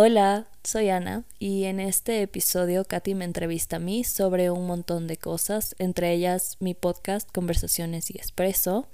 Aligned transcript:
Hola, 0.00 0.46
soy 0.62 0.90
Ana 0.90 1.24
y 1.40 1.64
en 1.64 1.80
este 1.80 2.22
episodio 2.22 2.84
Katy 2.84 3.16
me 3.16 3.24
entrevista 3.24 3.76
a 3.76 3.80
mí 3.80 4.04
sobre 4.04 4.48
un 4.48 4.64
montón 4.64 5.08
de 5.08 5.16
cosas, 5.16 5.74
entre 5.80 6.12
ellas 6.12 6.56
mi 6.60 6.74
podcast 6.74 7.28
Conversaciones 7.32 8.08
y 8.12 8.16
Expreso. 8.16 8.86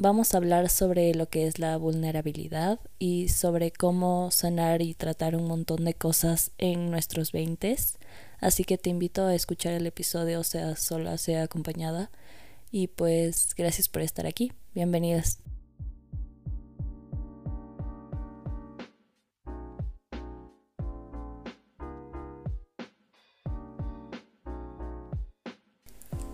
Vamos 0.00 0.34
a 0.34 0.38
hablar 0.38 0.70
sobre 0.70 1.14
lo 1.14 1.28
que 1.28 1.46
es 1.46 1.60
la 1.60 1.76
vulnerabilidad 1.76 2.80
y 2.98 3.28
sobre 3.28 3.70
cómo 3.70 4.32
sanar 4.32 4.82
y 4.82 4.94
tratar 4.94 5.36
un 5.36 5.46
montón 5.46 5.84
de 5.84 5.94
cosas 5.94 6.50
en 6.58 6.90
nuestros 6.90 7.30
veintes. 7.30 7.96
Así 8.40 8.64
que 8.64 8.76
te 8.76 8.90
invito 8.90 9.26
a 9.26 9.36
escuchar 9.36 9.74
el 9.74 9.86
episodio, 9.86 10.42
sea 10.42 10.74
sola, 10.74 11.16
sea 11.16 11.44
acompañada. 11.44 12.10
Y 12.72 12.88
pues 12.88 13.54
gracias 13.56 13.88
por 13.88 14.02
estar 14.02 14.26
aquí. 14.26 14.50
Bienvenidas. 14.74 15.38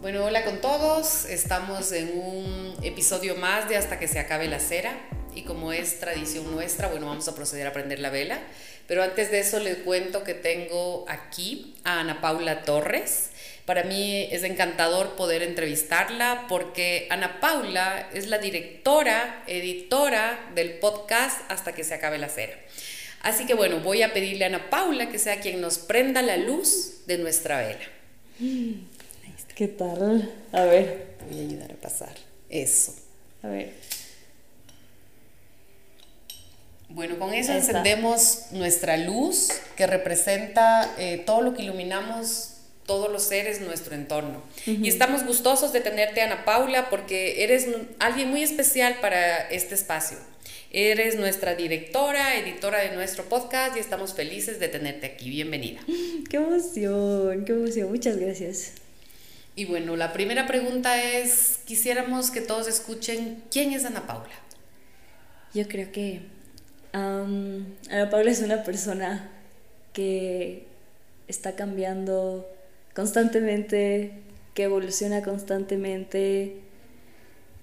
Bueno, 0.01 0.25
hola 0.25 0.47
con 0.47 0.63
todos. 0.63 1.27
Estamos 1.27 1.93
en 1.93 2.19
un 2.19 2.75
episodio 2.83 3.37
más 3.37 3.69
de 3.69 3.77
Hasta 3.77 3.99
que 3.99 4.09
se 4.09 4.19
acabe 4.19 4.49
la 4.49 4.59
cera. 4.59 4.99
Y 5.35 5.43
como 5.43 5.75
es 5.75 6.01
tradición 6.01 6.51
nuestra, 6.51 6.89
bueno, 6.89 7.05
vamos 7.07 7.29
a 7.29 7.35
proceder 7.35 7.67
a 7.67 7.75
prender 7.75 7.99
la 7.99 8.09
vela. 8.09 8.41
Pero 8.87 9.03
antes 9.03 9.31
de 9.31 9.41
eso 9.41 9.61
les 9.61 9.77
cuento 9.77 10.25
que 10.25 10.33
tengo 10.33 11.05
aquí 11.07 11.75
a 11.85 12.01
Ana 12.01 12.23
Paula 12.23 12.63
Torres. 12.63 13.29
Para 13.67 13.83
mí 13.83 14.27
es 14.33 14.43
encantador 14.43 15.17
poder 15.17 15.43
entrevistarla 15.43 16.47
porque 16.48 17.07
Ana 17.11 17.39
Paula 17.39 18.09
es 18.15 18.27
la 18.29 18.39
directora, 18.39 19.45
editora 19.47 20.51
del 20.55 20.79
podcast 20.79 21.43
Hasta 21.51 21.75
que 21.75 21.85
se 21.85 21.93
acabe 21.93 22.17
la 22.17 22.31
cera. 22.31 22.55
Así 23.21 23.45
que 23.45 23.53
bueno, 23.53 23.81
voy 23.81 24.01
a 24.01 24.15
pedirle 24.15 24.45
a 24.45 24.48
Ana 24.48 24.71
Paula 24.71 25.11
que 25.11 25.19
sea 25.19 25.41
quien 25.41 25.61
nos 25.61 25.77
prenda 25.77 26.23
la 26.23 26.39
luz 26.39 27.07
de 27.07 27.19
nuestra 27.19 27.59
vela. 27.59 28.91
¿Qué 29.61 29.69
tal? 29.69 30.33
A 30.53 30.64
ver. 30.64 31.16
Voy 31.28 31.39
a 31.39 31.42
ayudar 31.42 31.72
a 31.72 31.75
pasar. 31.75 32.14
Eso. 32.48 32.94
A 33.42 33.48
ver. 33.48 33.75
Bueno, 36.89 37.19
con 37.19 37.34
eso 37.34 37.52
encendemos 37.52 38.47
nuestra 38.52 38.97
luz 38.97 39.50
que 39.77 39.86
representa 39.86 40.94
eh, 40.97 41.22
todo 41.27 41.42
lo 41.42 41.52
que 41.52 41.64
iluminamos 41.64 42.55
todos 42.86 43.12
los 43.12 43.25
seres 43.25 43.61
nuestro 43.61 43.94
entorno. 43.94 44.42
Y 44.64 44.89
estamos 44.89 45.27
gustosos 45.27 45.74
de 45.74 45.83
tenerte, 45.83 46.22
Ana 46.22 46.47
Paula, 46.47 46.89
porque 46.89 47.45
eres 47.45 47.69
alguien 47.98 48.30
muy 48.30 48.42
especial 48.42 48.97
para 49.02 49.47
este 49.50 49.74
espacio. 49.74 50.17
Eres 50.70 51.17
nuestra 51.17 51.55
directora, 51.55 52.39
editora 52.39 52.78
de 52.78 52.95
nuestro 52.95 53.24
podcast 53.24 53.77
y 53.77 53.80
estamos 53.80 54.14
felices 54.14 54.58
de 54.58 54.69
tenerte 54.69 55.06
aquí. 55.06 55.28
Bienvenida. 55.28 55.83
Qué 56.30 56.39
emoción, 56.39 57.45
qué 57.45 57.52
emoción. 57.52 57.91
Muchas 57.91 58.17
gracias. 58.17 58.80
Y 59.56 59.65
bueno, 59.65 59.97
la 59.97 60.12
primera 60.12 60.47
pregunta 60.47 61.03
es, 61.03 61.61
quisiéramos 61.65 62.31
que 62.31 62.41
todos 62.41 62.69
escuchen, 62.69 63.43
¿quién 63.51 63.73
es 63.73 63.84
Ana 63.84 64.07
Paula? 64.07 64.34
Yo 65.53 65.67
creo 65.69 65.91
que 65.91 66.23
Ana 66.92 68.11
Paula 68.11 68.31
es 68.31 68.41
una 68.41 68.62
persona 68.62 69.31
que 69.92 70.67
está 71.29 71.57
cambiando 71.57 72.47
constantemente, 72.95 74.12
que 74.55 74.65
evoluciona 74.65 75.23
constantemente. 75.23 76.61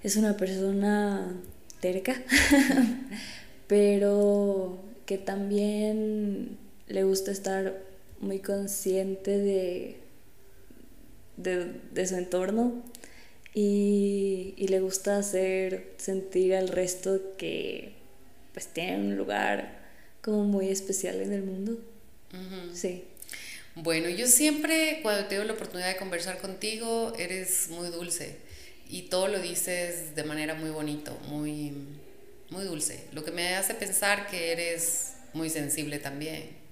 Es 0.04 0.18
una 0.18 0.38
persona 0.38 1.34
terca, 1.80 2.16
pero 3.68 4.78
que 5.06 5.18
también 5.18 6.58
le 6.88 7.04
gusta 7.04 7.32
estar 7.32 7.78
muy 8.20 8.40
consciente 8.40 9.38
de 9.38 10.07
de, 11.38 12.08
su 12.08 12.16
entorno 12.16 12.84
y, 13.54 14.66
le 14.68 14.80
gusta 14.80 15.18
hacer 15.18 15.94
sentir 15.98 16.56
al 16.56 16.68
resto 16.68 17.38
que 17.38 17.94
pues 18.54 18.68
tiene 18.68 18.98
un 18.98 19.18
lugar 19.18 19.80
como 20.22 20.44
muy 20.44 20.70
especial 20.70 21.22
en 21.22 21.32
el 21.32 21.44
mundo. 21.44 21.78
Sí. 22.74 23.06
Bueno, 23.76 24.10
yo 24.10 24.28
siempre 24.28 25.00
cuando 25.04 25.28
tengo 25.28 25.44
la 25.44 25.54
oportunidad 25.54 25.90
de 25.90 25.98
conversar 25.98 26.40
contigo, 26.40 27.14
eres 27.18 27.70
muy 27.70 27.90
dulce 27.90 28.38
y 28.90 29.04
todo 29.04 29.28
lo 29.28 29.40
dices 29.40 30.16
de 30.16 30.24
manera 30.24 30.56
muy 30.56 30.72
bonito, 30.72 31.18
muy, 31.28 31.74
muy 32.50 32.64
dulce, 32.64 33.06
lo 33.14 33.24
que 33.24 33.32
me 33.32 33.56
hace 33.56 33.76
pensar 33.76 34.28
que 34.28 34.52
eres 34.52 35.14
muy 35.34 35.50
sensible 35.50 36.00
también. 36.00 36.67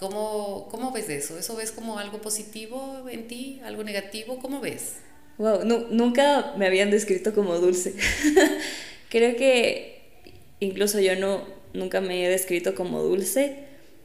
¿Cómo, 0.00 0.66
¿Cómo 0.70 0.92
ves 0.92 1.10
eso? 1.10 1.38
¿Eso 1.38 1.54
ves 1.56 1.72
como 1.72 1.98
algo 1.98 2.22
positivo 2.22 3.06
en 3.10 3.28
ti? 3.28 3.60
¿Algo 3.62 3.84
negativo? 3.84 4.38
¿Cómo 4.38 4.58
ves? 4.62 4.94
Wow, 5.36 5.62
nunca 5.64 6.54
me 6.56 6.66
habían 6.66 6.90
descrito 6.90 7.34
como 7.34 7.58
dulce. 7.58 7.94
Creo 9.10 9.36
que 9.36 10.00
incluso 10.58 11.00
yo 11.00 11.16
no, 11.16 11.46
nunca 11.74 12.00
me 12.00 12.24
he 12.24 12.30
descrito 12.30 12.74
como 12.74 13.02
dulce 13.02 13.58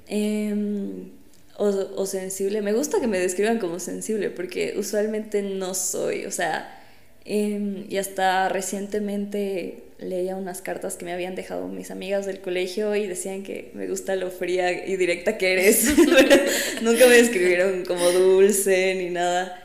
em, 0.08 1.12
o, 1.58 1.68
o, 1.68 2.06
sensible. 2.06 2.62
Me 2.62 2.74
gusta 2.74 3.00
que 3.00 3.08
me 3.08 3.18
describan 3.18 3.58
como 3.60 3.80
sensible 3.80 4.30
porque 4.30 4.76
usualmente 4.78 5.44
no 5.44 5.74
soy. 5.76 6.26
O 6.26 6.32
sea, 6.32 6.78
em, 7.24 7.86
y 7.90 7.96
hasta 7.98 8.50
recientemente 8.50 9.85
leía 9.98 10.36
unas 10.36 10.62
cartas 10.62 10.98
que 10.98 11.06
me 11.06 11.14
habían 11.14 11.36
dejado 11.36 11.68
mis 11.68 11.92
amigas 11.92 12.26
del 12.26 12.40
colegio 12.42 12.96
y 12.96 13.08
decían 13.08 13.44
que 13.44 13.72
me 13.74 13.88
gusta 13.88 14.16
lo 14.16 14.30
fría 14.30 14.86
y 14.86 14.98
directa 14.98 15.38
que 15.38 15.54
eres. 15.54 15.98
Nunca 16.82 17.08
me 17.08 17.16
describieron 17.16 17.86
como 17.86 18.12
dulce 18.12 18.96
ni 18.96 19.10
nada. 19.10 19.62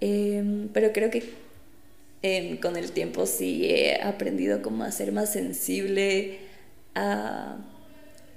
Em, 0.00 0.68
pero 0.68 0.92
creo 0.92 1.10
que 1.10 1.24
em, 2.22 2.58
con 2.58 2.76
el 2.76 2.92
tiempo 2.92 3.26
sí 3.26 3.66
he 3.66 4.00
aprendido 4.02 4.62
como 4.62 4.84
a 4.84 4.92
ser 4.92 5.12
más 5.12 5.32
sensible 5.32 6.38
a, 6.94 7.58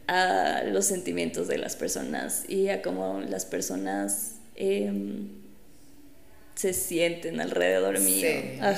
a 0.07 0.63
los 0.63 0.85
sentimientos 0.85 1.47
de 1.47 1.57
las 1.57 1.75
personas 1.75 2.45
y 2.47 2.69
a 2.69 2.81
cómo 2.81 3.21
las 3.21 3.45
personas... 3.45 4.35
Em, 4.55 5.48
se 6.59 6.73
sienten 6.73 7.39
alrededor 7.39 8.01
mío. 8.01 8.27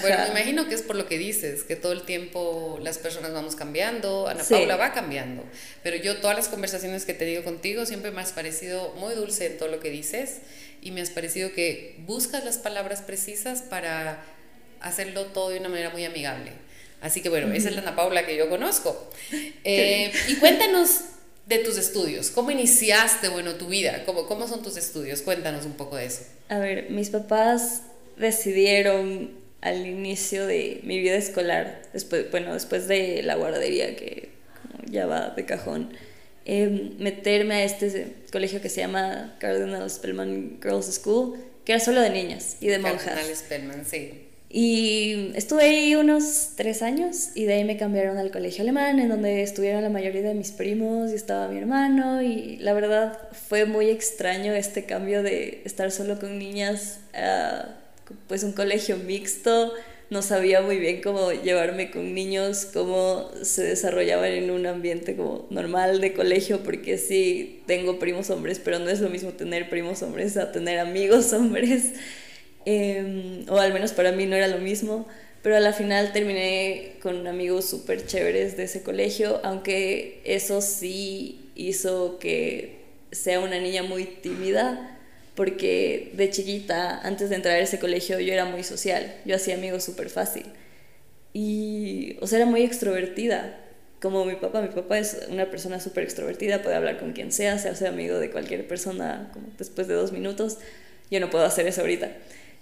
Bueno, 0.02 0.18
me 0.26 0.30
imagino 0.30 0.68
que 0.68 0.76
es 0.76 0.84
por 0.84 0.96
lo 0.96 1.08
que 1.08 1.18
dices, 1.18 1.64
que 1.64 1.76
todo 1.76 1.94
el 1.94 2.04
tiempo 2.04 2.78
las 2.80 3.00
personas 3.00 3.34
vamos 3.34 3.56
cambiando, 3.56 4.28
Ana 4.28 4.44
Paula 4.48 4.76
va 4.76 4.94
cambiando, 4.94 5.44
pero 5.82 5.96
yo 5.96 6.18
todas 6.18 6.36
las 6.38 6.48
conversaciones 6.48 7.06
que 7.06 7.16
te 7.16 7.26
digo 7.26 7.44
contigo 7.44 7.88
siempre 7.88 8.12
me 8.12 8.22
has 8.22 8.34
parecido 8.34 8.94
muy 9.00 9.16
dulce 9.16 9.48
en 9.48 9.58
todo 9.58 9.68
lo 9.70 9.80
que 9.80 9.90
dices 9.90 10.42
y 10.84 10.92
me 10.92 11.02
has 11.02 11.10
parecido 11.10 11.54
que 11.54 11.96
buscas 12.06 12.46
las 12.46 12.60
palabras 12.60 13.02
precisas 13.02 13.64
para 13.64 14.24
hacerlo 14.80 15.26
todo 15.26 15.50
de 15.50 15.58
una 15.58 15.70
manera 15.70 15.90
muy 15.90 16.06
amigable. 16.06 16.52
Así 17.02 17.22
que 17.22 17.30
bueno, 17.30 17.52
esa 17.52 17.70
es 17.70 17.76
la 17.76 17.82
Ana 17.82 17.96
Paula 17.96 18.28
que 18.28 18.38
yo 18.38 18.48
conozco. 18.48 19.10
Eh, 19.64 20.12
y 20.28 20.36
cuéntanos 20.36 21.02
de 21.58 21.64
tus 21.64 21.78
estudios. 21.78 22.30
¿Cómo 22.30 22.52
iniciaste, 22.52 23.30
bueno, 23.30 23.56
tu 23.56 23.68
vida? 23.68 24.04
¿Cómo, 24.06 24.26
¿Cómo 24.26 24.48
son 24.48 24.64
tus 24.64 24.78
estudios? 24.78 25.22
Cuéntanos 25.22 25.66
un 25.66 25.74
poco 25.74 25.98
de 25.98 26.06
eso. 26.06 26.24
A 26.50 26.60
ver, 26.60 26.90
mis 26.90 27.10
papás 27.10 27.84
decidieron 28.18 29.32
al 29.62 29.86
inicio 29.86 30.48
de 30.48 30.80
mi 30.84 31.00
vida 31.00 31.16
escolar, 31.16 31.82
después, 31.94 32.32
bueno, 32.32 32.54
después 32.54 32.88
de 32.88 33.22
la 33.24 33.36
guardería, 33.36 33.96
que 33.96 34.30
ya 34.86 35.06
va 35.06 35.30
de 35.30 35.46
cajón, 35.46 35.94
em, 36.46 36.98
meterme 36.98 37.56
a 37.56 37.64
este 37.64 38.16
colegio 38.32 38.62
que 38.62 38.70
se 38.70 38.82
llama 38.82 39.36
Cardinal 39.40 39.90
Spellman 39.90 40.60
Girls 40.62 40.88
School, 40.96 41.38
que 41.66 41.74
era 41.74 41.82
solo 41.82 42.02
de 42.02 42.10
niñas 42.10 42.58
y 42.62 42.68
de 42.68 42.80
monjas. 42.80 43.04
Cardinal 43.04 43.36
Spellman, 43.36 43.86
sí. 43.86 44.31
Y 44.54 45.32
estuve 45.36 45.64
ahí 45.64 45.96
unos 45.96 46.52
tres 46.56 46.82
años 46.82 47.30
y 47.36 47.46
de 47.46 47.54
ahí 47.54 47.64
me 47.64 47.78
cambiaron 47.78 48.18
al 48.18 48.32
colegio 48.32 48.64
alemán, 48.64 49.00
en 49.00 49.08
donde 49.08 49.44
estuvieron 49.44 49.82
la 49.82 49.90
mayoría 49.90 50.22
de 50.22 50.34
mis 50.34 50.52
primos 50.52 51.12
y 51.12 51.16
estaba 51.16 51.48
mi 51.48 51.58
hermano 51.58 52.22
y 52.22 52.58
la 52.58 52.74
verdad 52.74 53.18
fue 53.48 53.66
muy 53.66 53.90
extraño 53.90 54.52
este 54.54 54.86
cambio 54.86 55.24
de 55.24 55.62
estar 55.64 55.90
solo 55.92 56.20
con 56.20 56.38
niñas 56.38 57.00
a 57.14 57.78
pues 58.28 58.44
un 58.44 58.52
colegio 58.52 58.98
mixto. 58.98 59.74
No 60.10 60.22
sabía 60.22 60.62
muy 60.62 60.78
bien 60.78 61.02
cómo 61.02 61.32
llevarme 61.32 61.90
con 61.90 62.14
niños, 62.14 62.68
cómo 62.74 63.32
se 63.44 63.64
desarrollaban 63.64 64.32
en 64.32 64.52
un 64.52 64.66
ambiente 64.66 65.16
como 65.16 65.48
normal 65.50 66.02
de 66.02 66.12
colegio, 66.12 66.64
porque 66.64 66.98
sí 66.98 67.62
tengo 67.66 67.98
primos 67.98 68.30
hombres, 68.30 68.60
pero 68.60 68.80
no 68.80 68.90
es 68.90 69.00
lo 69.00 69.10
mismo 69.10 69.32
tener 69.32 69.70
primos 69.70 70.04
hombres 70.04 70.36
a 70.36 70.52
tener 70.52 70.80
amigos 70.80 71.32
hombres. 71.34 71.94
Em, 72.66 73.46
o 73.50 73.58
al 73.58 73.74
menos 73.74 73.94
para 73.94 74.12
mí 74.12 74.26
no 74.26 74.36
era 74.36 74.48
lo 74.48 74.60
mismo, 74.60 75.08
pero 75.42 75.58
a 75.58 75.60
la 75.60 75.74
final 75.74 76.12
terminé 76.14 76.94
con 77.02 77.26
amigos 77.28 77.66
súper 77.66 78.06
chéveres 78.06 78.58
de 78.58 78.64
ese 78.64 78.84
colegio, 78.84 79.40
aunque 79.44 80.22
eso 80.26 80.62
sí 80.62 81.50
hizo 81.56 82.20
que 82.20 82.82
sea 83.12 83.40
una 83.40 83.60
niña 83.60 83.84
muy 83.84 84.06
tímida, 84.06 84.98
porque 85.36 86.12
de 86.16 86.30
chiquita, 86.30 87.00
antes 87.02 87.30
de 87.30 87.38
entrar 87.38 87.56
a 87.56 87.60
ese 87.60 87.80
colegio, 87.80 88.20
yo 88.20 88.34
era 88.34 88.46
muy 88.46 88.64
social, 88.64 89.16
yo 89.26 89.36
hacía 89.36 89.56
amigos 89.56 89.84
súper 89.84 90.10
fácil. 90.10 90.46
Y, 91.34 92.18
o 92.22 92.28
sea, 92.28 92.40
era 92.40 92.46
muy 92.46 92.62
extrovertida, 92.62 93.58
como 94.02 94.26
mi 94.26 94.36
papá, 94.36 94.62
mi 94.62 94.70
papá 94.70 94.98
es 94.98 95.28
una 95.30 95.50
persona 95.50 95.80
súper 95.80 96.04
extrovertida, 96.04 96.64
puede 96.64 96.76
hablar 96.76 97.00
con 97.00 97.14
quien 97.14 97.32
sea, 97.32 97.60
se 97.60 97.70
hace 97.70 97.88
amigo 97.88 98.18
de 98.18 98.32
cualquier 98.32 98.68
persona 98.68 99.30
como 99.32 99.48
después 99.58 99.88
de 99.88 99.94
dos 99.94 100.12
minutos. 100.12 100.58
Yo 101.12 101.20
no 101.20 101.30
puedo 101.30 101.46
hacer 101.46 101.68
eso 101.68 101.82
ahorita. 101.82 102.12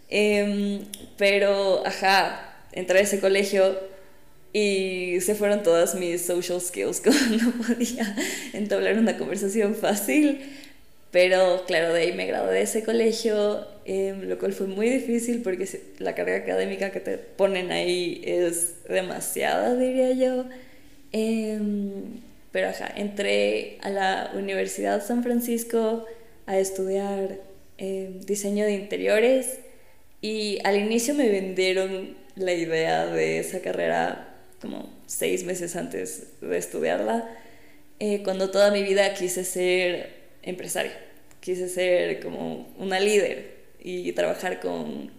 Em, 0.09 0.85
pero, 1.17 1.85
ajá, 1.85 2.63
entré 2.71 2.99
a 2.99 3.01
ese 3.03 3.19
colegio 3.19 3.77
y 4.53 5.21
se 5.21 5.35
fueron 5.35 5.61
todas 5.63 5.95
mis 5.95 6.25
social 6.25 6.59
skills, 6.59 7.01
como 7.03 7.17
no 7.17 7.51
podía 7.51 8.15
entablar 8.53 8.97
una 8.97 9.17
conversación 9.17 9.75
fácil. 9.75 10.41
Pero 11.11 11.63
claro, 11.65 11.93
de 11.93 12.01
ahí 12.01 12.13
me 12.13 12.27
gradué 12.27 12.53
de 12.53 12.61
ese 12.61 12.83
colegio, 12.83 13.65
em, 13.85 14.21
lo 14.29 14.37
cual 14.37 14.53
fue 14.53 14.67
muy 14.67 14.89
difícil 14.89 15.41
porque 15.41 15.67
la 15.97 16.13
carga 16.13 16.35
académica 16.37 16.91
que 16.91 16.99
te 16.99 17.17
ponen 17.17 17.71
ahí 17.71 18.21
es 18.23 18.83
demasiada, 18.87 19.75
diría 19.75 20.11
yo. 20.13 20.45
Em, 21.11 22.21
pero 22.51 22.69
ajá, 22.69 22.91
entré 22.95 23.77
a 23.81 23.89
la 23.89 24.31
Universidad 24.35 25.05
San 25.05 25.23
Francisco 25.23 26.05
a 26.45 26.59
estudiar 26.59 27.39
diseño 28.25 28.65
de 28.65 28.73
interiores 28.73 29.59
y 30.21 30.59
al 30.63 30.77
inicio 30.77 31.13
me 31.13 31.29
vendieron 31.29 32.17
la 32.35 32.53
idea 32.53 33.05
de 33.05 33.39
esa 33.39 33.61
carrera 33.61 34.35
como 34.61 34.89
seis 35.05 35.43
meses 35.43 35.75
antes 35.75 36.39
de 36.41 36.57
estudiarla, 36.57 37.29
eh, 37.99 38.21
cuando 38.23 38.51
toda 38.51 38.71
mi 38.71 38.83
vida 38.83 39.13
quise 39.13 39.43
ser 39.43 40.09
empresaria, 40.41 40.93
quise 41.39 41.69
ser 41.69 42.21
como 42.21 42.67
una 42.77 42.99
líder 42.99 43.59
y 43.79 44.11
trabajar 44.13 44.59
con 44.59 45.11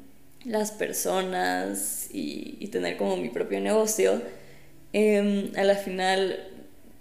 las 0.44 0.72
personas 0.72 2.08
y, 2.12 2.68
tener 2.68 2.96
como 2.96 3.16
mi 3.16 3.28
propio 3.28 3.60
negocio. 3.60 4.22
Em, 4.92 5.50
a 5.56 5.64
la 5.64 5.74
final, 5.74 6.38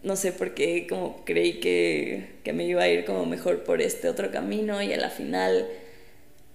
no 0.04 0.16
sé 0.16 0.31
por 0.31 0.54
qué, 0.54 0.88
como 0.88 1.24
creí 1.25 1.60
que, 1.60 2.40
que 2.44 2.54
me 2.54 2.66
iba 2.66 2.84
a 2.84 2.90
ir 2.90 3.06
como 3.06 3.25
mejor 3.25 3.63
por 3.63 3.81
este 3.81 4.10
otro 4.10 4.31
camino 4.31 4.81
y 4.81 4.94
a 4.94 4.98
la 4.98 5.10
final 5.10 5.68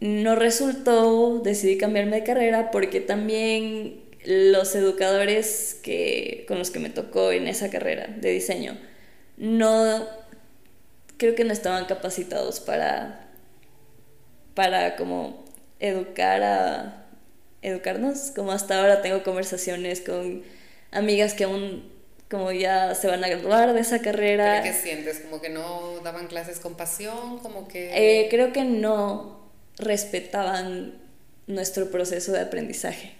no 0.04 0.34
resultó, 0.34 1.38
decidí 1.38 1.78
cambiarme 1.78 2.16
de 2.16 2.24
carrera 2.24 2.70
porque 2.70 3.00
también 3.00 4.04
los 4.26 4.74
educadores 4.74 5.80
que, 5.82 6.44
con 6.46 6.58
los 6.58 6.70
que 6.70 6.78
me 6.78 6.90
tocó 6.90 7.32
en 7.32 7.48
esa 7.48 7.70
carrera 7.70 8.06
de 8.08 8.30
diseño 8.30 8.78
no 9.38 10.06
creo 11.16 11.34
que 11.34 11.44
no 11.44 11.54
estaban 11.54 11.86
capacitados 11.86 12.60
para 12.60 13.30
para 14.52 14.96
como 14.96 15.42
educar 15.80 16.42
a 16.42 17.06
educarnos. 17.62 18.30
Como 18.36 18.52
hasta 18.52 18.78
ahora 18.78 19.00
tengo 19.00 19.22
conversaciones 19.22 20.02
con 20.02 20.44
amigas 20.92 21.32
que 21.32 21.44
aún 21.44 21.90
como 22.30 22.52
ya 22.52 22.94
se 22.94 23.08
van 23.08 23.24
a 23.24 23.28
graduar 23.28 23.72
de 23.72 23.80
esa 23.80 24.00
carrera. 24.00 24.60
¿Pero 24.62 24.74
qué 24.74 24.82
sientes 24.82 25.20
como 25.20 25.40
que 25.40 25.48
no 25.48 26.00
daban 26.04 26.26
clases 26.26 26.60
con 26.60 26.76
pasión 26.76 27.38
como 27.38 27.68
que 27.68 27.90
eh, 27.94 28.28
creo 28.28 28.52
que 28.52 28.64
no 28.64 29.43
respetaban 29.78 30.94
nuestro 31.46 31.90
proceso 31.90 32.32
de 32.32 32.40
aprendizaje. 32.40 33.12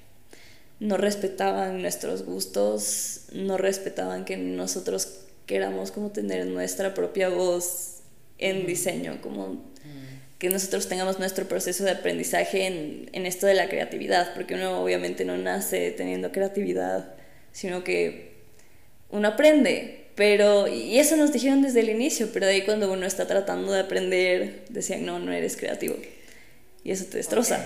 No 0.80 0.96
respetaban 0.96 1.82
nuestros 1.82 2.24
gustos, 2.24 3.22
no 3.32 3.56
respetaban 3.56 4.24
que 4.24 4.36
nosotros 4.36 5.20
queramos 5.46 5.90
como 5.90 6.10
tener 6.10 6.46
nuestra 6.46 6.94
propia 6.94 7.28
voz 7.28 8.00
en 8.38 8.66
diseño, 8.66 9.20
como 9.20 9.62
que 10.38 10.50
nosotros 10.50 10.88
tengamos 10.88 11.18
nuestro 11.18 11.46
proceso 11.46 11.84
de 11.84 11.92
aprendizaje 11.92 12.66
en, 12.66 13.08
en, 13.12 13.24
esto 13.24 13.46
de 13.46 13.54
la 13.54 13.68
creatividad, 13.68 14.34
porque 14.34 14.54
uno 14.54 14.82
obviamente 14.82 15.24
no 15.24 15.38
nace 15.38 15.90
teniendo 15.92 16.32
creatividad, 16.32 17.14
sino 17.52 17.84
que 17.84 18.34
uno 19.10 19.28
aprende, 19.28 20.06
pero, 20.16 20.66
y 20.68 20.98
eso 20.98 21.16
nos 21.16 21.32
dijeron 21.32 21.62
desde 21.62 21.80
el 21.80 21.88
inicio, 21.88 22.30
pero 22.32 22.46
de 22.46 22.52
ahí 22.52 22.62
cuando 22.62 22.92
uno 22.92 23.06
está 23.06 23.26
tratando 23.26 23.72
de 23.72 23.80
aprender, 23.80 24.64
decían, 24.68 25.06
no, 25.06 25.18
no 25.18 25.32
eres 25.32 25.56
creativo, 25.56 25.96
y 26.84 26.92
eso 26.92 27.06
te 27.06 27.16
destroza. 27.16 27.64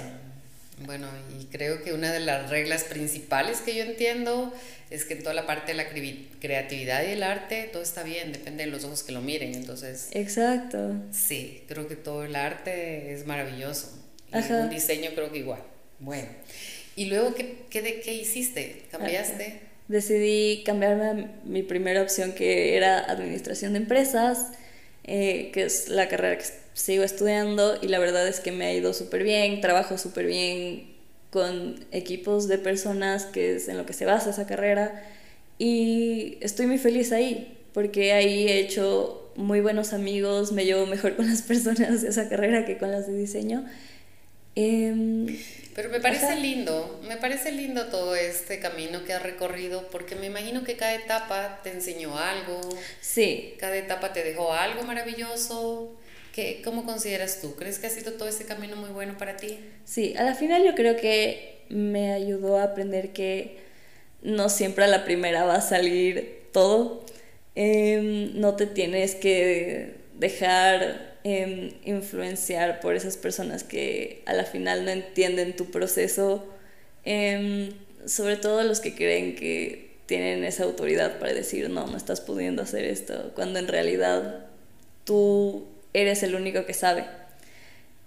Bueno, 0.86 1.08
y 1.40 1.46
creo 1.46 1.82
que 1.82 1.92
una 1.92 2.12
de 2.12 2.20
las 2.20 2.50
reglas 2.50 2.84
principales 2.84 3.58
que 3.60 3.74
yo 3.74 3.82
entiendo 3.82 4.52
es 4.90 5.04
que 5.04 5.14
en 5.14 5.22
toda 5.22 5.34
la 5.34 5.46
parte 5.46 5.72
de 5.72 5.76
la 5.76 5.88
creatividad 6.40 7.02
y 7.02 7.10
el 7.10 7.22
arte 7.24 7.68
todo 7.72 7.82
está 7.82 8.04
bien, 8.04 8.32
depende 8.32 8.64
de 8.64 8.70
los 8.70 8.84
ojos 8.84 9.02
que 9.02 9.12
lo 9.12 9.20
miren, 9.20 9.54
entonces... 9.54 10.08
Exacto. 10.12 10.92
Sí, 11.10 11.64
creo 11.66 11.88
que 11.88 11.96
todo 11.96 12.24
el 12.24 12.36
arte 12.36 13.12
es 13.12 13.26
maravilloso. 13.26 13.92
Y 14.32 14.52
un 14.52 14.70
diseño 14.70 15.10
creo 15.14 15.32
que 15.32 15.38
igual. 15.38 15.62
Bueno, 15.98 16.28
y 16.94 17.06
luego, 17.06 17.34
¿qué, 17.34 17.56
qué, 17.70 17.82
de, 17.82 18.00
qué 18.00 18.14
hiciste? 18.14 18.84
¿Cambiaste? 18.90 19.60
Decidí 19.88 20.62
cambiarme 20.64 21.28
mi 21.44 21.62
primera 21.62 22.02
opción 22.02 22.32
que 22.32 22.76
era 22.76 22.98
administración 23.00 23.72
de 23.72 23.78
empresas, 23.78 24.52
eh, 25.04 25.50
que 25.52 25.64
es 25.64 25.88
la 25.88 26.08
carrera 26.08 26.36
que 26.36 26.44
sigo 26.78 27.02
estudiando 27.02 27.78
y 27.82 27.88
la 27.88 27.98
verdad 27.98 28.26
es 28.28 28.40
que 28.40 28.52
me 28.52 28.66
ha 28.66 28.72
ido 28.72 28.92
súper 28.92 29.24
bien, 29.24 29.60
trabajo 29.60 29.98
súper 29.98 30.26
bien 30.26 30.94
con 31.30 31.84
equipos 31.92 32.48
de 32.48 32.58
personas 32.58 33.26
que 33.26 33.56
es 33.56 33.68
en 33.68 33.76
lo 33.76 33.84
que 33.84 33.92
se 33.92 34.04
basa 34.04 34.30
esa 34.30 34.46
carrera 34.46 35.04
y 35.58 36.38
estoy 36.40 36.66
muy 36.66 36.78
feliz 36.78 37.12
ahí 37.12 37.56
porque 37.72 38.12
ahí 38.12 38.48
he 38.48 38.60
hecho 38.60 39.30
muy 39.34 39.60
buenos 39.60 39.92
amigos, 39.92 40.52
me 40.52 40.64
llevo 40.64 40.86
mejor 40.86 41.16
con 41.16 41.28
las 41.28 41.42
personas 41.42 42.02
de 42.02 42.08
esa 42.08 42.28
carrera 42.28 42.64
que 42.64 42.78
con 42.78 42.90
las 42.90 43.06
de 43.06 43.16
diseño. 43.16 43.64
Em, 44.54 45.38
pero 45.74 45.88
me 45.88 46.00
parece 46.00 46.34
lindo, 46.34 47.00
me 47.06 47.16
parece 47.16 47.52
lindo 47.52 47.86
todo 47.86 48.16
este 48.16 48.58
camino 48.58 49.04
que 49.04 49.12
has 49.12 49.22
recorrido, 49.22 49.86
porque 49.92 50.16
me 50.16 50.26
imagino 50.26 50.64
que 50.64 50.76
cada 50.76 50.94
etapa 50.94 51.60
te 51.62 51.70
enseñó 51.70 52.18
algo. 52.18 52.60
Sí. 53.00 53.54
Cada 53.60 53.76
etapa 53.76 54.12
te 54.12 54.24
dejó 54.24 54.52
algo 54.52 54.82
maravilloso. 54.82 55.96
¿Qué, 56.32 56.60
¿Cómo 56.64 56.84
consideras 56.84 57.40
tú? 57.40 57.54
¿Crees 57.56 57.78
que 57.78 57.86
ha 57.86 57.90
sido 57.90 58.12
todo 58.12 58.28
este 58.28 58.44
camino 58.44 58.76
muy 58.76 58.90
bueno 58.90 59.16
para 59.18 59.36
ti? 59.36 59.58
Sí, 59.84 60.14
a 60.16 60.22
la 60.22 60.34
final 60.34 60.64
yo 60.64 60.74
creo 60.74 60.96
que 60.96 61.64
me 61.68 62.12
ayudó 62.12 62.58
a 62.58 62.64
aprender 62.64 63.12
que 63.12 63.58
no 64.22 64.48
siempre 64.48 64.84
a 64.84 64.88
la 64.88 65.04
primera 65.04 65.44
va 65.44 65.56
a 65.56 65.60
salir 65.60 66.48
todo. 66.52 67.04
Em, 67.54 68.38
no 68.40 68.54
te 68.56 68.66
tienes 68.66 69.14
que 69.14 69.96
dejar 70.14 71.08
Em, 71.24 71.72
influenciar 71.84 72.80
por 72.80 72.94
esas 72.94 73.16
personas 73.16 73.64
que 73.64 74.22
a 74.24 74.32
la 74.32 74.44
final 74.44 74.84
no 74.84 74.90
entienden 74.92 75.56
tu 75.56 75.66
proceso, 75.70 76.46
em, 77.04 77.72
sobre 78.06 78.36
todo 78.36 78.62
los 78.62 78.80
que 78.80 78.94
creen 78.94 79.34
que 79.34 79.96
tienen 80.06 80.44
esa 80.44 80.64
autoridad 80.64 81.18
para 81.18 81.34
decir, 81.34 81.68
no, 81.70 81.86
no 81.86 81.96
estás 81.96 82.20
pudiendo 82.22 82.62
hacer 82.62 82.84
esto, 82.84 83.32
cuando 83.34 83.58
en 83.58 83.68
realidad 83.68 84.46
tú 85.04 85.66
eres 85.92 86.22
el 86.22 86.34
único 86.34 86.66
que 86.66 86.74
sabe. 86.74 87.04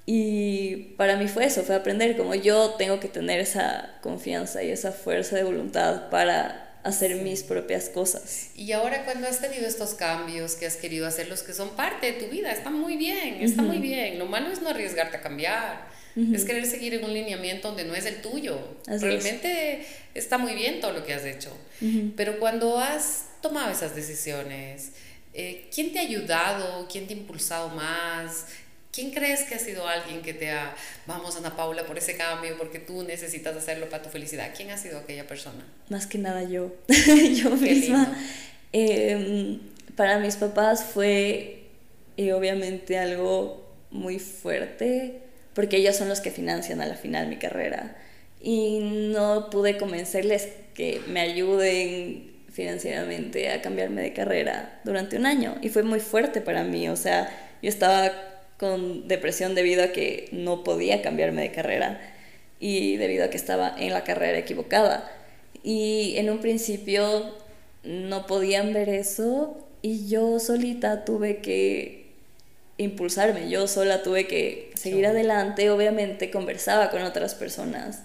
Y 0.05 0.95
para 0.97 1.15
mí 1.15 1.27
fue 1.27 1.45
eso, 1.45 1.63
fue 1.63 1.75
aprender 1.75 2.17
como 2.17 2.35
yo 2.35 2.71
tengo 2.71 2.99
que 2.99 3.07
tener 3.07 3.39
esa 3.39 3.97
confianza 4.01 4.63
y 4.63 4.71
esa 4.71 4.91
fuerza 4.91 5.35
de 5.35 5.43
voluntad 5.43 6.09
para 6.09 6.71
hacer 6.83 7.15
mis 7.17 7.43
propias 7.43 7.89
cosas. 7.89 8.49
Y 8.55 8.71
ahora 8.71 9.05
cuando 9.05 9.27
has 9.27 9.39
tenido 9.39 9.67
estos 9.67 9.93
cambios 9.93 10.55
que 10.55 10.65
has 10.65 10.75
querido 10.75 11.05
hacer, 11.05 11.27
los 11.27 11.43
que 11.43 11.53
son 11.53 11.69
parte 11.75 12.11
de 12.11 12.19
tu 12.19 12.31
vida, 12.31 12.51
está 12.51 12.71
muy 12.71 12.97
bien, 12.97 13.35
está 13.41 13.61
muy 13.61 13.77
bien. 13.77 14.17
Lo 14.17 14.25
malo 14.25 14.51
es 14.51 14.61
no 14.61 14.69
arriesgarte 14.69 15.17
a 15.17 15.21
cambiar, 15.21 15.87
es 16.15 16.43
querer 16.43 16.65
seguir 16.65 16.95
en 16.95 17.05
un 17.05 17.13
lineamiento 17.13 17.69
donde 17.69 17.85
no 17.85 17.95
es 17.95 18.05
el 18.05 18.21
tuyo. 18.21 18.59
Realmente 18.87 19.85
está 20.13 20.37
muy 20.37 20.55
bien 20.55 20.81
todo 20.81 20.91
lo 20.91 21.05
que 21.05 21.13
has 21.13 21.25
hecho. 21.25 21.55
Pero 22.15 22.39
cuando 22.39 22.79
has 22.79 23.25
tomado 23.41 23.71
esas 23.71 23.95
decisiones, 23.95 24.91
eh, 25.33 25.69
¿quién 25.73 25.93
te 25.93 25.99
ha 25.99 26.03
ayudado? 26.03 26.87
¿Quién 26.91 27.07
te 27.07 27.13
ha 27.13 27.17
impulsado 27.17 27.69
más? 27.69 28.47
¿Quién 28.91 29.11
crees 29.11 29.43
que 29.43 29.55
ha 29.55 29.59
sido 29.59 29.87
alguien 29.87 30.21
que 30.21 30.33
te 30.33 30.51
ha, 30.51 30.75
vamos 31.05 31.37
Ana 31.37 31.55
Paula, 31.55 31.85
por 31.85 31.97
ese 31.97 32.17
cambio, 32.17 32.57
porque 32.57 32.77
tú 32.77 33.03
necesitas 33.03 33.55
hacerlo 33.55 33.89
para 33.89 34.03
tu 34.03 34.09
felicidad? 34.09 34.51
¿Quién 34.55 34.69
ha 34.69 34.77
sido 34.77 34.99
aquella 34.99 35.25
persona? 35.25 35.65
Más 35.89 36.07
que 36.07 36.17
nada 36.17 36.43
yo, 36.43 36.75
yo 36.87 37.51
misma. 37.51 38.13
Em, 38.73 39.59
para 39.95 40.19
mis 40.19 40.35
papás 40.35 40.83
fue 40.83 41.63
eh, 42.17 42.33
obviamente 42.33 42.97
algo 42.97 43.65
muy 43.91 44.19
fuerte, 44.19 45.21
porque 45.53 45.77
ellos 45.77 45.95
son 45.95 46.09
los 46.09 46.19
que 46.19 46.31
financian 46.31 46.81
a 46.81 46.85
la 46.85 46.95
final 46.95 47.29
mi 47.29 47.37
carrera. 47.37 47.97
Y 48.41 48.79
no 49.13 49.49
pude 49.49 49.77
convencerles 49.77 50.49
que 50.73 51.01
me 51.07 51.21
ayuden 51.21 52.30
financieramente 52.51 53.49
a 53.49 53.61
cambiarme 53.61 54.01
de 54.01 54.13
carrera 54.13 54.79
durante 54.83 55.17
un 55.17 55.25
año. 55.25 55.57
Y 55.61 55.69
fue 55.69 55.83
muy 55.83 55.99
fuerte 55.99 56.41
para 56.41 56.63
mí, 56.63 56.89
o 56.89 56.95
sea, 56.95 57.29
yo 57.61 57.69
estaba 57.69 58.11
con 58.57 59.07
depresión 59.07 59.55
debido 59.55 59.83
a 59.83 59.87
que 59.87 60.29
no 60.31 60.63
podía 60.63 61.01
cambiarme 61.01 61.41
de 61.41 61.51
carrera 61.51 61.99
y 62.59 62.97
debido 62.97 63.25
a 63.25 63.29
que 63.29 63.37
estaba 63.37 63.75
en 63.77 63.93
la 63.93 64.03
carrera 64.03 64.37
equivocada. 64.37 65.11
Y 65.63 66.15
en 66.17 66.29
un 66.29 66.39
principio 66.39 67.35
no 67.83 68.27
podían 68.27 68.73
ver 68.73 68.89
eso 68.89 69.67
y 69.81 70.07
yo 70.07 70.39
solita 70.39 71.05
tuve 71.05 71.37
que 71.37 72.11
impulsarme, 72.77 73.49
yo 73.49 73.67
sola 73.67 74.03
tuve 74.03 74.27
que 74.27 74.71
seguir 74.75 75.05
adelante, 75.07 75.69
obviamente 75.69 76.31
conversaba 76.31 76.89
con 76.89 77.01
otras 77.03 77.35
personas 77.35 78.03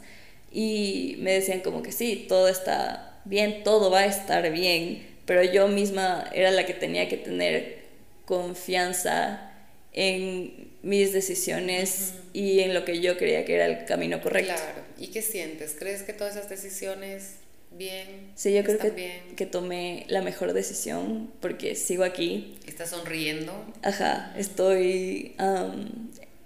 y 0.51 1.17
me 1.21 1.33
decían 1.33 1.61
como 1.61 1.83
que 1.83 1.93
sí, 1.93 2.27
todo 2.29 2.49
está 2.49 3.16
bien, 3.27 3.63
todo 3.63 3.91
va 3.91 4.01
a 4.01 4.07
estar 4.07 4.51
bien, 4.51 5.07
pero 5.27 5.43
yo 5.43 5.69
misma 5.69 6.31
era 6.35 6.51
la 6.51 6.67
que 6.67 6.75
tenía 6.75 7.09
que 7.09 7.17
tener 7.17 7.85
confianza 8.25 9.53
en 9.93 10.71
mis 10.83 11.13
decisiones 11.13 12.15
y 12.33 12.61
en 12.61 12.75
lo 12.75 12.85
que 12.85 13.01
yo 13.01 13.17
creía 13.17 13.45
que 13.45 13.55
era 13.55 13.67
el 13.67 13.85
camino 13.87 14.21
correcto. 14.21 14.53
Claro. 14.55 14.83
¿Y 14.99 15.09
qué 15.09 15.23
sientes? 15.23 15.75
¿Crees 15.79 16.03
que 16.03 16.13
todas 16.13 16.37
esas 16.37 16.49
decisiones 16.49 17.37
bien? 17.73 18.31
Sí, 18.35 18.53
yo 18.55 18.63
creo 18.63 18.79
que, 18.79 19.23
que 19.37 19.47
tomé 19.47 20.05
la 20.09 20.23
mejor 20.23 20.53
decisión 20.53 21.33
porque 21.41 21.75
sigo 21.75 22.05
aquí. 22.05 22.59
¿Estás 22.67 22.91
sonriendo? 22.91 23.53
Ajá, 23.83 24.35
estoy... 24.37 25.35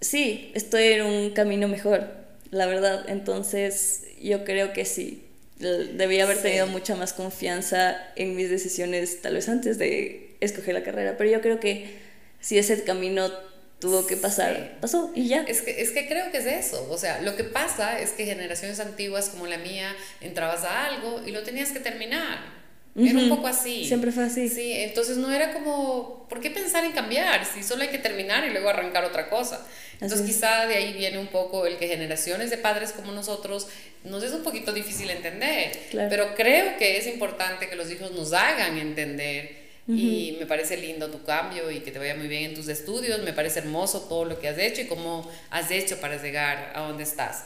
sí, 0.00 0.52
estoy 0.54 0.84
en 0.84 1.02
un 1.02 1.30
camino 1.30 1.68
mejor, 1.68 2.08
la 2.50 2.66
verdad. 2.66 3.08
Entonces, 3.08 4.04
yo 4.22 4.44
creo 4.44 4.72
que 4.72 4.84
sí. 4.84 5.24
Debía 5.60 6.24
haber 6.24 6.40
tenido 6.40 6.66
mucha 6.66 6.96
más 6.96 7.12
confianza 7.12 7.96
en 8.16 8.34
mis 8.34 8.48
decisiones, 8.48 9.20
tal 9.20 9.34
vez 9.34 9.48
antes 9.48 9.76
de 9.78 10.36
escoger 10.40 10.74
la 10.74 10.82
carrera, 10.82 11.16
pero 11.18 11.30
yo 11.30 11.40
creo 11.40 11.60
que 11.60 11.98
si 12.40 12.58
ese 12.58 12.82
camino 12.82 13.30
tuvo 13.78 14.06
que 14.06 14.16
pasar, 14.16 14.78
pasó 14.80 15.10
y 15.14 15.28
ya. 15.28 15.42
Es 15.42 15.62
que, 15.62 15.82
es 15.82 15.90
que 15.90 16.08
creo 16.08 16.30
que 16.30 16.38
es 16.38 16.46
eso, 16.46 16.86
o 16.90 16.98
sea, 16.98 17.20
lo 17.20 17.36
que 17.36 17.44
pasa 17.44 18.00
es 18.00 18.10
que 18.12 18.24
generaciones 18.24 18.80
antiguas 18.80 19.28
como 19.28 19.46
la 19.46 19.58
mía, 19.58 19.94
entrabas 20.20 20.64
a 20.64 20.86
algo 20.86 21.22
y 21.26 21.30
lo 21.30 21.42
tenías 21.42 21.70
que 21.70 21.80
terminar. 21.80 22.59
Era 22.96 23.18
un 23.18 23.28
poco 23.28 23.46
así. 23.46 23.84
Siempre 23.86 24.10
fue 24.10 24.24
así. 24.24 24.48
Sí, 24.48 24.72
entonces 24.72 25.16
no 25.16 25.30
era 25.30 25.52
como, 25.52 26.26
¿por 26.28 26.40
qué 26.40 26.50
pensar 26.50 26.84
en 26.84 26.92
cambiar? 26.92 27.44
Si 27.44 27.62
solo 27.62 27.82
hay 27.82 27.88
que 27.88 27.98
terminar 27.98 28.44
y 28.44 28.50
luego 28.50 28.68
arrancar 28.68 29.04
otra 29.04 29.28
cosa. 29.30 29.64
Entonces 30.00 30.26
quizá 30.26 30.66
de 30.66 30.74
ahí 30.74 30.92
viene 30.94 31.18
un 31.18 31.28
poco 31.28 31.66
el 31.66 31.76
que 31.76 31.86
generaciones 31.86 32.50
de 32.50 32.58
padres 32.58 32.92
como 32.92 33.12
nosotros 33.12 33.68
nos 34.04 34.22
es 34.22 34.32
un 34.32 34.42
poquito 34.42 34.72
difícil 34.72 35.10
entender. 35.10 35.78
Pero 35.92 36.34
creo 36.34 36.76
que 36.78 36.96
es 36.96 37.06
importante 37.06 37.68
que 37.68 37.76
los 37.76 37.90
hijos 37.90 38.12
nos 38.12 38.32
hagan 38.32 38.78
entender 38.78 39.60
y 39.86 40.36
me 40.38 40.46
parece 40.46 40.76
lindo 40.76 41.10
tu 41.10 41.24
cambio 41.24 41.70
y 41.70 41.80
que 41.80 41.90
te 41.90 41.98
vaya 41.98 42.14
muy 42.14 42.28
bien 42.28 42.44
en 42.44 42.54
tus 42.54 42.68
estudios. 42.68 43.22
Me 43.22 43.32
parece 43.32 43.60
hermoso 43.60 44.02
todo 44.02 44.24
lo 44.24 44.40
que 44.40 44.48
has 44.48 44.58
hecho 44.58 44.82
y 44.82 44.86
cómo 44.86 45.30
has 45.50 45.70
hecho 45.70 46.00
para 46.00 46.20
llegar 46.20 46.72
a 46.74 46.82
donde 46.82 47.04
estás. 47.04 47.44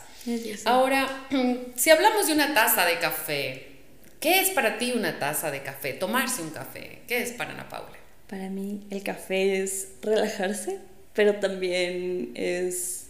Ahora, 0.64 1.26
si 1.76 1.90
hablamos 1.90 2.26
de 2.26 2.32
una 2.32 2.54
taza 2.54 2.86
de 2.86 2.98
café, 2.98 3.73
¿qué 4.20 4.40
es 4.40 4.50
para 4.50 4.78
ti 4.78 4.92
una 4.92 5.18
taza 5.18 5.50
de 5.50 5.62
café? 5.62 5.92
Tomarse 5.92 6.42
un 6.42 6.50
café. 6.50 7.02
¿Qué 7.06 7.22
es 7.22 7.32
para 7.32 7.52
Ana 7.52 7.68
Paula? 7.68 7.96
Para 8.28 8.48
mí 8.48 8.86
el 8.90 9.02
café 9.02 9.62
es 9.62 9.88
relajarse, 10.02 10.78
pero 11.12 11.36
también 11.36 12.32
es 12.34 13.08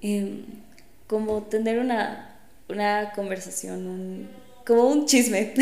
em, 0.00 0.44
como 1.06 1.42
tener 1.44 1.78
una, 1.78 2.38
una 2.68 3.12
conversación, 3.14 3.86
un, 3.86 4.28
como 4.66 4.88
un 4.88 5.06
chisme, 5.06 5.52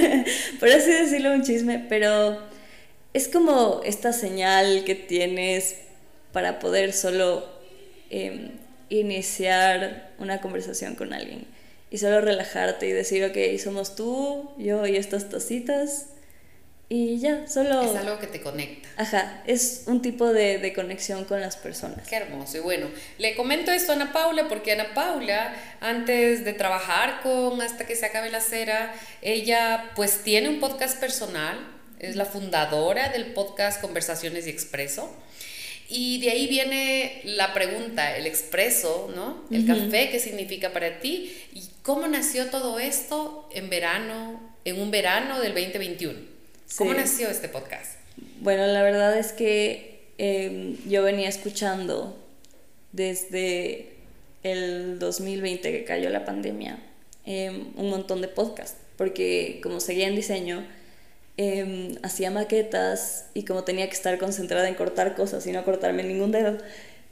por 0.60 0.68
así 0.68 0.90
decirlo, 0.90 1.32
un 1.32 1.42
chisme, 1.42 1.84
pero 1.88 2.38
es 3.14 3.28
como 3.28 3.80
esta 3.84 4.12
señal 4.12 4.84
que 4.84 4.94
tienes 4.94 5.76
para 6.32 6.58
poder 6.58 6.92
solo 6.92 7.48
em, 8.10 8.50
iniciar 8.90 10.12
una 10.18 10.40
conversación 10.40 10.94
con 10.94 11.12
alguien 11.12 11.46
y 11.90 11.98
solo 11.98 12.20
relajarte 12.20 12.86
y 12.86 12.92
decir, 12.92 13.24
ok, 13.24 13.58
somos 13.58 13.96
tú, 13.96 14.50
yo 14.58 14.86
y 14.86 14.96
estas 14.96 15.28
tacitas 15.28 16.06
y 16.90 17.18
ya, 17.18 17.46
solo... 17.46 17.82
Es 17.82 17.96
algo 17.96 18.18
que 18.18 18.26
te 18.26 18.40
conecta. 18.40 18.88
Ajá, 18.96 19.42
es 19.46 19.82
un 19.86 20.00
tipo 20.00 20.32
de, 20.32 20.58
de, 20.58 20.72
conexión 20.72 21.26
con 21.26 21.38
las 21.38 21.56
personas. 21.56 22.08
Qué 22.08 22.16
hermoso. 22.16 22.56
Y 22.56 22.60
bueno, 22.60 22.86
le 23.18 23.36
comento 23.36 23.70
esto 23.70 23.92
a 23.92 23.94
Ana 23.96 24.10
Paula 24.10 24.48
porque 24.48 24.72
Ana 24.72 24.94
Paula, 24.94 25.54
antes 25.80 26.46
de 26.46 26.54
trabajar 26.54 27.20
con 27.22 27.60
Hasta 27.60 27.86
que 27.86 27.94
se 27.94 28.06
acabe 28.06 28.30
la 28.30 28.40
cera, 28.40 28.94
ella 29.20 29.90
pues 29.96 30.22
tiene 30.24 30.48
un 30.48 30.60
podcast 30.60 30.98
personal, 30.98 31.58
es 31.98 32.16
la 32.16 32.24
fundadora 32.24 33.10
del 33.10 33.34
podcast 33.34 33.82
Conversaciones 33.82 34.46
y 34.46 34.50
Expreso. 34.50 35.14
Y 35.90 36.20
de 36.20 36.30
ahí 36.30 36.46
viene 36.48 37.20
la 37.24 37.52
pregunta, 37.52 38.16
el 38.16 38.26
expreso, 38.26 39.10
¿no? 39.14 39.44
El 39.50 39.66
café, 39.66 40.10
¿qué 40.10 40.20
significa 40.20 40.70
para 40.70 41.00
ti? 41.00 41.34
¿Y 41.54 41.62
cómo 41.88 42.06
nació 42.06 42.50
todo 42.50 42.78
esto 42.78 43.48
en 43.50 43.70
verano, 43.70 44.38
en 44.66 44.78
un 44.78 44.90
verano 44.90 45.40
del 45.40 45.54
2021? 45.54 46.18
¿Cómo 46.76 46.92
nació 46.92 47.30
este 47.30 47.48
podcast? 47.48 47.94
Bueno, 48.42 48.66
la 48.66 48.82
verdad 48.82 49.16
es 49.16 49.32
que 49.32 50.02
em, 50.18 50.76
yo 50.86 51.02
venía 51.02 51.30
escuchando 51.30 52.14
desde 52.92 53.94
el 54.42 54.98
2020 54.98 55.72
que 55.72 55.84
cayó 55.84 56.10
la 56.10 56.26
pandemia 56.26 56.78
em, 57.24 57.68
un 57.76 57.88
montón 57.88 58.20
de 58.20 58.28
podcasts, 58.28 58.76
porque 58.98 59.58
como 59.62 59.80
seguía 59.80 60.08
en 60.08 60.14
diseño, 60.14 60.66
em, 61.38 61.96
hacía 62.02 62.30
maquetas 62.30 63.30
y 63.32 63.46
como 63.46 63.64
tenía 63.64 63.88
que 63.88 63.94
estar 63.94 64.18
concentrada 64.18 64.68
en 64.68 64.74
cortar 64.74 65.16
cosas 65.16 65.46
y 65.46 65.52
no 65.52 65.64
cortarme 65.64 66.02
ningún 66.02 66.32
dedo, 66.32 66.58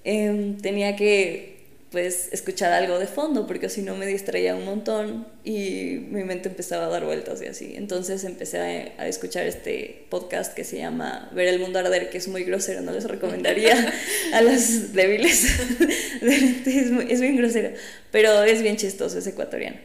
tenía 0.05 0.97
que 0.97 1.56
pues 1.91 2.29
escuchar 2.33 2.73
algo 2.73 2.99
de 2.99 3.07
fondo, 3.07 3.47
porque 3.47 3.69
si 3.69 3.81
no 3.81 3.95
me 3.95 4.07
distraía 4.07 4.57
un 4.57 4.65
montón 4.65 5.27
y 5.45 6.07
mi 6.11 6.25
mente 6.25 6.49
empezaba 6.49 6.87
a 6.87 6.89
dar 6.89 7.05
vueltas 7.05 7.41
y 7.43 7.47
así. 7.47 7.75
Entonces 7.77 8.25
empecé 8.25 8.59
a, 8.99 9.07
escuchar 9.07 9.47
este 9.47 10.05
podcast 10.09 10.53
que 10.53 10.65
se 10.65 10.79
llama 10.79 11.31
Ver 11.33 11.47
el 11.47 11.61
mundo 11.61 11.79
arder, 11.79 12.11
que 12.11 12.19
es 12.19 12.27
muy 12.27 12.43
grosero, 12.43 12.81
no 12.81 12.93
les 12.93 13.05
recomendaría 13.05 13.93
a 14.33 14.41
los 14.41 14.93
débiles. 14.93 15.45
es, 16.23 16.91
muy, 16.91 17.07
es 17.11 17.21
bien 17.21 17.37
grosero, 17.37 17.71
pero 18.11 18.43
es 18.43 18.63
bien 18.63 18.77
chistoso, 18.77 19.19
es 19.19 19.27
ecuatoriano. 19.27 19.77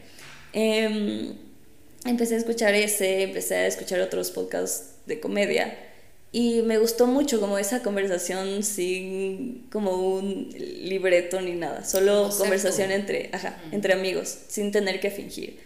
Em, 0.54 1.36
empecé 2.06 2.34
a 2.34 2.38
escuchar 2.40 2.74
ese, 2.74 3.22
empecé 3.22 3.56
a 3.56 3.68
escuchar 3.68 4.00
otros 4.02 4.32
podcasts 4.32 4.96
de 5.06 5.20
comedia 5.20 5.91
y 6.34 6.62
me 6.62 6.78
gustó 6.78 7.08
mucho 7.08 7.42
como 7.42 7.58
esa 7.58 7.82
conversación 7.84 8.64
sin 8.64 9.68
como 9.70 9.92
un 9.92 10.50
libreto 10.54 11.42
ni 11.42 11.54
nada, 11.54 11.84
solo 11.84 12.30
conversación 12.38 12.92
entre, 12.92 13.30
ajá, 13.34 13.58
entre 13.72 13.94
amigos, 13.94 14.38
sin 14.48 14.72
tener 14.72 15.02
que 15.02 15.12
fingir. 15.12 15.60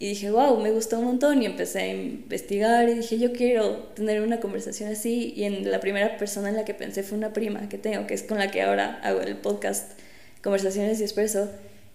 Y 0.00 0.10
dije, 0.10 0.30
wow, 0.30 0.60
me 0.60 0.70
gustó 0.70 1.00
un 1.00 1.06
montón 1.06 1.42
y 1.42 1.46
empecé 1.46 1.80
a 1.80 1.88
investigar 1.88 2.88
y 2.88 2.94
dije, 2.94 3.18
yo 3.18 3.32
quiero 3.32 3.90
tener 3.96 4.22
una 4.22 4.38
conversación 4.38 4.92
así. 4.92 5.34
Y 5.36 5.42
en 5.42 5.68
la 5.68 5.80
primera 5.80 6.16
persona 6.16 6.48
en 6.48 6.54
la 6.54 6.64
que 6.64 6.72
pensé 6.72 7.02
fue 7.02 7.18
una 7.18 7.32
prima 7.32 7.68
que 7.68 7.78
tengo, 7.78 8.06
que 8.06 8.14
es 8.14 8.22
con 8.22 8.38
la 8.38 8.48
que 8.52 8.62
ahora 8.62 9.00
hago 9.02 9.20
el 9.20 9.36
podcast 9.36 9.98
Conversaciones 10.40 11.00
y 11.00 11.02
Expreso. 11.02 11.50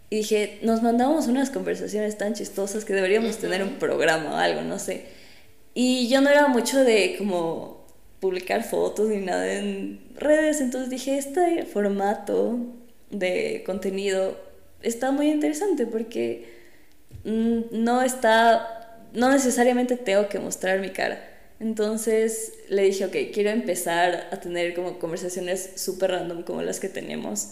Y 0.09 0.17
dije, 0.17 0.59
nos 0.63 0.83
mandamos 0.83 1.27
unas 1.27 1.49
conversaciones 1.49 2.17
tan 2.17 2.33
chistosas 2.33 2.83
que 2.83 2.93
deberíamos 2.93 3.37
tener 3.37 3.63
un 3.63 3.75
programa 3.75 4.33
o 4.33 4.35
algo, 4.35 4.63
no 4.63 4.79
sé. 4.79 5.05
Y 5.73 6.09
yo 6.09 6.19
no 6.19 6.29
era 6.29 6.47
mucho 6.47 6.83
de 6.83 7.15
como 7.17 7.82
publicar 8.23 8.63
fotos 8.63 9.09
ni 9.09 9.17
nada 9.17 9.53
en 9.53 9.99
redes, 10.15 10.61
entonces 10.61 10.89
dije, 10.89 11.17
este 11.17 11.65
formato 11.65 12.57
de 13.09 13.63
contenido 13.65 14.37
está 14.81 15.11
muy 15.11 15.29
interesante 15.29 15.85
porque 15.85 16.45
mm, 17.25 17.63
no 17.83 18.01
está, 18.01 19.01
no 19.11 19.29
necesariamente 19.29 19.97
tengo 19.97 20.29
que 20.29 20.39
mostrar 20.39 20.79
mi 20.79 20.91
cara. 20.91 21.21
Entonces 21.59 22.53
le 22.69 22.83
dije, 22.83 23.03
ok, 23.03 23.33
quiero 23.33 23.49
empezar 23.49 24.29
a 24.31 24.39
tener 24.39 24.73
como 24.73 24.99
conversaciones 24.99 25.71
súper 25.75 26.11
random 26.11 26.43
como 26.43 26.61
las 26.61 26.79
que 26.79 26.87
tenemos. 26.87 27.49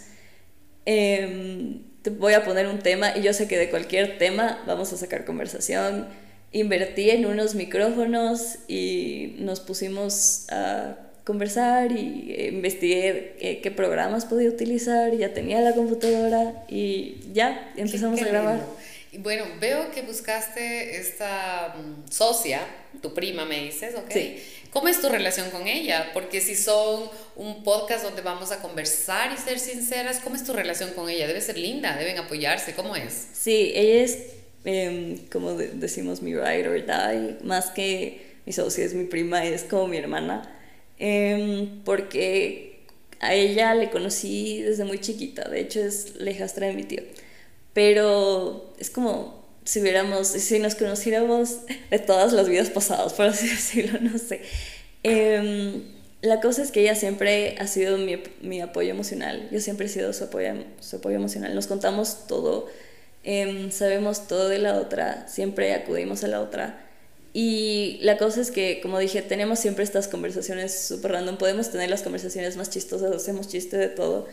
Em, 0.86 1.84
te 2.02 2.12
voy 2.12 2.32
a 2.32 2.46
poner 2.46 2.68
un 2.68 2.80
tema 2.80 3.18
y 3.18 3.24
yo 3.24 3.34
sé 3.34 3.50
que 3.50 3.58
de 3.58 3.70
cualquier 3.70 4.18
tema 4.18 4.64
vamos 4.66 4.94
a 4.94 4.98
sacar 4.98 5.26
conversación 5.26 6.08
invertí 6.52 7.10
en 7.10 7.26
unos 7.26 7.56
micrófonos 7.56 8.58
y 8.68 9.36
nos 9.40 9.60
pusimos 9.60 10.50
a 10.50 10.98
conversar 11.24 11.92
y 11.92 12.50
investigué 12.52 13.60
qué, 13.62 13.72
programas 13.72 14.26
podía 14.26 14.50
utilizar, 14.50 15.16
ya 15.16 15.34
tenía 15.34 15.62
la 15.62 15.74
computadora 15.74 16.66
y 16.68 17.18
ya 17.34 17.72
empezamos 17.78 18.22
a 18.22 18.26
grabar. 18.26 18.66
Y 19.14 19.18
bueno, 19.18 19.44
veo 19.60 19.92
que 19.92 20.04
buscaste 20.04 20.98
esta 20.98 21.76
mm, 21.78 22.10
socia, 22.10 22.62
tu 23.02 23.14
prima 23.14 23.44
me 23.44 23.64
dices, 23.64 23.94
¿ok? 23.96 24.10
Sí. 24.10 24.42
¿Cómo 24.72 24.88
es 24.88 25.02
tu 25.02 25.10
relación 25.10 25.50
con 25.52 25.68
ella? 25.68 26.12
Porque 26.14 26.40
si 26.40 26.56
son 26.56 27.10
un 27.36 27.62
podcast 27.62 28.06
donde 28.06 28.22
vamos 28.22 28.54
a 28.54 28.62
conversar 28.62 29.34
y 29.34 29.38
ser 29.38 29.60
sinceras, 29.60 30.20
¿cómo 30.20 30.38
es 30.38 30.46
tu 30.46 30.54
relación 30.54 30.92
con 30.92 31.10
ella? 31.10 31.28
Debe 31.28 31.42
ser 31.42 31.58
linda, 31.58 31.98
deben 31.98 32.18
apoyarse, 32.20 32.74
¿cómo 32.74 32.96
es? 32.96 33.28
Sí, 33.34 33.74
ella 33.76 34.04
es 34.06 34.18
Em, 34.64 35.18
como 35.32 35.54
decimos, 35.54 36.22
mi 36.22 36.36
ride 36.36 36.68
or 36.68 36.86
die, 36.86 37.38
más 37.44 37.72
que 37.72 38.22
mi 38.46 38.54
socia 38.54 38.86
es 38.86 38.94
mi 38.94 39.06
prima, 39.06 39.44
es 39.44 39.64
como 39.64 39.88
mi 39.88 39.98
hermana, 39.98 40.44
em, 41.00 41.84
porque 41.84 42.86
a 43.20 43.34
ella 43.34 43.74
le 43.74 43.90
conocí 43.90 44.62
desde 44.62 44.84
muy 44.84 45.00
chiquita, 45.00 45.50
de 45.50 45.62
hecho 45.62 45.80
es 45.80 46.16
la 46.18 46.32
hijastra 46.32 46.68
de 46.68 46.74
mi 46.74 46.84
tío, 46.84 47.02
pero 47.74 48.74
es 48.80 48.90
como 48.90 49.42
si 49.64 49.80
hubiéramos, 49.82 50.28
si 50.28 50.60
nos 50.60 50.76
conociéramos 50.76 51.58
de 51.90 52.00
todas 52.00 52.34
las 52.34 52.50
vidas 52.50 52.70
pasadas, 52.70 53.14
por 53.14 53.28
así 53.28 53.48
decirlo, 53.50 54.00
no 54.00 54.18
sé. 54.18 54.42
Em, 55.04 55.84
la 56.22 56.40
cosa 56.40 56.62
es 56.62 56.72
que 56.72 56.82
ella 56.82 56.96
siempre 56.96 57.56
ha 57.60 57.66
sido 57.66 57.98
mi, 57.98 58.22
mi, 58.42 58.62
apoyo 58.62 58.92
emocional, 58.92 59.50
yo 59.52 59.60
siempre 59.60 59.88
he 59.88 59.90
sido 59.90 60.14
su 60.14 60.26
apoyo, 60.26 60.54
su 60.80 60.98
apoyo 60.98 61.16
emocional, 61.16 61.56
nos 61.56 61.66
contamos 61.66 62.28
todo 62.28 62.70
Em, 63.24 63.72
sabemos 63.72 64.28
todo 64.28 64.50
de 64.50 64.60
la 64.60 64.76
otra, 64.76 65.28
siempre 65.28 65.74
acudimos 65.74 66.24
a 66.24 66.28
la 66.28 66.42
otra 66.42 66.88
y 67.34 68.00
la 68.02 68.18
cosa 68.18 68.42
es 68.42 68.52
que, 68.52 68.82
como 68.82 69.00
dije, 69.00 69.22
tenemos 69.22 69.60
siempre 69.60 69.84
estas 69.84 70.08
conversaciones 70.08 70.78
súper 70.88 71.14
random. 71.14 71.38
Podemos 71.38 71.72
tener 71.72 71.90
las 71.90 72.02
conversaciones 72.04 72.58
más 72.58 72.70
chistosas, 72.70 73.12
hacemos 73.16 73.48
chiste 73.48 73.78
de 73.78 73.88
todo. 73.88 74.28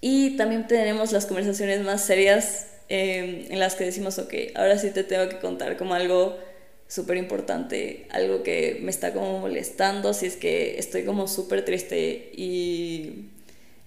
Y 0.00 0.36
también 0.36 0.66
tenemos 0.68 1.12
las 1.12 1.26
conversaciones 1.26 1.82
más 1.82 2.04
serias 2.04 2.68
em, 2.88 3.46
en 3.50 3.58
las 3.58 3.74
que 3.74 3.84
decimos, 3.84 4.18
ok, 4.18 4.32
ahora 4.54 4.78
sí 4.78 4.90
te 4.90 5.02
tengo 5.02 5.28
que 5.28 5.38
contar 5.38 5.76
como 5.76 5.94
algo 5.94 6.38
súper 6.86 7.16
importante, 7.16 8.06
algo 8.10 8.44
que 8.44 8.78
me 8.80 8.90
está 8.90 9.12
como 9.12 9.40
molestando, 9.40 10.14
si 10.14 10.26
es 10.26 10.36
que 10.36 10.78
estoy 10.78 11.04
como 11.04 11.26
súper 11.26 11.64
triste 11.64 12.30
y, 12.36 13.30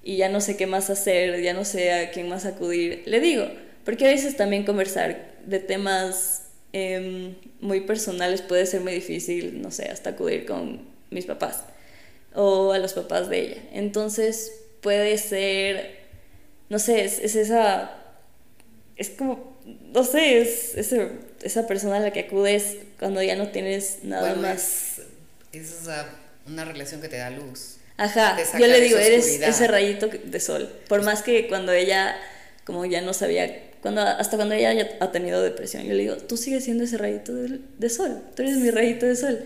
y 0.03 0.17
ya 0.17 0.27
no 0.27 0.41
sé 0.41 0.57
qué 0.57 0.67
más 0.67 0.89
hacer, 0.89 1.41
ya 1.41 1.53
no 1.53 1.63
sé 1.63 1.93
a 1.93 2.11
quién 2.11 2.27
más 2.27 2.45
acudir. 2.45 3.03
Le 3.05 3.21
digo, 3.21 3.45
porque 3.89 4.07
a 4.07 4.11
veces 4.11 4.37
también 4.37 4.65
conversar 4.65 5.35
de 5.45 5.59
temas 5.59 6.49
Em, 6.71 7.33
muy 7.61 7.81
personales 7.81 8.43
puede 8.43 8.67
ser 8.67 8.81
muy 8.81 8.93
difícil, 8.93 9.59
no 9.59 9.71
sé, 9.71 9.89
hasta 9.89 10.11
acudir 10.11 10.45
con 10.45 10.81
mis 11.09 11.25
papás 11.25 11.63
o 12.35 12.73
a 12.73 12.77
los 12.77 12.93
papás 12.93 13.27
de 13.27 13.39
ella. 13.39 13.61
Entonces 13.73 14.51
puede 14.81 15.17
ser, 15.17 15.97
no 16.69 16.77
sé, 16.77 17.05
es, 17.05 17.35
esa, 17.35 17.91
es 18.97 19.09
como, 19.09 19.57
no 19.65 20.03
sé, 20.03 20.41
es, 20.41 20.75
esa 21.41 21.65
persona 21.65 21.97
a 21.97 22.01
la 22.01 22.13
que 22.13 22.19
acudes 22.21 22.77
cuando 22.99 23.23
ya 23.23 23.35
no 23.35 23.47
tienes 23.47 24.03
nada 24.03 24.35
más. 24.35 25.01
Es, 25.51 25.89
una 26.45 26.65
relación 26.65 27.01
que 27.01 27.09
te 27.09 27.17
da 27.17 27.31
luz. 27.31 27.77
Ajá, 27.97 28.37
yo 28.59 28.67
le 28.67 28.79
digo, 28.79 28.99
eres 28.99 29.41
ese 29.41 29.67
rayito 29.67 30.07
de 30.07 30.39
sol. 30.39 30.71
Por 30.87 31.01
más 31.01 31.23
que 31.23 31.47
cuando 31.47 31.71
ella, 31.71 32.15
como 32.63 32.85
ya 32.85 33.01
no 33.01 33.13
sabía 33.13 33.68
cuando, 33.81 34.01
hasta 34.01 34.35
cuando 34.35 34.55
ella 34.55 34.97
ha 34.99 35.11
tenido 35.11 35.41
depresión, 35.41 35.83
yo 35.83 35.93
le 35.93 36.01
digo, 36.01 36.17
tú 36.17 36.37
sigues 36.37 36.63
siendo 36.63 36.83
ese 36.83 36.97
rayito 36.97 37.33
de, 37.33 37.89
sol, 37.89 38.21
tú 38.35 38.41
eres 38.41 38.57
mi 38.57 38.71
rayito 38.71 39.05
de 39.05 39.15
sol. 39.15 39.39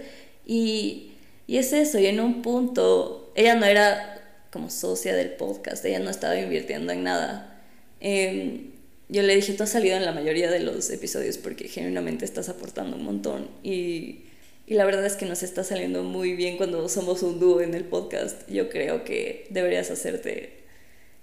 Y, 0.45 1.11
y, 1.47 1.57
es 1.57 1.71
eso, 1.73 1.99
y 1.99 2.07
en 2.07 2.19
un 2.19 2.41
punto, 2.41 3.31
ella 3.35 3.55
no 3.55 3.65
era 3.65 4.21
como 4.51 4.69
socia 4.69 5.15
del 5.15 5.31
podcast, 5.31 5.85
ella 5.85 5.99
no 5.99 6.09
estaba 6.09 6.37
invirtiendo 6.37 6.91
en 6.91 7.03
nada. 7.03 7.61
Em, 7.99 8.71
yo 9.09 9.21
le 9.21 9.35
dije, 9.35 9.53
tú 9.53 9.63
has 9.63 9.69
salido 9.69 9.95
en 9.95 10.05
la 10.05 10.11
mayoría 10.11 10.49
de 10.49 10.59
los 10.59 10.89
episodios 10.89 11.37
porque 11.37 11.67
genuinamente 11.67 12.25
estás 12.25 12.49
aportando 12.49 12.97
un 12.97 13.03
montón 13.03 13.47
y, 13.61 14.25
y 14.65 14.73
la 14.73 14.85
verdad 14.85 15.05
es 15.05 15.13
que 15.13 15.25
nos 15.25 15.43
está 15.43 15.63
saliendo 15.63 16.03
muy 16.03 16.33
bien 16.33 16.57
cuando 16.57 16.87
somos 16.89 17.21
un 17.21 17.39
dúo 17.39 17.61
en 17.61 17.75
el 17.75 17.83
podcast. 17.83 18.49
Yo 18.49 18.69
creo 18.69 19.03
que 19.03 19.47
deberías 19.51 19.91
hacerte 19.91 20.63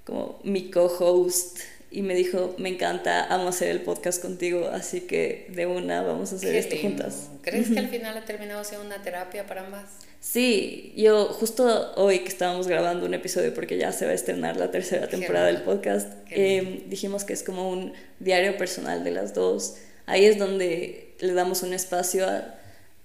como 0.05 0.41
mi 0.45 0.71
co-host 0.71 1.59
y 1.93 2.03
me 2.03 2.15
dijo, 2.15 2.55
me 2.59 2.69
encanta, 2.69 3.27
amo 3.27 3.49
hacer 3.49 3.69
el 3.69 3.81
podcast 3.81 4.23
contigo, 4.23 4.69
así 4.73 5.03
que 5.03 5.47
de 5.51 5.67
una 5.67 6.03
vamos 6.03 6.33
a 6.33 6.37
hacer 6.37 6.55
esto 6.55 6.77
juntas. 6.81 7.29
¿Crees 7.43 7.71
que 7.71 7.79
al 7.81 7.89
final 7.89 8.17
ha 8.17 8.25
terminado 8.25 8.63
siendo 8.63 8.87
una 8.87 9.03
terapia 9.03 9.47
para 9.47 9.65
ambas? 9.65 9.91
Sí, 10.21 10.93
yo 10.97 11.27
justo 11.27 11.93
hoy 11.97 12.21
que 12.21 12.29
estábamos 12.29 12.69
grabando 12.69 13.07
un 13.07 13.15
episodio 13.15 13.53
porque 13.55 13.77
ya 13.77 13.91
se 13.91 14.05
va 14.05 14.13
a 14.13 14.15
estrenar 14.15 14.57
la 14.57 14.71
tercera 14.71 15.09
temporada 15.09 15.47
del 15.47 15.63
podcast, 15.63 16.13
eh, 16.31 16.85
dijimos 16.87 17.25
que 17.25 17.33
es 17.33 17.43
como 17.43 17.69
un 17.69 17.93
diario 18.21 18.57
personal 18.57 19.03
de 19.03 19.11
las 19.11 19.35
dos. 19.35 19.77
Ahí 20.07 20.27
es 20.27 20.39
donde 20.39 21.15
le 21.19 21.33
damos 21.33 21.63
un 21.63 21.73
espacio 21.73 22.29
a 22.29 22.55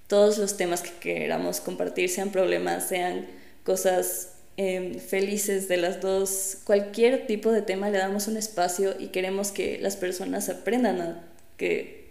todos 0.07 0.37
los 0.37 0.57
temas 0.57 0.81
que 0.81 0.91
queramos 0.99 1.59
compartir, 1.59 2.09
sean 2.09 2.29
problemas, 2.29 2.87
sean 2.87 3.25
cosas 3.63 4.34
Em, 4.57 4.99
felices 4.99 5.67
de 5.67 5.75
las 5.75 5.99
dos. 5.99 6.57
Cualquier 6.63 7.27
tipo 7.27 7.51
de 7.51 7.61
tema 7.61 7.89
le 7.89 7.97
damos 7.97 8.27
un 8.27 8.37
espacio 8.37 8.95
y 8.97 9.07
queremos 9.07 9.51
que 9.51 9.79
las 9.81 9.97
personas 9.97 10.47
aprendan 10.47 11.01
a 11.01 11.23
que 11.57 12.05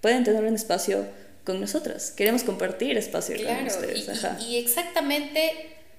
pueden 0.00 0.24
tener 0.24 0.42
un 0.42 0.54
espacio 0.54 1.06
con 1.44 1.60
nosotras. 1.60 2.12
Queremos 2.12 2.44
compartir 2.44 2.96
espacio 2.96 3.36
con 3.36 3.66
ustedes. 3.66 4.08
Y, 4.40 4.44
y, 4.44 4.56
exactamente 4.56 5.52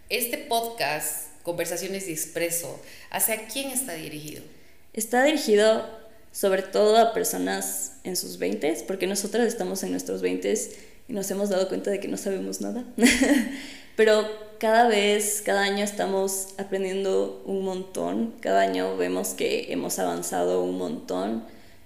este 0.10 0.40
podcast, 0.40 1.28
Conversaciones 1.44 2.08
de 2.08 2.14
Expreso, 2.14 2.82
¿hacia 3.12 3.46
quién 3.46 3.70
está 3.70 3.94
dirigido? 3.94 4.42
Está 4.94 5.24
dirigido 5.26 5.88
sobre 6.32 6.64
todo 6.64 6.98
a 6.98 7.14
personas 7.14 7.94
en 8.04 8.16
sus 8.16 8.40
20, 8.40 8.84
porque 8.88 9.06
nosotras 9.06 9.46
estamos 9.48 9.84
en 9.84 9.92
nuestros 9.92 10.24
20 10.24 10.54
y 11.08 11.14
nos 11.14 11.30
hemos 11.30 11.50
dado 11.50 11.68
cuenta 11.68 11.92
de 11.92 12.00
que 12.00 12.08
no 12.08 12.18
sabemos 12.18 12.62
nada. 12.62 12.84
Pero 13.96 14.47
cada 14.60 14.88
vez, 14.88 15.42
cada 15.46 15.62
año 15.62 15.84
estamos 15.84 16.50
aprendiendo 16.58 17.42
un 17.46 17.64
montón, 17.64 18.34
cada 18.42 18.62
año 18.62 18.98
vemos 18.98 19.30
que 19.30 19.72
hemos 19.72 20.00
avanzado 20.00 20.64
un 20.64 20.78
montón, 20.78 21.44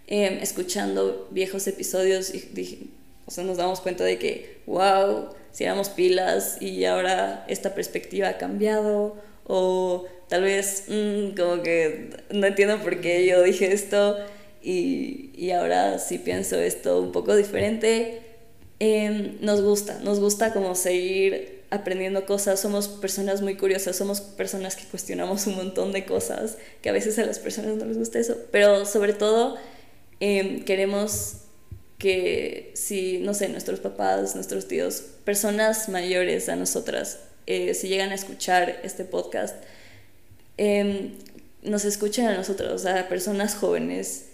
em, 0.08 0.40
escuchando 0.40 1.28
viejos 1.32 1.68
episodios 1.68 2.34
y 2.34 2.92
o 3.26 3.32
sea, 3.32 3.44
nos 3.44 3.58
damos 3.58 3.82
cuenta 3.82 4.04
de 4.04 4.18
que, 4.18 4.62
wow, 4.66 5.30
si 5.52 5.64
éramos 5.64 5.90
pilas 5.90 6.62
y 6.62 6.86
ahora 6.86 7.46
esta 7.48 7.76
perspectiva 7.76 8.30
ha 8.30 8.38
cambiado, 8.38 9.16
o 9.46 10.06
tal 10.28 10.44
vez 10.44 10.86
mm, 10.88 11.36
como 11.36 11.62
que 11.64 12.10
no 12.32 12.48
entiendo 12.48 12.82
por 12.82 13.02
qué 13.02 13.26
yo 13.26 13.42
dije 13.44 13.72
esto 13.74 14.18
y, 14.62 15.32
y 15.36 15.52
ahora 15.52 16.00
sí 16.00 16.18
pienso 16.20 16.58
esto 16.60 17.00
un 17.00 17.12
poco 17.12 17.36
diferente. 17.36 18.22
Em, 18.80 19.38
nos 19.42 19.62
gusta, 19.62 20.00
nos 20.04 20.20
gusta 20.20 20.54
como 20.54 20.76
seguir 20.76 21.61
aprendiendo 21.72 22.26
cosas, 22.26 22.60
somos 22.60 22.90
personas 22.90 23.42
muy 23.42 23.56
curiosas, 23.56 23.96
somos 23.96 24.20
personas 24.20 24.76
que 24.76 24.84
cuestionamos 24.84 25.48
un 25.48 25.56
montón 25.56 25.94
de 25.94 26.06
cosas, 26.06 26.58
que 26.82 26.90
a 26.90 26.92
veces 26.92 27.18
a 27.18 27.26
las 27.26 27.40
personas 27.40 27.78
no 27.78 27.86
les 27.86 27.98
gusta 27.98 28.20
eso, 28.20 28.36
pero 28.52 28.86
sobre 28.86 29.14
todo 29.14 29.58
em, 30.20 30.64
queremos 30.66 31.38
que 31.98 32.72
si, 32.76 33.20
no 33.20 33.34
sé, 33.34 33.48
nuestros 33.48 33.80
papás, 33.80 34.36
nuestros 34.36 34.68
tíos, 34.68 35.02
personas 35.24 35.88
mayores 35.88 36.50
a 36.50 36.58
nosotras, 36.58 37.20
eh, 37.48 37.74
si 37.74 37.88
llegan 37.88 38.12
a 38.12 38.16
escuchar 38.16 38.82
este 38.84 39.06
podcast, 39.06 39.56
em, 40.58 41.14
nos 41.64 41.86
escuchen 41.86 42.28
a 42.28 42.36
nosotros, 42.36 42.74
o 42.74 42.80
sea, 42.80 43.08
personas 43.08 43.56
jóvenes 43.56 44.26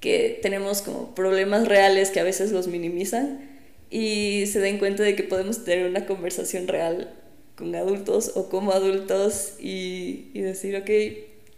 que 0.00 0.38
tenemos 0.42 0.82
como 0.82 1.14
problemas 1.14 1.66
reales 1.66 2.10
que 2.10 2.20
a 2.20 2.24
veces 2.24 2.52
los 2.52 2.66
minimizan 2.66 3.53
y 3.94 4.46
se 4.48 4.58
den 4.58 4.78
cuenta 4.78 5.04
de 5.04 5.14
que 5.14 5.22
podemos 5.22 5.62
tener 5.62 5.88
una 5.88 6.04
conversación 6.04 6.66
real 6.66 7.14
con 7.54 7.72
adultos 7.76 8.32
o 8.34 8.48
como 8.48 8.72
adultos 8.72 9.52
y, 9.60 10.30
y 10.34 10.40
decir, 10.40 10.74
ok, 10.74 10.90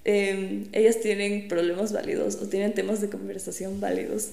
em, 0.04 0.66
ellas 0.72 1.00
tienen 1.00 1.48
problemas 1.48 1.94
válidos 1.94 2.34
o 2.34 2.46
tienen 2.46 2.74
temas 2.74 3.00
de 3.00 3.08
conversación 3.08 3.80
válidos 3.80 4.32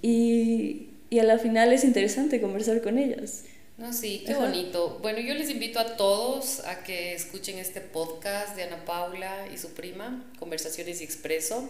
y, 0.00 0.90
y 1.10 1.18
a 1.18 1.24
la 1.24 1.38
final 1.38 1.72
es 1.72 1.82
interesante 1.82 2.40
conversar 2.40 2.80
con 2.82 2.98
ellas. 2.98 3.42
No, 3.78 3.92
sí, 3.92 4.22
qué 4.24 4.34
bonito. 4.34 5.00
Bueno, 5.02 5.18
yo 5.18 5.34
les 5.34 5.50
invito 5.50 5.80
a 5.80 5.96
todos 5.96 6.60
a 6.60 6.84
que 6.84 7.14
escuchen 7.14 7.58
este 7.58 7.80
podcast 7.80 8.54
de 8.54 8.62
Ana 8.62 8.84
Paula 8.84 9.48
y 9.52 9.58
su 9.58 9.70
prima, 9.70 10.24
Conversaciones 10.38 11.00
y 11.00 11.04
Expreso. 11.04 11.68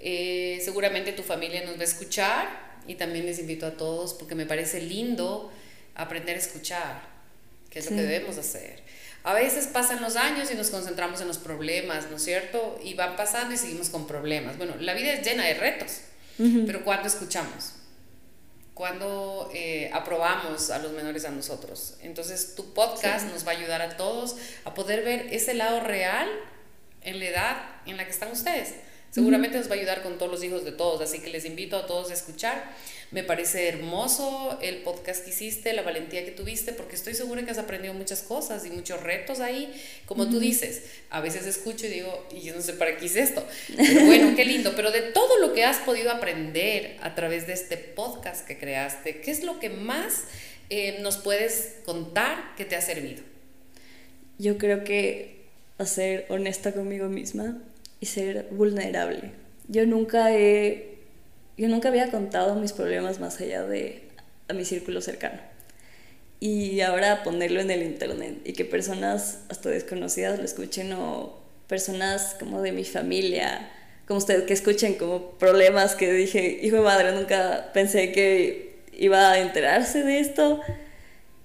Eh, 0.00 0.62
seguramente 0.64 1.12
tu 1.12 1.22
familia 1.22 1.62
nos 1.66 1.76
va 1.76 1.82
a 1.82 1.84
escuchar 1.84 2.67
y 2.88 2.96
también 2.96 3.26
les 3.26 3.38
invito 3.38 3.66
a 3.66 3.72
todos 3.72 4.14
porque 4.14 4.34
me 4.34 4.46
parece 4.46 4.80
lindo 4.80 5.52
aprender 5.94 6.34
a 6.34 6.38
escuchar, 6.40 7.02
que 7.70 7.78
es 7.78 7.90
lo 7.90 7.96
que 7.96 8.02
debemos 8.02 8.38
hacer. 8.38 8.82
A 9.22 9.34
veces 9.34 9.66
pasan 9.66 10.00
los 10.00 10.16
años 10.16 10.50
y 10.50 10.54
nos 10.54 10.70
concentramos 10.70 11.20
en 11.20 11.28
los 11.28 11.38
problemas, 11.38 12.10
¿no 12.10 12.16
es 12.16 12.24
cierto? 12.24 12.80
Y 12.82 12.94
van 12.94 13.14
pasando 13.14 13.54
y 13.54 13.58
seguimos 13.58 13.90
con 13.90 14.06
problemas. 14.06 14.56
Bueno, 14.56 14.74
la 14.80 14.94
vida 14.94 15.12
es 15.12 15.24
llena 15.24 15.44
de 15.44 15.54
retos, 15.54 16.00
pero 16.36 16.82
¿cuándo 16.84 17.06
escuchamos? 17.06 17.74
cuando 18.78 19.50
eh, 19.52 19.90
aprobamos 19.92 20.70
a 20.70 20.78
los 20.78 20.92
menores 20.92 21.24
a 21.24 21.32
nosotros. 21.32 21.96
Entonces, 22.00 22.54
tu 22.54 22.74
podcast 22.74 23.26
nos 23.26 23.44
va 23.44 23.50
a 23.50 23.56
ayudar 23.56 23.82
a 23.82 23.96
todos 23.96 24.36
a 24.64 24.72
poder 24.72 25.02
ver 25.02 25.34
ese 25.34 25.52
lado 25.54 25.80
real 25.80 26.28
en 27.02 27.18
la 27.18 27.24
edad 27.24 27.56
en 27.86 27.96
la 27.96 28.04
que 28.04 28.12
están 28.12 28.30
ustedes. 28.30 28.74
Seguramente 29.10 29.56
nos 29.56 29.70
va 29.70 29.74
a 29.74 29.78
ayudar 29.78 30.02
con 30.02 30.18
todos 30.18 30.30
los 30.30 30.44
hijos 30.44 30.64
de 30.64 30.72
todos, 30.72 31.00
así 31.00 31.20
que 31.20 31.30
les 31.30 31.46
invito 31.46 31.76
a 31.76 31.86
todos 31.86 32.10
a 32.10 32.14
escuchar. 32.14 32.70
Me 33.10 33.22
parece 33.22 33.68
hermoso 33.68 34.58
el 34.60 34.82
podcast 34.82 35.24
que 35.24 35.30
hiciste, 35.30 35.72
la 35.72 35.80
valentía 35.80 36.26
que 36.26 36.30
tuviste, 36.30 36.74
porque 36.74 36.94
estoy 36.94 37.14
segura 37.14 37.42
que 37.42 37.50
has 37.50 37.58
aprendido 37.58 37.94
muchas 37.94 38.20
cosas 38.20 38.66
y 38.66 38.70
muchos 38.70 39.02
retos 39.02 39.40
ahí. 39.40 39.72
Como 40.04 40.28
tú 40.28 40.38
dices, 40.38 40.82
a 41.08 41.22
veces 41.22 41.46
escucho 41.46 41.86
y 41.86 41.88
digo, 41.88 42.26
y 42.36 42.42
yo 42.42 42.54
no 42.54 42.60
sé 42.60 42.74
para 42.74 42.98
qué 42.98 43.06
hice 43.06 43.20
esto. 43.20 43.42
Pero 43.74 44.04
bueno, 44.04 44.36
qué 44.36 44.44
lindo. 44.44 44.74
Pero 44.76 44.90
de 44.90 45.00
todo 45.00 45.38
lo 45.38 45.54
que 45.54 45.64
has 45.64 45.78
podido 45.78 46.10
aprender 46.10 46.98
a 47.00 47.14
través 47.14 47.46
de 47.46 47.54
este 47.54 47.78
podcast 47.78 48.46
que 48.46 48.58
creaste, 48.58 49.22
¿qué 49.22 49.30
es 49.30 49.42
lo 49.42 49.58
que 49.58 49.70
más 49.70 50.24
eh, 50.68 50.98
nos 51.00 51.16
puedes 51.16 51.76
contar 51.86 52.54
que 52.56 52.66
te 52.66 52.76
ha 52.76 52.82
servido? 52.82 53.22
Yo 54.36 54.58
creo 54.58 54.84
que 54.84 55.46
a 55.78 55.86
ser 55.86 56.26
honesta 56.28 56.72
conmigo 56.72 57.08
misma 57.08 57.56
y 58.00 58.06
ser 58.06 58.48
vulnerable. 58.50 59.32
Yo 59.68 59.86
nunca 59.86 60.34
he, 60.34 60.98
yo 61.56 61.68
nunca 61.68 61.88
había 61.88 62.10
contado 62.10 62.54
mis 62.56 62.72
problemas 62.72 63.20
más 63.20 63.40
allá 63.40 63.64
de 63.64 64.08
a 64.48 64.54
mi 64.54 64.64
círculo 64.64 65.00
cercano. 65.00 65.40
Y 66.40 66.80
ahora 66.80 67.24
ponerlo 67.24 67.60
en 67.60 67.70
el 67.70 67.82
internet 67.82 68.38
y 68.44 68.52
que 68.52 68.64
personas 68.64 69.40
hasta 69.48 69.70
desconocidas 69.70 70.38
lo 70.38 70.44
escuchen 70.44 70.92
o 70.92 71.38
personas 71.66 72.36
como 72.38 72.62
de 72.62 72.72
mi 72.72 72.84
familia, 72.84 73.70
como 74.06 74.18
ustedes 74.18 74.44
que 74.44 74.54
escuchen 74.54 74.94
como 74.94 75.32
problemas 75.32 75.94
que 75.94 76.12
dije, 76.12 76.60
hijo 76.62 76.76
de 76.76 76.82
madre, 76.82 77.12
nunca 77.12 77.70
pensé 77.74 78.12
que 78.12 78.78
iba 78.92 79.32
a 79.32 79.38
enterarse 79.38 80.02
de 80.02 80.20
esto. 80.20 80.60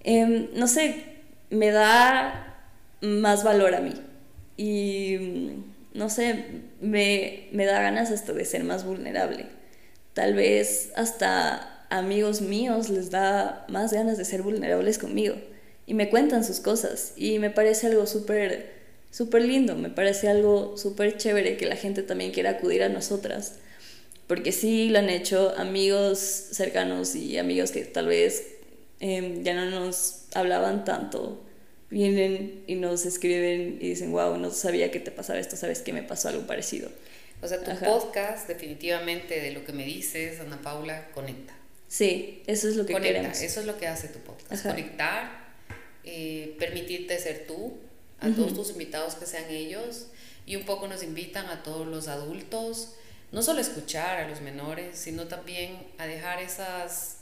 Em, 0.04 0.48
no 0.54 0.68
sé, 0.68 1.04
me 1.50 1.72
da 1.72 2.56
más 3.02 3.44
valor 3.44 3.76
a 3.76 3.82
mí. 3.82 3.94
Y 4.56 5.18
no 5.94 6.10
sé, 6.10 6.46
me, 6.82 7.48
me 7.52 7.66
da 7.66 7.82
ganas 7.82 8.12
hasta 8.12 8.34
de 8.34 8.46
ser 8.46 8.64
más 8.64 8.86
vulnerable. 8.86 9.46
Tal 10.14 10.34
vez 10.34 10.92
hasta 10.96 11.86
amigos 11.90 12.42
míos 12.42 12.90
les 12.90 13.12
da 13.12 13.66
más 13.70 13.94
ganas 13.94 14.18
de 14.18 14.26
ser 14.26 14.42
vulnerables 14.42 14.98
conmigo. 14.98 15.36
Y 15.86 15.94
me 15.94 16.10
cuentan 16.10 16.44
sus 16.44 16.60
cosas. 16.60 17.14
Y 17.16 17.40
me 17.40 17.50
parece 17.50 17.88
algo 17.88 18.08
súper 18.08 18.74
lindo, 19.42 19.76
me 19.76 19.90
parece 19.90 20.30
algo 20.30 20.78
súper 20.78 21.18
chévere 21.18 21.58
que 21.58 21.66
la 21.66 21.76
gente 21.76 22.02
también 22.04 22.32
quiera 22.32 22.52
acudir 22.52 22.84
a 22.84 22.90
nosotras, 22.90 23.60
porque 24.28 24.52
sí 24.52 24.90
lo 24.90 25.00
han 25.00 25.10
hecho 25.10 25.54
amigos 25.58 26.18
cercanos 26.20 27.16
y 27.16 27.38
amigos 27.38 27.72
que 27.72 27.84
tal 27.86 28.08
vez 28.08 28.48
em, 29.00 29.44
ya 29.44 29.54
no 29.54 29.70
nos 29.70 30.26
hablaban 30.34 30.86
tanto, 30.86 31.44
vienen 31.94 32.64
y 32.68 32.76
nos 32.76 33.06
escriben 33.06 33.78
y 33.80 33.90
dicen, 33.90 34.12
wow, 34.12 34.38
no 34.38 34.50
sabía 34.52 34.92
que 34.92 35.00
te 35.00 35.12
pasaba 35.12 35.40
esto, 35.40 35.56
sabes 35.56 35.82
que 35.82 35.94
me 35.94 36.04
pasó 36.04 36.28
algo 36.28 36.46
parecido. 36.48 36.90
O 37.42 37.48
sea, 37.48 37.64
tu 37.64 37.72
podcast 37.86 38.48
definitivamente 38.48 39.40
de 39.40 39.52
lo 39.52 39.64
que 39.64 39.74
me 39.74 39.86
dices, 39.86 40.40
Ana 40.40 40.62
Paula, 40.62 41.10
conecta. 41.14 41.54
Sí, 41.88 42.42
eso 42.48 42.68
es 42.68 42.76
lo 42.76 42.86
que 42.86 42.94
conecta, 42.94 43.20
queremos. 43.20 43.42
Eso 43.42 43.60
es 43.60 43.66
lo 43.68 43.78
que 43.78 43.88
hace 43.88 44.08
tu 44.08 44.20
podcast, 44.20 44.66
conectar, 44.66 45.54
eh, 46.04 46.56
permitirte 46.58 47.20
ser 47.20 47.46
tú, 47.46 47.78
a 48.20 48.30
todos 48.30 48.54
tus 48.54 48.72
invitados 48.72 49.16
que 49.16 49.26
sean 49.26 49.50
ellos 49.50 50.08
y 50.46 50.56
un 50.56 50.64
poco 50.64 50.88
nos 50.88 51.04
invitan 51.04 51.46
a 51.48 51.62
todos 51.62 51.86
los 51.86 52.08
adultos, 52.08 52.96
no 53.32 53.44
solo 53.44 53.60
a 53.60 53.62
escuchar 53.62 54.20
a 54.20 54.28
los 54.28 54.42
menores, 54.42 54.98
sino 54.98 55.28
también 55.28 55.86
a 55.98 56.08
dejar 56.08 56.42
esas 56.42 57.18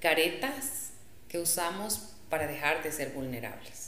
caretas 0.00 0.90
que 1.28 1.38
usamos 1.38 2.10
para 2.28 2.46
dejar 2.46 2.82
de 2.82 2.92
ser 2.92 3.10
vulnerables. 3.10 3.87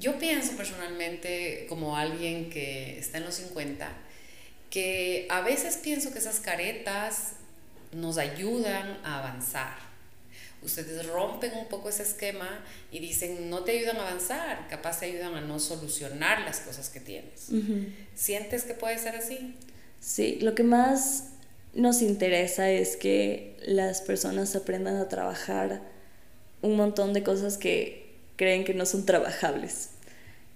Yo 0.00 0.18
pienso 0.18 0.52
personalmente, 0.56 1.66
como 1.68 1.96
alguien 1.96 2.48
que 2.48 2.98
está 2.98 3.18
en 3.18 3.24
los 3.24 3.34
50, 3.34 3.92
que 4.70 5.26
a 5.30 5.40
veces 5.40 5.76
pienso 5.76 6.12
que 6.12 6.20
esas 6.20 6.40
caretas 6.40 7.32
nos 7.92 8.18
ayudan 8.18 8.98
a 9.04 9.18
avanzar 9.18 9.92
ustedes 10.62 11.06
rompen 11.06 11.52
un 11.58 11.66
poco 11.66 11.88
ese 11.88 12.02
esquema 12.02 12.64
y 12.90 13.00
dicen, 13.00 13.50
no 13.50 13.64
te 13.64 13.72
ayudan 13.72 13.96
a 13.96 14.08
avanzar, 14.08 14.68
capaz 14.68 15.00
te 15.00 15.06
ayudan 15.06 15.34
a 15.34 15.40
no 15.40 15.58
solucionar 15.58 16.42
las 16.42 16.60
cosas 16.60 16.88
que 16.88 17.00
tienes. 17.00 17.48
¿Sientes 18.14 18.64
que 18.64 18.74
puede 18.74 18.98
ser 18.98 19.16
así? 19.16 19.56
Sí, 20.00 20.38
lo 20.40 20.54
que 20.54 20.62
más 20.62 21.30
nos 21.74 22.02
interesa 22.02 22.70
es 22.70 22.96
que 22.96 23.56
las 23.64 24.02
personas 24.02 24.54
aprendan 24.54 24.96
a 24.96 25.08
trabajar 25.08 25.82
un 26.60 26.76
montón 26.76 27.12
de 27.12 27.22
cosas 27.22 27.58
que 27.58 28.01
creen 28.42 28.64
que 28.64 28.74
no 28.74 28.86
son 28.86 29.06
trabajables. 29.06 29.90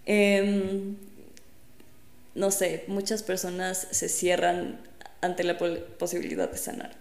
Em, 0.06 0.96
no 2.34 2.50
sé, 2.50 2.82
muchas 2.88 3.22
personas 3.22 3.86
se 3.92 4.08
cierran 4.08 4.80
ante 5.20 5.44
la 5.44 5.56
posibilidad 5.56 6.50
de 6.50 6.58
sanar. 6.58 6.96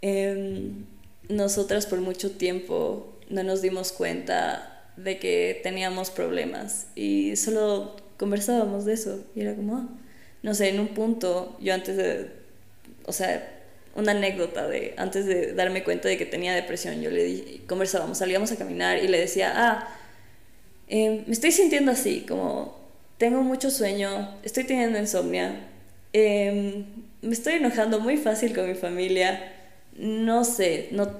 Em, 0.00 0.84
nosotras 1.28 1.86
por 1.86 2.00
mucho 2.00 2.30
tiempo 2.30 3.18
no 3.28 3.42
nos 3.42 3.60
dimos 3.60 3.90
cuenta 3.90 4.84
de 4.96 5.18
que 5.18 5.60
teníamos 5.64 6.10
problemas 6.10 6.86
y 6.94 7.34
solo 7.34 7.96
conversábamos 8.18 8.84
de 8.84 8.92
eso 8.92 9.24
y 9.34 9.40
era 9.40 9.56
como, 9.56 9.78
ah, 9.78 9.88
no 10.44 10.54
sé, 10.54 10.68
en 10.68 10.78
un 10.78 10.88
punto 10.88 11.56
yo 11.60 11.74
antes 11.74 11.96
de, 11.96 12.30
o 13.04 13.12
sea, 13.12 13.57
una 13.98 14.12
anécdota 14.12 14.68
de 14.68 14.94
antes 14.96 15.26
de 15.26 15.52
darme 15.52 15.82
cuenta 15.82 16.08
de 16.08 16.16
que 16.16 16.24
tenía 16.24 16.54
depresión, 16.54 17.02
yo 17.02 17.10
le 17.10 17.62
conversábamos, 17.66 18.18
salíamos 18.18 18.52
a 18.52 18.56
caminar 18.56 19.02
y 19.02 19.08
le 19.08 19.18
decía, 19.18 19.52
ah, 19.56 19.88
em, 20.86 21.24
me 21.26 21.32
estoy 21.32 21.50
sintiendo 21.50 21.90
así, 21.90 22.24
como 22.26 22.78
tengo 23.18 23.42
mucho 23.42 23.70
sueño, 23.70 24.36
estoy 24.44 24.64
teniendo 24.64 24.98
insomnia, 24.98 25.66
em, 26.12 26.84
me 27.22 27.32
estoy 27.32 27.54
enojando 27.54 27.98
muy 27.98 28.16
fácil 28.16 28.54
con 28.54 28.68
mi 28.68 28.74
familia, 28.74 29.52
no 29.96 30.44
sé, 30.44 30.88
no, 30.92 31.10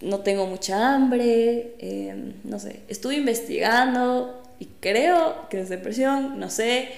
no 0.00 0.20
tengo 0.20 0.46
mucha 0.46 0.94
hambre, 0.94 1.74
em, 1.78 2.32
no 2.44 2.58
sé, 2.58 2.80
estuve 2.88 3.16
investigando 3.16 4.42
y 4.58 4.66
creo 4.80 5.48
que 5.50 5.60
es 5.60 5.68
depresión, 5.68 6.40
no 6.40 6.48
sé, 6.48 6.88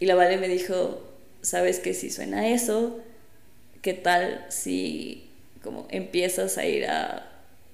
y 0.00 0.06
la 0.06 0.16
Vale 0.16 0.36
me 0.38 0.48
dijo, 0.48 1.00
sabes 1.42 1.78
que 1.78 1.94
si 1.94 2.10
suena 2.10 2.48
eso, 2.48 2.98
¿qué 3.84 3.92
tal 3.92 4.46
si 4.48 5.28
como 5.62 5.86
empiezas 5.90 6.56
a 6.56 6.64
ir 6.64 6.86
a 6.86 7.30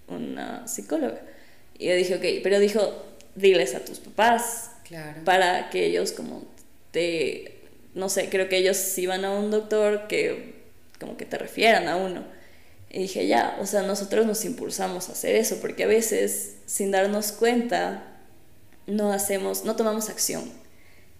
una 0.08 0.66
psicóloga? 0.66 1.20
Y 1.78 1.86
yo 1.86 1.94
dije, 1.94 2.16
ok, 2.16 2.42
pero 2.42 2.58
dijo, 2.58 3.04
diles 3.36 3.76
a 3.76 3.84
tus 3.84 4.00
papás 4.00 4.72
para 5.24 5.70
que 5.70 5.86
ellos 5.86 6.10
como 6.10 6.44
te, 6.90 7.60
no 7.94 8.08
sé, 8.08 8.28
creo 8.28 8.48
que 8.48 8.56
ellos 8.56 8.76
si 8.76 9.06
van 9.06 9.24
a 9.24 9.30
un 9.30 9.52
doctor 9.52 10.08
que 10.08 10.54
como 10.98 11.16
que 11.16 11.24
te 11.24 11.38
refieran 11.38 11.86
a 11.86 11.96
uno. 11.96 12.24
Y 12.90 13.02
dije, 13.02 13.28
ya, 13.28 13.56
o 13.60 13.66
sea, 13.66 13.82
nosotros 13.82 14.26
nos 14.26 14.44
impulsamos 14.44 15.08
a 15.08 15.12
hacer 15.12 15.36
eso, 15.36 15.58
porque 15.60 15.84
a 15.84 15.86
veces, 15.86 16.56
sin 16.66 16.90
darnos 16.90 17.30
cuenta, 17.30 18.02
no 18.88 19.12
hacemos, 19.12 19.64
no 19.64 19.76
tomamos 19.76 20.10
acción. 20.10 20.42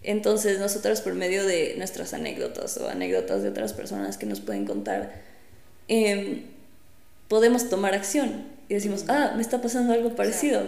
Entonces, 0.03 0.59
nosotros 0.59 1.01
por 1.01 1.13
medio 1.13 1.45
de 1.45 1.75
nuestras 1.77 2.13
anécdotas 2.13 2.77
o 2.77 2.89
anécdotas 2.89 3.43
de 3.43 3.49
otras 3.49 3.73
personas 3.73 4.17
que 4.17 4.25
nos 4.25 4.39
pueden 4.39 4.65
contar, 4.65 5.21
em, 5.87 6.43
podemos 7.27 7.69
tomar 7.69 7.93
acción 7.93 8.45
y 8.67 8.73
decimos, 8.73 9.05
ah, 9.09 9.33
me 9.35 9.41
está 9.41 9.61
pasando 9.61 9.93
algo 9.93 10.15
parecido. 10.15 10.63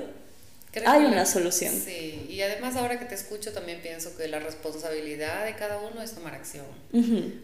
Hay 0.85 1.05
una 1.05 1.25
solución. 1.25 1.73
Sí, 1.73 2.25
y 2.29 2.41
además 2.41 2.75
ahora 2.75 2.97
que 2.97 3.05
te 3.05 3.13
escucho 3.13 3.51
también 3.51 3.79
pienso 3.81 4.17
que 4.17 4.27
la 4.27 4.39
responsabilidad 4.39 5.45
de 5.45 5.55
cada 5.55 5.79
uno 5.79 6.01
es 6.01 6.13
tomar 6.13 6.33
acción. 6.33 6.65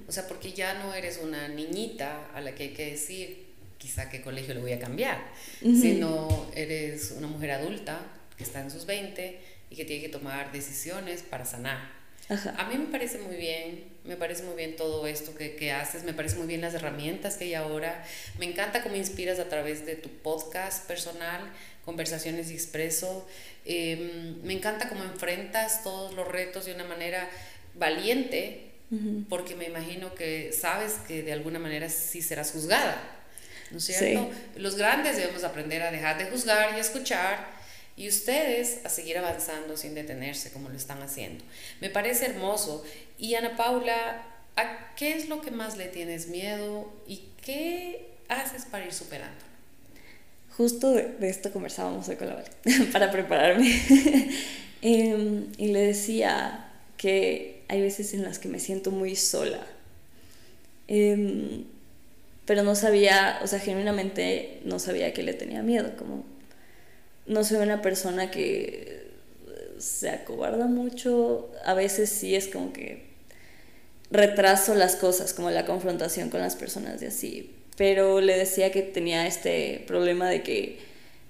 O 0.08 0.12
sea, 0.12 0.28
porque 0.28 0.54
ya 0.54 0.74
no 0.76 0.94
eres 0.94 1.20
una 1.24 1.48
niñita 1.48 2.28
a 2.34 2.42
la 2.42 2.56
que 2.56 2.64
hay 2.64 2.70
que 2.70 2.92
decir, 2.92 3.46
quizá 3.78 4.10
qué 4.10 4.22
colegio 4.22 4.54
le 4.56 4.62
voy 4.62 4.74
a 4.74 4.80
cambiar, 4.80 5.20
sino 5.62 6.48
eres 6.56 7.14
una 7.18 7.28
mujer 7.28 7.52
adulta 7.52 8.00
que 8.36 8.44
está 8.44 8.62
en 8.62 8.72
sus 8.72 8.86
20 8.86 9.40
y 9.70 9.76
que 9.76 9.86
tiene 9.86 10.02
que 10.02 10.10
tomar 10.10 10.52
decisiones 10.52 11.24
para 11.24 11.46
sanar. 11.46 12.00
A 12.30 12.66
mí 12.66 12.78
me 12.78 12.86
parece 12.86 13.18
muy 13.18 13.38
bien, 13.38 13.86
me 14.04 14.16
parece 14.16 14.44
muy 14.44 14.56
bien 14.56 14.76
todo 14.76 15.08
esto 15.08 15.34
que, 15.36 15.56
que, 15.56 15.72
haces, 15.72 16.04
me 16.04 16.14
parece 16.14 16.36
muy 16.36 16.46
bien 16.46 16.62
las 16.62 16.76
herramientas 16.76 17.38
que 17.38 17.46
hay 17.46 17.54
ahora, 17.56 18.06
me 18.38 18.46
encanta 18.46 18.84
cómo 18.84 18.96
inspiras 18.96 19.40
a 19.40 19.50
través 19.50 19.84
de 19.86 19.96
tu 19.96 20.10
podcast 20.10 20.86
personal, 20.86 21.42
Conversaciones 21.86 22.52
y 22.52 22.54
Expreso, 22.54 23.28
em, 23.66 24.40
me 24.44 24.54
encanta 24.54 24.90
cómo 24.90 25.04
enfrentas 25.04 25.82
todos 25.84 26.14
los 26.14 26.28
retos 26.28 26.66
de 26.66 26.76
una 26.76 26.84
manera 26.84 27.28
valiente, 27.74 28.66
porque 29.28 29.56
me 29.56 29.66
imagino 29.66 30.16
que 30.16 30.52
sabes 30.52 30.94
que 31.08 31.22
de 31.22 31.32
alguna 31.32 31.60
manera 31.60 31.90
sí 31.90 32.24
serás 32.24 32.52
juzgada 32.52 33.20
¿no 33.72 33.78
es 33.78 33.84
cierto? 33.84 34.32
Los 34.56 34.76
grandes 34.76 35.18
debemos 35.18 35.44
aprender 35.44 35.82
a 35.82 35.92
dejar 35.92 36.18
de 36.18 36.26
juzgar 36.26 36.76
y 36.76 36.80
escuchar 36.80 37.59
y 38.00 38.08
ustedes 38.08 38.80
a 38.86 38.90
seguir 38.90 39.18
avanzando 39.18 39.76
sin 39.76 39.94
detenerse 39.94 40.52
como 40.52 40.70
lo 40.70 40.78
están 40.78 41.02
haciendo. 41.02 41.44
Me 41.82 41.90
parece 41.90 42.28
hermoso. 42.28 42.82
Y 43.18 43.36
Ana 43.36 43.58
Paula, 43.58 44.26
¿a 44.56 44.96
qué 44.96 45.18
es 45.18 45.28
lo 45.28 45.42
que 45.42 45.52
más 45.52 45.76
le 45.76 45.90
tienes 45.90 46.30
miedo 46.30 46.90
y 47.06 47.24
qué 47.44 48.08
haces 48.30 48.64
para 48.64 48.86
ir 48.86 48.94
superando? 48.94 49.36
Justo 50.56 50.92
de, 50.92 51.18
esto 51.24 51.52
conversábamos 51.52 52.08
hoy 52.08 52.16
con 52.16 52.28
la 52.28 52.42
para 52.94 53.12
prepararme. 53.12 53.70
Em, 54.82 55.52
y 55.58 55.68
le 55.74 55.82
decía 55.82 56.72
que 56.96 57.64
hay 57.68 57.82
veces 57.82 58.14
en 58.14 58.24
las 58.24 58.40
que 58.40 58.48
me 58.48 58.62
siento 58.62 58.92
muy 58.92 59.18
sola. 59.18 59.68
Eh, 60.88 61.66
pero 62.46 62.64
no 62.64 62.76
sabía, 62.76 63.42
o 63.44 63.48
sea, 63.48 63.60
genuinamente 63.60 64.62
no 64.64 64.80
sabía 64.80 65.14
que 65.14 65.22
le 65.22 65.34
tenía 65.34 65.62
miedo, 65.64 65.98
como 65.98 66.39
no 67.30 67.44
soy 67.44 67.58
una 67.58 67.82
persona 67.82 68.32
que 68.32 69.08
se 69.78 70.10
acobarda 70.10 70.66
mucho, 70.66 71.50
a 71.64 71.74
veces 71.74 72.10
sí 72.10 72.36
es 72.36 72.48
como 72.48 72.74
que 72.74 73.08
retraso 74.12 74.76
las 74.76 74.96
cosas, 74.96 75.34
como 75.34 75.52
la 75.52 75.66
confrontación 75.66 76.30
con 76.30 76.42
las 76.42 76.56
personas 76.56 77.02
y 77.02 77.06
así, 77.06 77.56
pero 77.78 78.20
le 78.20 78.38
decía 78.38 78.72
que 78.72 78.82
tenía 78.82 79.28
este 79.28 79.84
problema 79.88 80.28
de 80.28 80.42
que 80.42 80.80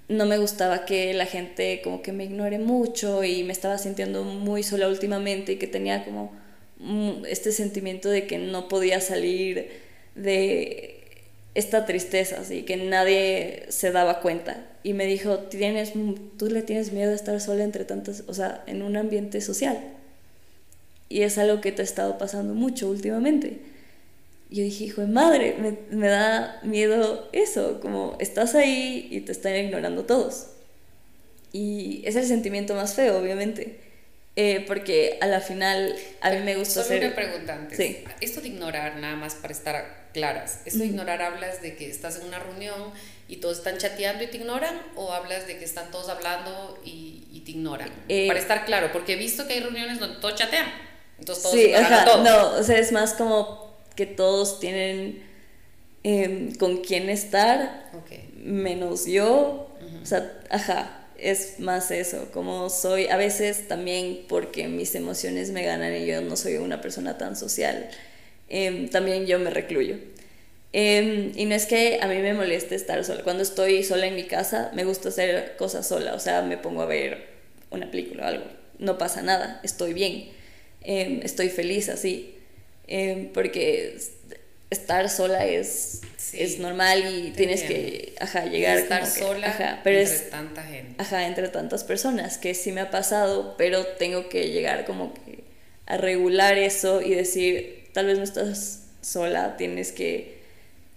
no 0.07 0.25
me 0.25 0.39
gustaba 0.39 0.85
que 0.85 1.13
la 1.13 1.25
gente 1.25 1.81
como 1.83 2.01
que 2.01 2.13
me 2.13 2.23
ignore 2.23 2.57
mucho 2.57 3.23
y 3.23 3.43
me 3.43 3.51
estaba 3.51 3.77
sintiendo 3.77 4.23
muy 4.23 4.63
sola 4.63 4.88
últimamente 4.88 5.51
y 5.51 5.55
que 5.57 5.67
tenía 5.67 6.03
como 6.05 6.31
este 7.27 7.51
sentimiento 7.51 8.09
de 8.09 8.25
que 8.25 8.38
no 8.38 8.69
podía 8.69 9.01
salir 9.01 9.69
de 10.15 10.98
esta 11.60 11.86
tristeza, 11.86 12.39
así 12.41 12.63
que 12.63 12.78
nadie 12.78 13.65
se 13.69 13.91
daba 13.91 14.22
cuenta. 14.22 14.65
Y 14.84 14.93
me 14.93 15.06
dijo, 15.06 15.39
tienes, 15.39 15.93
tú 16.38 16.48
le 16.48 16.62
tienes 16.62 16.91
miedo 16.91 17.10
de 17.10 17.15
estar 17.15 17.39
sola 17.39 17.63
entre 17.63 17.86
tantas, 17.86 18.24
o 18.28 18.34
sea, 18.34 18.63
en 18.65 18.82
un 18.82 18.98
ambiente 18.98 19.41
social. 19.41 19.80
Y 21.10 21.22
es 21.22 21.38
algo 21.38 21.62
que 21.62 21.72
te 21.72 21.82
ha 21.82 21.86
estado 21.86 22.17
pasando 22.17 22.54
mucho 22.54 22.89
últimamente. 22.89 23.60
Yo 24.50 24.63
dije, 24.63 24.86
hijo 24.86 25.02
de 25.02 25.08
madre, 25.08 25.56
me 25.91 26.08
da 26.08 26.60
miedo 26.63 27.30
eso, 27.34 27.80
como 27.82 28.15
estás 28.19 28.56
ahí 28.56 29.08
y 29.12 29.22
te 29.22 29.32
están 29.32 29.56
ignorando 29.56 30.06
todos. 30.06 30.48
Y 31.52 32.02
es 32.06 32.15
el 32.15 32.26
sentimiento 32.26 32.76
más 32.76 32.93
feo, 32.93 33.19
obviamente. 33.19 33.88
Eh, 34.41 34.63
porque 34.67 35.17
a 35.19 35.28
la 35.28 35.41
final 35.41 35.93
a 36.21 36.30
mí 36.32 36.38
me 36.39 36.56
gusta 36.56 36.75
Solo 36.82 36.86
hacer... 36.86 37.06
una 37.08 37.15
pregunta 37.15 37.54
antes. 37.56 37.78
Sí. 37.78 38.06
Esto 38.21 38.39
de 38.39 38.47
ignorar, 38.47 38.95
nada 38.95 39.17
más 39.17 39.36
para 39.36 39.52
estar 39.52 40.08
claras. 40.13 40.62
¿Esto 40.65 40.80
de 40.80 40.86
ignorar 40.86 41.21
hablas 41.21 41.62
de 41.62 41.75
que 41.75 41.89
estás 41.89 42.15
en 42.21 42.25
una 42.28 42.39
reunión 42.39 42.93
y 43.28 43.38
todos 43.38 43.58
están 43.58 43.78
chateando 43.78 44.23
y 44.23 44.28
te 44.28 44.38
ignoran? 44.38 44.82
¿O 44.95 45.12
hablas 45.12 45.45
de 45.45 45.58
que 45.58 45.65
están 45.65 45.91
todos 45.91 46.08
hablando 46.08 46.80
y, 46.86 47.25
y 47.34 47.41
te 47.41 47.52
ignoran? 47.52 47.89
Eh, 48.08 48.28
para 48.28 48.39
estar 48.39 48.63
claro, 48.63 48.91
porque 48.93 49.13
he 49.13 49.17
visto 49.17 49.45
que 49.45 49.56
hay 49.56 49.60
reuniones 49.60 49.99
donde 49.99 50.21
todos 50.21 50.36
chatean. 50.36 50.67
Entonces 51.19 51.43
todos 51.43 51.56
Sí, 51.58 51.73
a 51.73 51.80
ajá, 51.82 52.06
todos. 52.06 52.23
no, 52.23 52.52
o 52.60 52.63
sea, 52.63 52.78
es 52.80 52.93
más 52.93 53.15
como 53.15 53.78
que 53.97 54.06
todos 54.06 54.62
tienen 54.62 55.21
em, 56.04 56.56
con 56.56 56.78
quién 56.78 57.10
estar, 57.10 57.91
menos 58.38 59.06
yo, 59.06 59.69
o 60.02 60.06
sea, 60.06 60.32
ajá, 60.49 60.98
es 61.21 61.60
más 61.60 61.91
eso, 61.91 62.29
como 62.34 62.69
soy, 62.69 63.08
a 63.08 63.17
veces 63.17 63.67
también 63.67 64.21
porque 64.27 64.67
mis 64.67 64.95
emociones 64.95 65.51
me 65.51 65.63
ganan 65.63 65.95
y 65.95 66.05
yo 66.05 66.21
no 66.21 66.36
soy 66.36 66.58
una 66.58 66.82
persona 66.82 67.17
tan 67.17 67.36
social, 67.36 67.89
em, 68.49 68.89
también 68.89 69.25
yo 69.25 69.39
me 69.39 69.49
recluyo. 69.49 69.97
Em, 70.71 71.32
y 71.36 71.45
no 71.45 71.55
es 71.55 71.65
que 71.65 71.99
a 72.01 72.08
mí 72.08 72.17
me 72.19 72.34
moleste 72.34 72.75
estar 72.75 73.03
sola, 73.03 73.23
cuando 73.23 73.43
estoy 73.43 73.84
sola 73.84 74.05
en 74.08 74.15
mi 74.15 74.25
casa 74.25 74.71
me 74.75 74.84
gusta 74.84 75.10
hacer 75.10 75.55
cosas 75.58 75.88
sola, 75.88 76.13
o 76.13 76.19
sea, 76.19 76.41
me 76.43 76.58
pongo 76.58 76.84
a 76.84 76.86
ver 76.86 77.27
una 77.71 77.89
película 77.89 78.25
o 78.25 78.27
algo, 78.27 78.45
no 78.77 78.97
pasa 78.97 79.21
nada, 79.23 79.60
estoy 79.63 79.93
bien, 79.93 80.29
em, 80.84 81.21
estoy 81.23 81.49
feliz 81.49 81.89
así, 81.89 82.36
porque 83.34 83.97
estar 84.69 85.10
sola 85.10 85.45
es, 85.45 86.01
Sí, 86.17 86.38
es 86.41 86.60
normal 86.60 87.03
y 87.12 87.32
tienes 87.32 87.63
que, 87.63 88.13
ajá, 88.19 88.45
llegar 88.45 88.77
estar 88.77 88.99
como 89.01 89.13
que- 89.13 89.19
sola 89.19 89.47
ajá, 89.47 89.79
pero 89.84 89.99
entre 89.99 90.15
es, 90.15 90.29
tanta 90.29 90.63
gente. 90.63 90.93
ajá, 91.01 91.25
entre 91.25 91.47
tantas 91.49 91.84
personas, 91.84 92.38
que 92.38 92.53
sí 92.53 92.71
me 92.71 92.82
ha 92.82 92.91
pasado, 92.91 93.55
pero 93.58 93.84
tengo 93.86 94.29
que 94.29 94.49
llegar 94.49 94.86
como 94.86 95.13
que 95.13 95.43
a 95.88 95.97
regular 95.97 96.58
eso 96.60 97.01
y 97.01 97.15
decir, 97.15 97.88
tal 97.93 98.05
vez 98.05 98.17
no 98.19 98.23
estás 98.23 98.84
sola, 99.01 99.58
tienes 99.58 99.91
que 99.91 100.38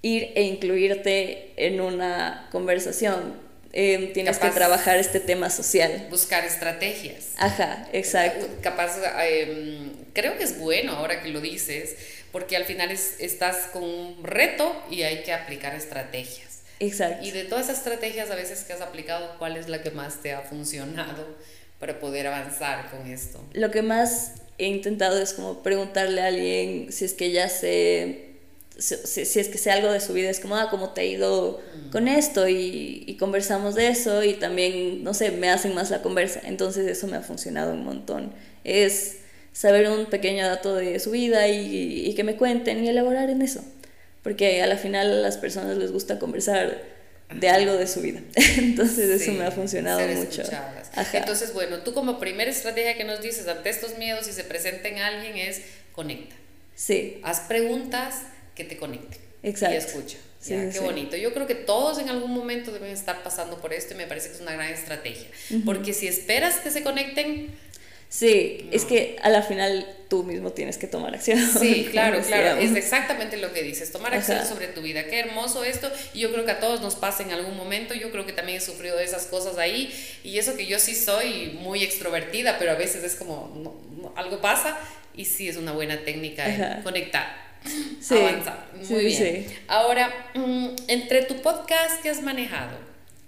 ir 0.03 0.33
e 0.35 0.43
incluirte 0.43 1.53
en 1.57 1.81
una 1.81 2.49
conversación, 2.53 3.41
Em, 3.75 4.13
tienes 4.13 4.37
Capaz- 4.37 4.51
que 4.51 4.55
trabajar 4.57 4.99
este 4.99 5.19
tema 5.19 5.49
social. 5.49 6.09
Buscar 6.11 6.45
estrategias. 6.45 7.29
Ajá, 7.39 7.89
exacto. 7.95 8.47
Capaz, 8.61 8.99
eh, 9.23 9.89
creo 10.13 10.37
que 10.37 10.45
es 10.45 10.59
bueno 10.59 10.93
ahora 10.93 11.23
que 11.23 11.31
lo 11.31 11.41
dices, 11.41 11.97
porque 12.33 12.57
al 12.57 12.65
final 12.65 12.91
es- 12.91 13.17
estás 13.21 13.67
con 13.73 13.85
un 13.85 14.25
reto 14.25 14.75
y 14.91 15.03
hay 15.03 15.23
que 15.23 15.33
aplicar 15.33 15.75
estrategias. 15.75 16.63
Exacto. 16.81 17.25
Y 17.25 17.31
de 17.31 17.45
todas 17.45 17.67
esas 17.67 17.79
estrategias 17.79 18.31
a 18.31 18.35
veces 18.35 18.65
que 18.65 18.73
has 18.73 18.81
aplicado, 18.81 19.37
¿cuál 19.39 19.57
es 19.57 19.69
la 19.69 19.83
que 19.83 19.91
más 19.93 20.21
te 20.23 20.33
ha 20.33 20.41
funcionado 20.41 21.37
para 21.79 22.01
poder 22.01 22.27
avanzar 22.27 22.91
con 22.91 23.07
esto? 23.11 23.41
Lo 23.53 23.71
que 23.71 23.83
más 23.83 24.33
he 24.59 24.67
intentado 24.67 25.21
es 25.21 25.33
como 25.33 25.63
preguntarle 25.63 26.21
a 26.23 26.27
alguien 26.27 26.91
si 26.93 27.05
es 27.05 27.13
que 27.15 27.31
ya 27.31 27.49
sé, 27.49 28.31
si, 28.79 28.97
si- 29.27 29.39
es 29.39 29.49
que 29.49 29.59
sé 29.59 29.71
algo 29.71 29.93
de 29.93 30.01
su 30.01 30.13
vida, 30.13 30.29
es 30.31 30.41
como, 30.41 30.57
ah, 30.57 30.69
¿cómo 30.71 30.91
te 30.91 31.03
ha 31.03 31.05
ido 31.05 31.61
con 31.93 32.09
esto? 32.09 32.49
Y, 32.49 33.05
y 33.07 33.17
conversamos 33.17 33.75
de 33.77 33.89
eso 33.89 34.25
y 34.25 34.35
también, 34.35 35.05
no 35.05 35.15
sé, 35.15 35.31
me 35.31 35.51
hacen 35.51 35.75
más 35.75 35.91
la 35.91 36.03
conversa. 36.03 36.41
Entonces 36.45 36.87
eso 36.89 37.07
me 37.07 37.17
ha 37.17 37.23
funcionado 37.23 37.73
un 37.75 37.85
montón. 37.85 38.33
Es 38.65 39.19
saber 39.53 39.89
un 39.91 40.07
pequeño 40.07 40.47
dato 40.47 40.75
de 40.77 40.99
su 41.01 41.11
vida 41.11 41.49
y, 41.49 42.07
y 42.09 42.15
que 42.15 42.25
me 42.25 42.37
cuenten 42.37 42.85
y 42.85 42.89
elaborar 42.89 43.31
en 43.31 43.43
eso. 43.43 43.65
Porque 44.23 44.63
a 44.63 44.67
la 44.67 44.77
final 44.77 45.11
a 45.11 45.17
las 45.17 45.37
personas 45.37 45.77
les 45.77 45.91
gusta 45.93 46.19
conversar 46.19 46.81
de 47.35 47.49
algo 47.49 47.73
de 47.75 47.87
su 47.87 48.01
vida. 48.03 48.21
Entonces 48.59 49.21
eso 49.23 49.33
me 49.33 49.45
ha 49.45 49.51
funcionado 49.51 50.07
mucho. 50.09 50.43
Entonces, 51.13 51.53
bueno, 51.55 51.79
tú 51.79 51.93
como 51.95 52.19
primera 52.21 52.51
estrategia 52.51 52.97
que 52.97 53.05
nos 53.05 53.21
dices 53.23 53.49
ante 53.49 53.71
estos 53.71 53.99
miedos 53.99 54.27
si 54.27 54.33
se 54.33 54.45
presenta 54.45 54.89
en 54.89 54.99
alguien 54.99 55.37
es 55.37 55.63
conecta. 55.93 56.35
sí, 56.75 57.21
Haz 57.23 57.41
preguntas 57.41 58.23
que 58.55 58.65
te 58.65 58.77
conecten. 58.77 59.21
Exacto. 59.43 59.75
Y 59.75 59.79
escucha. 59.79 60.19
Sí, 60.41 60.55
Ya, 60.55 60.67
qué 60.67 60.73
sí. 60.73 60.79
bonito. 60.81 61.17
Yo 61.17 61.33
creo 61.33 61.47
que 61.47 61.55
todos 61.55 61.99
en 61.99 62.09
algún 62.09 62.33
momento 62.33 62.71
deben 62.73 62.91
estar 62.91 63.23
pasando 63.23 63.61
por 63.61 63.73
esto 63.73 63.95
y 63.95 63.97
me 63.97 64.07
parece 64.07 64.29
que 64.29 64.35
es 64.35 64.41
una 64.41 64.53
gran 64.53 64.69
estrategia. 64.73 65.27
Porque 65.65 65.95
si 65.95 66.07
esperas 66.09 66.57
que 66.57 66.71
se 66.71 66.83
conecten, 66.83 67.49
Sí, 68.13 68.69
es 68.73 68.85
que 68.85 69.17
a 69.23 69.31
la 69.31 69.41
final 69.41 69.87
tú 70.11 70.23
mismo 70.23 70.53
tienes 70.53 70.77
que 70.77 70.87
tomar 70.87 71.15
acción. 71.15 71.39
Sí, 71.59 71.89
claro, 71.91 72.21
claro. 72.21 72.61
Es 72.61 72.77
exactamente 72.77 73.39
lo 73.39 73.55
que 73.55 73.63
dices. 73.63 73.91
Tomar 73.91 74.13
acción 74.15 74.37
Ajá. 74.37 74.47
sobre 74.47 74.67
tu 74.67 74.83
vida. 74.83 75.05
Qué 75.07 75.19
hermoso 75.21 75.65
esto. 75.65 75.91
Y 76.13 76.21
yo 76.21 76.31
creo 76.31 76.45
que 76.45 76.51
a 76.51 76.61
todos 76.61 76.83
nos 76.83 76.95
pasa 76.95 77.23
en 77.23 77.31
algún 77.31 77.57
momento. 77.57 77.95
Yo 77.95 78.11
creo 78.11 78.27
que 78.27 78.35
también 78.35 78.59
he 78.59 78.61
sufrido 78.61 78.99
de 78.99 79.05
esas 79.05 79.25
cosas 79.25 79.57
ahí. 79.57 79.91
Y 80.25 80.37
eso 80.37 80.55
que 80.59 80.67
yo 80.67 80.79
sí 80.79 80.95
soy 80.95 81.59
muy 81.59 81.83
extrovertida, 81.83 82.59
pero 82.59 82.73
a 82.73 82.75
veces 82.75 83.03
es 83.03 83.17
como 83.17 83.51
no, 83.57 84.03
no, 84.03 84.13
algo 84.15 84.43
pasa. 84.43 84.77
Y 85.17 85.25
sí 85.25 85.49
es 85.49 85.57
una 85.57 85.73
buena 85.73 86.05
técnica 86.05 86.83
conectar. 86.83 87.35
Sí, 87.99 88.19
Avanzar. 88.19 88.67
Muy 88.75 88.85
sí, 88.85 88.95
bien. 88.95 89.47
sí. 89.49 89.57
Ahora, 89.69 90.13
mm, 90.35 90.69
entre 90.89 91.23
tu 91.23 91.41
podcast 91.41 92.03
que 92.03 92.11
has 92.11 92.21
manejado, 92.21 92.77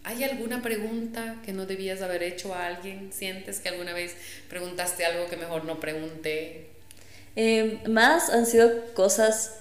¿hay 0.05 0.23
alguna 0.23 0.63
pregunta 0.63 1.41
que 1.45 1.53
no 1.53 1.67
debías 1.67 2.03
haber 2.03 2.23
hecho 2.23 2.55
a 2.55 2.67
alguien? 2.67 3.11
¿Sientes 3.13 3.61
que 3.61 3.71
alguna 3.71 3.93
vez 3.95 4.15
preguntaste 4.49 5.05
algo 5.05 5.29
que 5.29 5.37
mejor 5.37 5.65
no 5.65 5.81
pregunté? 5.81 6.67
Eh, 7.37 7.79
más 7.89 8.31
han 8.31 8.47
sido 8.47 8.95
cosas 8.95 9.57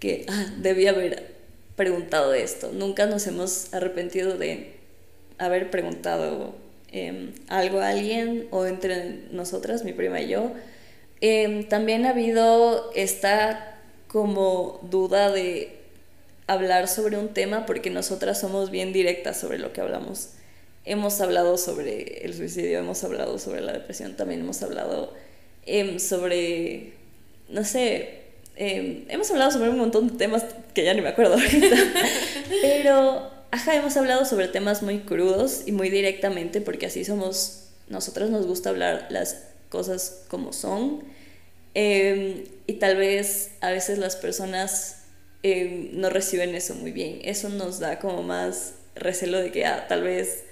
que 0.00 0.26
ah, 0.28 0.46
debí 0.58 0.86
haber 0.86 1.34
preguntado 1.76 2.32
de 2.32 2.42
esto. 2.42 2.72
Nunca 2.72 3.06
nos 3.06 3.26
hemos 3.26 3.72
arrepentido 3.72 4.36
de 4.36 4.74
haber 5.38 5.70
preguntado 5.70 6.54
eh, 6.90 7.32
algo 7.48 7.80
a 7.80 7.90
alguien 7.90 8.48
o 8.50 8.66
entre 8.66 9.20
nosotras, 9.30 9.84
mi 9.84 9.92
prima 9.92 10.20
y 10.20 10.28
yo. 10.28 10.52
Eh, 11.20 11.66
también 11.68 12.04
ha 12.06 12.10
habido 12.10 12.90
esta 12.94 13.78
como 14.08 14.80
duda 14.90 15.30
de 15.30 15.81
hablar 16.52 16.88
sobre 16.88 17.18
un 17.18 17.28
tema 17.28 17.66
porque 17.66 17.90
nosotras 17.90 18.40
somos 18.40 18.70
bien 18.70 18.92
directas 18.92 19.38
sobre 19.38 19.58
lo 19.58 19.72
que 19.72 19.80
hablamos. 19.80 20.30
Hemos 20.84 21.20
hablado 21.20 21.58
sobre 21.58 22.24
el 22.24 22.34
suicidio, 22.34 22.78
hemos 22.78 23.02
hablado 23.04 23.38
sobre 23.38 23.60
la 23.60 23.72
depresión, 23.72 24.16
también 24.16 24.40
hemos 24.40 24.62
hablado 24.62 25.12
em, 25.64 26.00
sobre, 26.00 26.94
no 27.48 27.64
sé, 27.64 28.22
em, 28.56 29.04
hemos 29.08 29.30
hablado 29.30 29.52
sobre 29.52 29.70
un 29.70 29.78
montón 29.78 30.08
de 30.08 30.18
temas 30.18 30.44
que 30.74 30.84
ya 30.84 30.92
ni 30.94 31.00
me 31.00 31.08
acuerdo 31.08 31.34
ahorita, 31.34 31.76
pero, 32.62 33.30
ajá, 33.52 33.76
hemos 33.76 33.96
hablado 33.96 34.24
sobre 34.24 34.48
temas 34.48 34.82
muy 34.82 35.00
crudos 35.00 35.62
y 35.66 35.72
muy 35.72 35.88
directamente 35.88 36.60
porque 36.60 36.86
así 36.86 37.04
somos, 37.04 37.68
nosotros 37.88 38.30
nos 38.30 38.46
gusta 38.46 38.70
hablar 38.70 39.06
las 39.10 39.44
cosas 39.68 40.24
como 40.28 40.52
son 40.52 41.02
em, 41.74 42.44
y 42.66 42.74
tal 42.74 42.96
vez 42.96 43.52
a 43.60 43.70
veces 43.70 43.98
las 43.98 44.16
personas 44.16 45.01
em, 45.42 45.90
no 45.92 46.10
reciben 46.10 46.54
eso 46.54 46.74
muy 46.74 46.92
bien, 46.92 47.20
eso 47.24 47.48
nos 47.48 47.78
da 47.78 47.98
como 47.98 48.22
más 48.22 48.74
recelo 48.94 49.38
de 49.38 49.50
que 49.50 49.66
ah, 49.66 49.86
tal 49.88 50.02
vez 50.02 50.44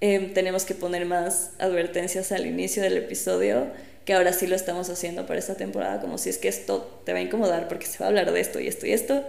em, 0.00 0.32
tenemos 0.32 0.64
que 0.64 0.74
poner 0.74 1.06
más 1.06 1.50
advertencias 1.58 2.32
al 2.32 2.46
inicio 2.46 2.82
del 2.82 2.96
episodio, 2.96 3.66
que 4.04 4.14
ahora 4.14 4.32
sí 4.32 4.46
lo 4.46 4.56
estamos 4.56 4.88
haciendo 4.88 5.26
para 5.26 5.38
esta 5.38 5.56
temporada, 5.56 6.00
como 6.00 6.18
si 6.18 6.30
es 6.30 6.38
que 6.38 6.48
esto 6.48 7.00
te 7.04 7.12
va 7.12 7.18
a 7.18 7.22
incomodar 7.22 7.68
porque 7.68 7.86
se 7.86 7.98
va 7.98 8.06
a 8.06 8.08
hablar 8.08 8.32
de 8.32 8.40
esto 8.40 8.60
y 8.60 8.68
esto 8.68 8.86
y 8.86 8.92
esto, 8.92 9.24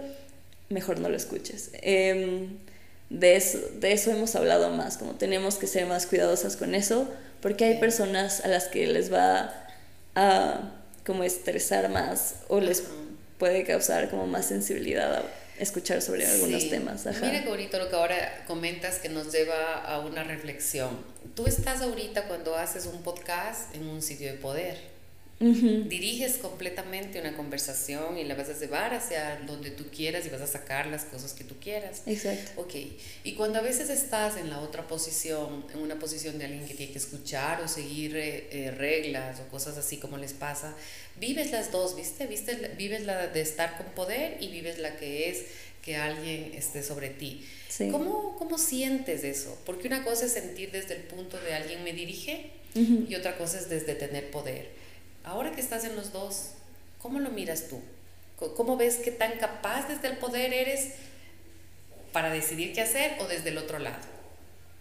mejor 0.68 1.00
no 1.00 1.08
lo 1.08 1.16
escuches. 1.16 1.70
Em, 1.82 2.58
de, 3.10 3.36
eso, 3.36 3.58
de 3.80 3.92
eso 3.92 4.10
hemos 4.10 4.36
hablado 4.36 4.70
más, 4.70 4.96
como 4.96 5.14
tenemos 5.14 5.56
que 5.56 5.66
ser 5.66 5.86
más 5.86 6.06
cuidadosas 6.06 6.56
con 6.56 6.74
eso, 6.74 7.08
porque 7.40 7.64
hay 7.64 7.78
personas 7.78 8.44
a 8.44 8.48
las 8.48 8.68
que 8.68 8.86
les 8.86 9.12
va 9.12 9.52
a 10.14 10.72
como 11.06 11.24
estresar 11.24 11.88
más 11.88 12.34
o 12.48 12.60
les 12.60 12.84
puede 13.38 13.64
causar 13.64 14.10
como 14.10 14.26
más 14.26 14.46
sensibilidad 14.46 15.14
a 15.16 15.22
escuchar 15.58 16.02
sobre 16.02 16.26
algunos 16.26 16.62
Sí. 16.62 16.70
temas. 16.70 17.06
Ajá. 17.06 17.26
Mira 17.26 17.42
qué 17.42 17.48
bonito 17.48 17.78
lo 17.78 17.88
que 17.88 17.96
ahora 17.96 18.44
comentas 18.46 18.98
que 18.98 19.08
nos 19.08 19.32
lleva 19.32 19.74
a 19.84 20.00
una 20.00 20.22
reflexión. 20.24 20.90
Tú 21.34 21.46
estás 21.46 21.80
ahorita 21.82 22.24
cuando 22.28 22.56
haces 22.56 22.86
un 22.86 23.02
podcast 23.02 23.74
en 23.74 23.86
un 23.88 24.02
sitio 24.02 24.30
de 24.32 24.38
poder. 24.38 24.97
Ujú. 25.40 25.84
Diriges 25.88 26.38
completamente 26.38 27.20
una 27.20 27.36
conversación 27.36 28.18
y 28.18 28.24
la 28.24 28.34
vas 28.34 28.48
a 28.48 28.58
llevar 28.58 28.92
hacia 28.92 29.36
donde 29.46 29.70
tú 29.70 29.84
quieras 29.94 30.26
y 30.26 30.30
vas 30.30 30.40
a 30.40 30.48
sacar 30.48 30.86
las 30.88 31.04
cosas 31.04 31.32
que 31.32 31.44
tú 31.44 31.54
quieras. 31.60 32.02
Exacto. 32.06 32.60
Ok, 32.60 32.74
y 33.22 33.34
cuando 33.34 33.60
a 33.60 33.62
veces 33.62 33.88
estás 33.88 34.36
en 34.36 34.50
la 34.50 34.58
otra 34.60 34.88
posición, 34.88 35.64
en 35.72 35.78
una 35.78 35.96
posición 35.98 36.38
de 36.38 36.46
alguien 36.46 36.66
que 36.66 36.74
tiene 36.74 36.90
que 36.90 36.98
escuchar 36.98 37.60
o 37.62 37.68
seguir 37.68 38.16
eh, 38.16 38.48
eh, 38.50 38.70
reglas 38.72 39.38
o 39.38 39.48
cosas 39.48 39.78
así 39.78 39.98
como 39.98 40.18
les 40.18 40.32
pasa, 40.32 40.74
vives 41.20 41.52
las 41.52 41.70
dos, 41.70 41.94
¿viste? 41.94 42.26
¿Viste? 42.26 42.72
Vives 42.76 43.06
la 43.06 43.28
de 43.28 43.40
estar 43.40 43.76
con 43.76 43.86
poder 43.94 44.38
y 44.40 44.48
vives 44.48 44.78
la 44.78 44.96
que 44.96 45.30
es 45.30 45.44
que 45.82 45.94
alguien 45.96 46.52
esté 46.54 46.82
sobre 46.82 47.10
ti. 47.10 47.46
Sí. 47.68 47.90
¿Cómo, 47.90 48.34
¿Cómo 48.36 48.58
sientes 48.58 49.22
eso? 49.22 49.56
Porque 49.64 49.86
una 49.86 50.02
cosa 50.02 50.26
es 50.26 50.32
sentir 50.32 50.72
desde 50.72 50.96
el 50.96 51.02
punto 51.02 51.38
de 51.40 51.54
alguien 51.54 51.84
me 51.84 51.92
dirige 51.92 52.50
Ujú. 52.74 53.06
y 53.08 53.14
otra 53.14 53.38
cosa 53.38 53.58
es 53.60 53.68
desde 53.68 53.94
tener 53.94 54.32
poder. 54.32 54.76
Ahora 55.28 55.52
que 55.52 55.60
estás 55.60 55.84
en 55.84 55.94
los 55.94 56.10
dos, 56.10 56.52
¿cómo 57.02 57.20
lo 57.20 57.28
miras 57.28 57.64
tú? 57.68 57.78
¿Cómo 58.56 58.78
ves 58.78 58.96
qué 58.96 59.10
tan 59.10 59.32
capaz 59.38 59.86
desde 59.86 60.08
el 60.08 60.16
poder 60.16 60.54
eres 60.54 60.94
para 62.12 62.30
decidir 62.30 62.72
qué 62.72 62.80
hacer 62.80 63.12
o 63.20 63.26
desde 63.26 63.50
el 63.50 63.58
otro 63.58 63.78
lado? 63.78 63.98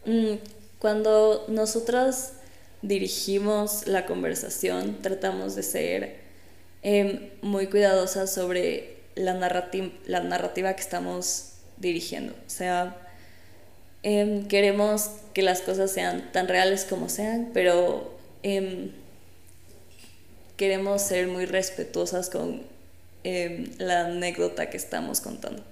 Mm, 0.05 0.35
cuando 0.79 1.43
nosotras 1.49 2.31
dirigimos 2.81 3.87
la 3.87 4.05
conversación, 4.05 5.01
tratamos 5.01 5.55
de 5.55 5.63
ser 5.63 6.19
em, 6.81 7.29
muy 7.41 7.67
cuidadosas 7.67 8.33
sobre 8.33 8.99
la, 9.15 9.33
la 10.05 10.19
narrativa 10.21 10.73
que 10.75 10.81
estamos 10.81 11.55
dirigiendo. 11.75 12.31
O 12.31 12.49
sea, 12.49 12.95
em, 14.01 14.47
queremos 14.47 15.09
que 15.33 15.41
las 15.41 15.59
cosas 15.59 15.91
sean 15.91 16.31
tan 16.31 16.47
reales 16.47 16.85
como 16.85 17.09
sean, 17.09 17.49
pero 17.53 18.17
em, 18.43 18.91
queremos 20.57 21.01
ser 21.01 21.27
muy 21.27 21.45
respetuosas 21.45 22.29
con 22.29 22.63
em, 23.23 23.69
la 23.77 24.07
anécdota 24.07 24.69
que 24.69 24.77
estamos 24.77 25.21
contando. 25.21 25.63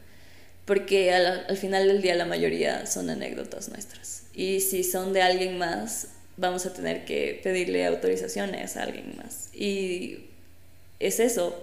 Porque 0.65 1.12
al, 1.13 1.45
al, 1.48 1.58
final 1.58 1.88
del 1.88 2.02
día 2.02 2.15
la 2.15 2.26
mayoría 2.26 2.86
son 2.88 3.10
anécdotas 3.10 3.69
nuestras. 3.69 4.24
Y 4.34 4.62
si 4.62 4.84
son 4.84 5.13
de 5.13 5.21
alguien 5.21 5.58
más, 5.58 6.08
vamos 6.38 6.65
a 6.65 6.74
tener 6.74 7.06
que 7.06 7.39
pedirle 7.43 7.86
autorizaciones 7.86 8.78
a 8.78 8.84
alguien 8.84 9.15
más. 9.17 9.50
Y 9.54 10.26
es 11.00 11.19
eso. 11.19 11.56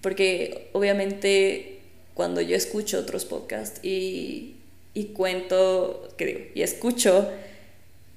porque 0.00 0.68
obviamente 0.72 1.80
cuando 2.14 2.40
yo 2.40 2.56
escucho 2.56 2.98
otros 2.98 3.24
podcasts 3.26 3.80
y, 3.84 4.56
y 4.94 5.06
cuento, 5.06 6.08
que 6.16 6.26
digo, 6.26 6.40
y 6.54 6.62
escucho 6.62 7.30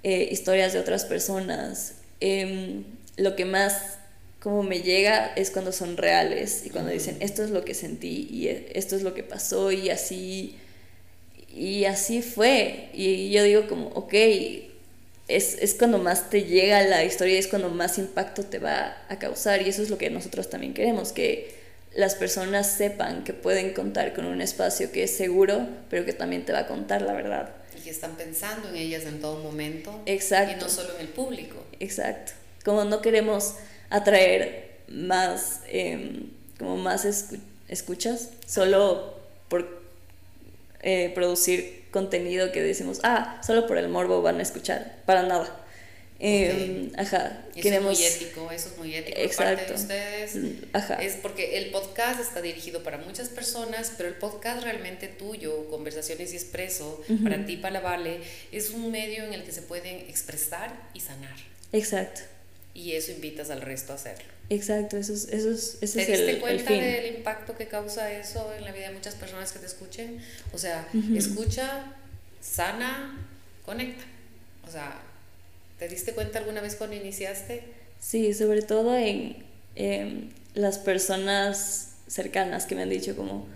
eh, 0.03 0.29
historias 0.31 0.71
de 0.71 0.79
otras 0.79 1.03
personas, 1.03 1.95
em, 2.21 2.85
lo 3.19 3.35
que 3.35 3.45
más 3.45 3.97
como 4.39 4.63
me 4.63 4.81
llega 4.81 5.33
es 5.35 5.51
cuando 5.51 5.71
son 5.71 5.97
reales 5.97 6.63
y 6.65 6.69
cuando 6.69 6.91
dicen 6.91 7.17
esto 7.19 7.43
es 7.43 7.49
lo 7.49 7.65
que 7.65 7.73
sentí 7.73 8.27
y 8.31 8.47
e, 8.47 8.71
esto 8.73 8.95
es 8.95 9.03
lo 9.03 9.13
que 9.13 9.23
pasó 9.23 9.71
y 9.71 9.89
así 9.89 10.57
y 11.53 11.85
así 11.85 12.21
fue 12.21 12.89
y 12.93 13.31
yo 13.31 13.43
digo 13.43 13.67
como 13.67 13.87
ok 13.89 14.13
es, 15.27 15.55
es 15.59 15.75
cuando 15.75 15.97
más 15.97 16.29
te 16.29 16.43
llega 16.43 16.81
la 16.83 17.03
historia 17.03 17.37
es 17.37 17.47
cuando 17.47 17.69
más 17.69 17.97
impacto 17.97 18.43
te 18.43 18.59
va 18.59 18.97
a 19.09 19.19
causar 19.19 19.61
y 19.61 19.69
eso 19.69 19.83
es 19.83 19.89
lo 19.89 19.97
que 19.97 20.09
nosotros 20.09 20.49
también 20.49 20.73
queremos 20.73 21.11
que 21.11 21.59
las 21.95 22.15
personas 22.15 22.71
sepan 22.71 23.23
que 23.23 23.33
pueden 23.33 23.73
contar 23.73 24.13
con 24.13 24.25
un 24.25 24.41
espacio 24.41 24.91
que 24.91 25.03
es 25.03 25.15
seguro, 25.15 25.67
pero 25.89 26.05
que 26.05 26.13
también 26.13 26.45
te 26.45 26.53
va 26.53 26.59
a 26.59 26.67
contar 26.67 27.01
la 27.01 27.13
verdad. 27.13 27.49
Y 27.77 27.81
que 27.81 27.89
están 27.89 28.15
pensando 28.15 28.69
en 28.69 28.75
ellas 28.75 29.05
en 29.05 29.19
todo 29.19 29.41
momento. 29.41 30.01
Exacto. 30.05 30.55
Y 30.55 30.61
no 30.61 30.69
solo 30.69 30.95
en 30.95 31.01
el 31.01 31.07
público. 31.07 31.65
Exacto. 31.79 32.33
Como 32.63 32.83
no 32.85 33.01
queremos 33.01 33.55
atraer 33.89 34.79
más, 34.87 35.61
em, 35.67 36.31
como 36.57 36.77
más 36.77 37.05
escuchas, 37.67 38.29
solo 38.45 39.17
por 39.47 39.79
eh, 40.81 41.11
producir 41.13 41.85
contenido 41.91 42.51
que 42.51 42.61
decimos, 42.61 42.99
ah, 43.03 43.41
solo 43.45 43.67
por 43.67 43.77
el 43.77 43.89
morbo 43.89 44.21
van 44.21 44.39
a 44.39 44.41
escuchar, 44.41 44.97
para 45.05 45.23
nada. 45.23 45.55
Eh, 46.21 46.91
ajá. 46.97 47.45
Eso 47.53 47.61
queremos... 47.61 47.99
es 47.99 47.99
muy 47.99 48.25
ético, 48.25 48.51
eso 48.51 48.69
es 48.69 48.77
muy 48.77 48.93
ético. 48.93 49.17
Exacto. 49.17 49.73
de 49.73 49.79
ustedes. 49.79 50.35
Mm, 50.35 50.51
ajá. 50.73 50.95
Es 50.95 51.15
porque 51.15 51.57
el 51.57 51.71
podcast 51.71 52.19
está 52.19 52.41
dirigido 52.41 52.83
para 52.83 52.97
muchas 52.97 53.29
personas, 53.29 53.93
pero 53.95 54.09
el 54.09 54.15
podcast 54.15 54.63
realmente 54.63 55.07
tuyo, 55.07 55.69
Conversaciones 55.69 56.33
y 56.33 56.35
Expreso, 56.35 57.01
para 57.23 57.45
ti, 57.45 57.55
para 57.55 57.79
Vale, 57.79 58.19
es 58.51 58.71
un 58.71 58.91
medio 58.91 59.23
en 59.23 59.33
el 59.33 59.43
que 59.43 59.53
se 59.53 59.61
pueden 59.61 59.97
expresar 60.09 60.89
y 60.93 60.99
sanar. 60.99 61.35
Exacto. 61.71 62.21
Y 62.73 62.93
eso 62.93 63.11
invitas 63.11 63.49
al 63.49 63.61
resto 63.61 63.91
a 63.93 63.95
hacerlo. 63.95 64.25
Exacto, 64.49 64.97
eso 64.97 65.13
es, 65.13 65.27
eso 65.29 65.51
es, 65.51 65.77
ese 65.81 66.05
¿Te 66.05 66.13
es 66.13 66.17
diste 66.19 66.31
el, 66.31 66.39
cuenta 66.39 66.61
el 66.61 66.67
fin. 66.67 66.81
del 66.81 67.15
impacto 67.17 67.55
que 67.57 67.67
causa 67.67 68.11
eso 68.11 68.53
en 68.57 68.63
la 68.65 68.71
vida 68.71 68.87
de 68.89 68.95
muchas 68.95 69.15
personas 69.15 69.51
que 69.51 69.59
te 69.59 69.65
escuchen? 69.65 70.19
O 70.53 70.57
sea, 70.57 70.87
escucha, 71.15 71.93
sana, 72.41 73.27
conecta. 73.65 74.03
O 74.67 74.71
sea, 74.71 75.01
¿Te 75.79 75.87
diste 75.87 76.13
cuenta 76.13 76.39
alguna 76.39 76.59
vez 76.59 76.75
cuando 76.75 76.95
iniciaste? 76.97 77.63
Sí, 77.99 78.33
sobre 78.33 78.61
todo 78.61 78.97
en 78.97 80.33
las 80.53 80.77
personas 80.77 81.93
cercanas 82.07 82.65
que 82.65 82.75
me 82.75 82.81
han 82.83 82.89
dicho 82.89 83.15
como, 83.15 83.47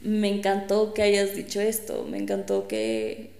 me 0.00 0.28
encantó 0.28 0.92
que 0.92 1.02
hayas 1.02 1.36
dicho 1.36 1.60
esto, 1.60 2.04
me 2.04 2.18
encantó 2.18 2.66
que, 2.66 3.30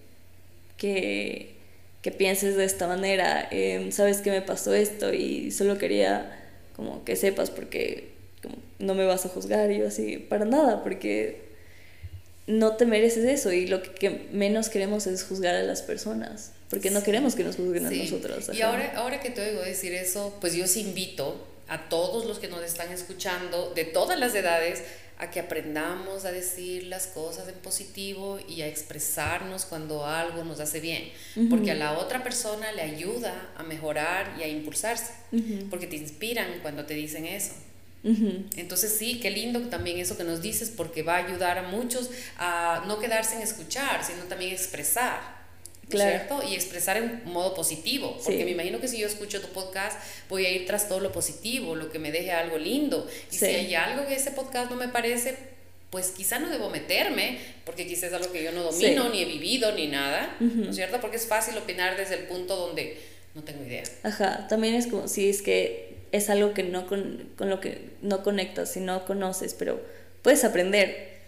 que, 0.77 1.55
que 2.01 2.11
pienses 2.11 2.55
de 2.55 2.65
esta 2.65 2.87
manera, 2.87 3.47
em, 3.51 3.91
sabes 3.91 4.17
que 4.21 4.31
me 4.31 4.41
pasó 4.41 4.73
esto 4.73 5.13
y 5.13 5.51
solo 5.51 5.77
quería 5.77 6.37
como 6.75 7.03
que 7.03 7.15
sepas 7.15 7.49
porque 7.49 8.13
no 8.79 8.95
me 8.95 9.05
vas 9.05 9.25
a 9.25 9.29
juzgar 9.29 9.71
y 9.71 9.79
yo 9.79 9.87
así, 9.87 10.17
para 10.17 10.45
nada, 10.45 10.81
porque 10.83 11.49
no 12.47 12.77
te 12.77 12.85
mereces 12.85 13.25
eso 13.25 13.51
y 13.51 13.67
lo 13.67 13.83
que 13.83 14.27
menos 14.31 14.69
queremos 14.69 15.07
es 15.07 15.23
juzgar 15.23 15.55
a 15.55 15.63
las 15.63 15.81
personas 15.81 16.53
porque 16.69 16.91
no 16.91 17.03
queremos 17.03 17.35
que 17.35 17.43
nos 17.43 17.55
juzguen 17.55 17.87
a 17.87 17.91
nosotros. 17.91 18.51
Y 18.53 18.61
ahora, 18.61 18.93
ahora 18.95 19.19
que 19.19 19.31
te 19.31 19.41
oigo 19.41 19.61
decir 19.61 19.93
eso, 19.93 20.37
pues 20.39 20.53
yo 20.53 20.65
os 20.65 20.77
invito 20.77 21.47
a 21.69 21.89
todos 21.89 22.25
los 22.25 22.39
que 22.39 22.47
nos 22.47 22.63
están 22.63 22.91
escuchando, 22.91 23.71
de 23.73 23.85
todas 23.85 24.19
las 24.19 24.35
edades, 24.35 24.83
a 25.19 25.29
que 25.29 25.41
aprendamos 25.41 26.23
a 26.23 26.31
decir 26.31 26.85
las 26.85 27.07
cosas 27.07 27.49
en 27.49 27.55
positivo 27.55 28.39
y 28.47 28.61
a 28.61 28.67
expresarnos 28.67 29.65
cuando 29.65 30.05
algo 30.05 30.45
nos 30.45 30.61
hace 30.61 30.79
bien, 30.79 31.11
porque 31.49 31.71
a 31.71 31.75
la 31.75 31.97
otra 31.97 32.23
persona 32.23 32.71
le 32.71 32.81
ayuda 32.81 33.51
a 33.57 33.63
mejorar 33.63 34.35
y 34.39 34.43
a 34.43 34.47
impulsarse, 34.47 35.11
porque 35.69 35.87
te 35.87 35.97
inspiran 35.97 36.59
cuando 36.61 36.85
te 36.85 36.93
dicen 36.93 37.25
eso. 37.25 37.53
Entonces 38.01 38.95
sí, 38.97 39.19
qué 39.19 39.29
lindo 39.29 39.59
también 39.63 39.99
eso 39.99 40.17
que 40.17 40.23
nos 40.23 40.41
dices, 40.41 40.71
porque 40.75 41.03
va 41.03 41.15
a 41.15 41.25
ayudar 41.25 41.57
a 41.57 41.63
muchos 41.63 42.09
a 42.37 42.85
no 42.87 42.97
quedarse 42.99 43.35
en 43.35 43.41
escuchar, 43.41 44.05
sino 44.05 44.23
también 44.23 44.53
expresar. 44.53 45.38
¿Cierto? 45.89 46.41
Y 46.47 46.55
expresar 46.55 46.97
en 46.97 47.21
modo 47.25 47.53
positivo, 47.53 48.17
porque 48.23 48.45
me 48.45 48.51
imagino 48.51 48.79
que 48.79 48.87
si 48.87 48.97
yo 48.97 49.07
escucho 49.07 49.41
tu 49.41 49.47
podcast 49.49 49.97
voy 50.29 50.45
a 50.45 50.51
ir 50.51 50.65
tras 50.65 50.87
todo 50.87 50.99
lo 50.99 51.11
positivo, 51.11 51.75
lo 51.75 51.91
que 51.91 51.99
me 51.99 52.11
deje 52.11 52.31
algo 52.31 52.57
lindo. 52.57 53.07
Y 53.31 53.35
si 53.35 53.45
hay 53.45 53.73
algo 53.75 54.07
que 54.07 54.15
ese 54.15 54.31
podcast 54.31 54.69
no 54.69 54.75
me 54.75 54.87
parece, 54.87 55.35
pues 55.89 56.09
quizá 56.09 56.39
no 56.39 56.49
debo 56.49 56.69
meterme, 56.69 57.39
porque 57.65 57.87
quizás 57.87 58.05
es 58.05 58.13
algo 58.13 58.31
que 58.31 58.43
yo 58.43 58.51
no 58.51 58.63
domino, 58.63 59.09
ni 59.09 59.21
he 59.21 59.25
vivido, 59.25 59.71
ni 59.73 59.87
nada, 59.87 60.35
¿no 60.39 60.69
es 60.69 60.75
cierto? 60.75 61.01
Porque 61.01 61.17
es 61.17 61.25
fácil 61.25 61.57
opinar 61.57 61.97
desde 61.97 62.15
el 62.15 62.23
punto 62.25 62.55
donde 62.55 62.97
no 63.33 63.43
tengo 63.43 63.63
idea. 63.63 63.83
Ajá, 64.03 64.47
también 64.47 64.75
es 64.75 64.87
como 64.87 65.07
si 65.07 65.29
es 65.29 65.41
que 65.41 65.95
es 66.11 66.29
algo 66.29 66.53
que 66.53 66.63
no 66.63 66.87
con, 66.87 67.31
con 67.37 67.49
lo 67.49 67.59
que 67.59 67.89
no 68.01 68.23
conectas, 68.23 68.73
si 68.73 68.79
no 68.79 69.05
conoces, 69.05 69.53
pero 69.53 69.81
puedes 70.21 70.43
aprender 70.43 71.18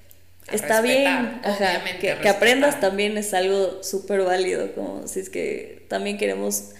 está 0.52 0.82
bien, 0.82 1.42
ajá, 1.44 1.84
que, 2.00 2.18
que, 2.22 2.30
aprendas 2.30 2.80
también 2.80 3.18
es 3.18 3.34
algo 3.34 3.84
súper 3.84 4.22
válido, 4.22 4.74
como 4.74 5.08
si 5.08 5.20
es 5.20 5.30
que 5.30 5.86
también 5.88 6.18
queremos 6.18 6.72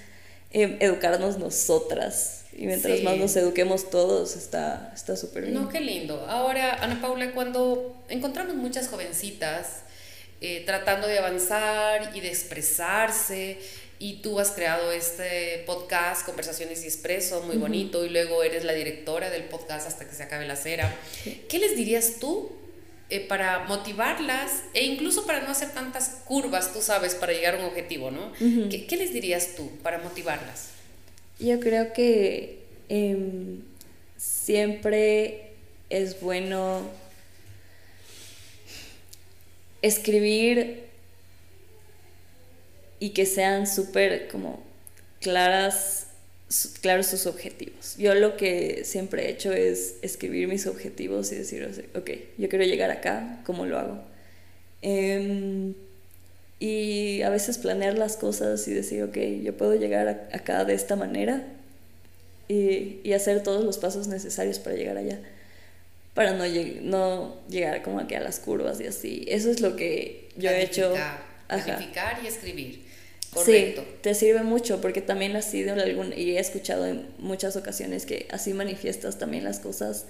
em, 0.52 0.78
educarnos 0.80 1.38
nosotras. 1.38 2.46
Y 2.54 2.66
mientras 2.66 3.02
más 3.02 3.18
nos 3.18 3.36
eduquemos 3.38 3.90
todos, 3.90 4.36
está 4.36 4.94
súper 5.16 5.44
bien. 5.44 5.54
No, 5.54 5.70
qué 5.70 5.80
lindo. 5.80 6.26
Ahora, 6.28 6.84
Ana 6.84 7.00
Paula, 7.02 7.32
cuando 7.32 7.96
encontramos 8.10 8.56
muchas 8.56 8.90
jovencitas 8.90 9.84
eh, 10.42 10.64
tratando 10.66 11.08
de 11.08 11.20
avanzar 11.20 12.12
y 12.14 12.20
de 12.20 12.28
expresarse, 12.28 13.58
y 14.00 14.22
tú 14.24 14.40
has 14.40 14.50
creado 14.50 14.92
este 14.92 15.64
podcast, 15.68 16.26
Conversaciones 16.26 16.84
y 16.84 16.88
Expreso, 16.88 17.44
muy 17.44 17.58
bonito, 17.58 18.04
y 18.04 18.10
luego 18.10 18.42
eres 18.42 18.64
la 18.64 18.74
directora 18.74 19.30
del 19.30 19.44
podcast 19.44 19.88
hasta 19.88 20.08
que 20.08 20.16
se 20.16 20.24
acabe 20.24 20.48
la 20.48 20.56
cera. 20.56 20.92
¿Qué 21.48 21.60
les 21.60 21.78
dirías 21.78 22.16
tú 22.20 22.52
eh, 23.12 23.20
para 23.20 23.66
motivarlas 23.66 24.64
e 24.74 24.86
incluso 24.86 25.26
para 25.26 25.42
no 25.42 25.52
hacer 25.52 25.72
tantas 25.72 26.22
curvas, 26.24 26.72
tú 26.72 26.82
sabes, 26.82 27.14
para 27.14 27.34
llegar 27.34 27.56
a 27.56 27.58
un 27.58 27.66
objetivo, 27.66 28.10
¿no? 28.10 28.32
¿Qué, 28.40 28.86
¿Qué, 28.88 28.96
les 28.96 29.12
dirías 29.12 29.56
tú 29.58 29.70
para 29.84 29.98
motivarlas? 29.98 30.70
Yo 31.38 31.60
creo 31.60 31.92
que 31.92 32.64
em, 32.88 33.64
siempre 34.16 35.52
es 35.90 36.22
bueno 36.22 36.90
escribir 39.82 40.86
y 42.98 43.10
que 43.10 43.26
sean 43.26 43.68
súper 43.68 44.30
como 44.30 44.64
claras 45.20 46.08
claro 46.82 47.04
sus 47.04 47.26
objetivos. 47.26 47.96
Yo 47.98 48.14
lo 48.16 48.38
que 48.38 48.84
siempre 48.86 49.26
he 49.26 49.32
hecho 49.32 49.52
es 49.52 49.96
escribir 50.02 50.48
mis 50.48 50.68
objetivos 50.68 51.32
y 51.32 51.36
decir, 51.36 51.90
ok, 51.96 52.10
yo 52.38 52.50
quiero 52.50 52.66
llegar 52.66 52.92
acá, 52.92 53.42
¿cómo 53.46 53.66
lo 53.66 53.78
hago? 53.78 54.04
Em, 54.82 55.74
y 56.60 57.22
a 57.22 57.30
veces 57.30 57.58
planear 57.58 57.98
las 57.98 58.18
cosas 58.18 58.68
y 58.68 58.74
decir, 58.74 59.04
ok, 59.04 59.18
yo 59.44 59.56
puedo 59.56 59.76
llegar 59.76 60.30
acá 60.32 60.66
de 60.66 60.74
esta 60.74 60.96
manera 60.96 61.44
y, 62.48 63.00
y, 63.04 63.14
hacer 63.14 63.44
todos 63.44 63.64
los 63.64 63.78
pasos 63.78 64.08
necesarios 64.08 64.60
para 64.60 64.76
llegar 64.76 64.98
allá, 64.98 65.20
para 66.14 66.34
no, 66.34 66.44
no 66.82 67.36
llegar 67.50 67.82
como 67.82 68.00
aquí 68.00 68.16
a 68.16 68.20
las 68.20 68.40
curvas 68.40 68.82
y 68.82 68.88
así. 68.88 69.26
Eso 69.28 69.50
es 69.50 69.62
lo 69.62 69.76
que 69.76 70.30
yo 70.36 70.50
he 70.50 70.62
hecho. 70.62 70.94
Planificar 71.48 72.20
y 72.24 72.28
escribir. 72.28 72.91
Sí, 73.46 73.76
te 74.02 74.14
sirve 74.14 74.44
mucho 74.44 74.82
porque 74.82 75.02
también 75.02 75.36
así 75.36 75.64
de 75.64 75.72
algún 75.72 76.14
y 76.16 76.32
he 76.32 76.40
escuchado 76.40 76.86
en 76.86 77.08
muchas 77.18 77.56
ocasiones 77.56 78.06
que 78.06 78.28
así 78.30 78.54
manifiestas 78.54 79.20
también 79.20 79.46
las 79.46 79.60
cosas 79.60 80.06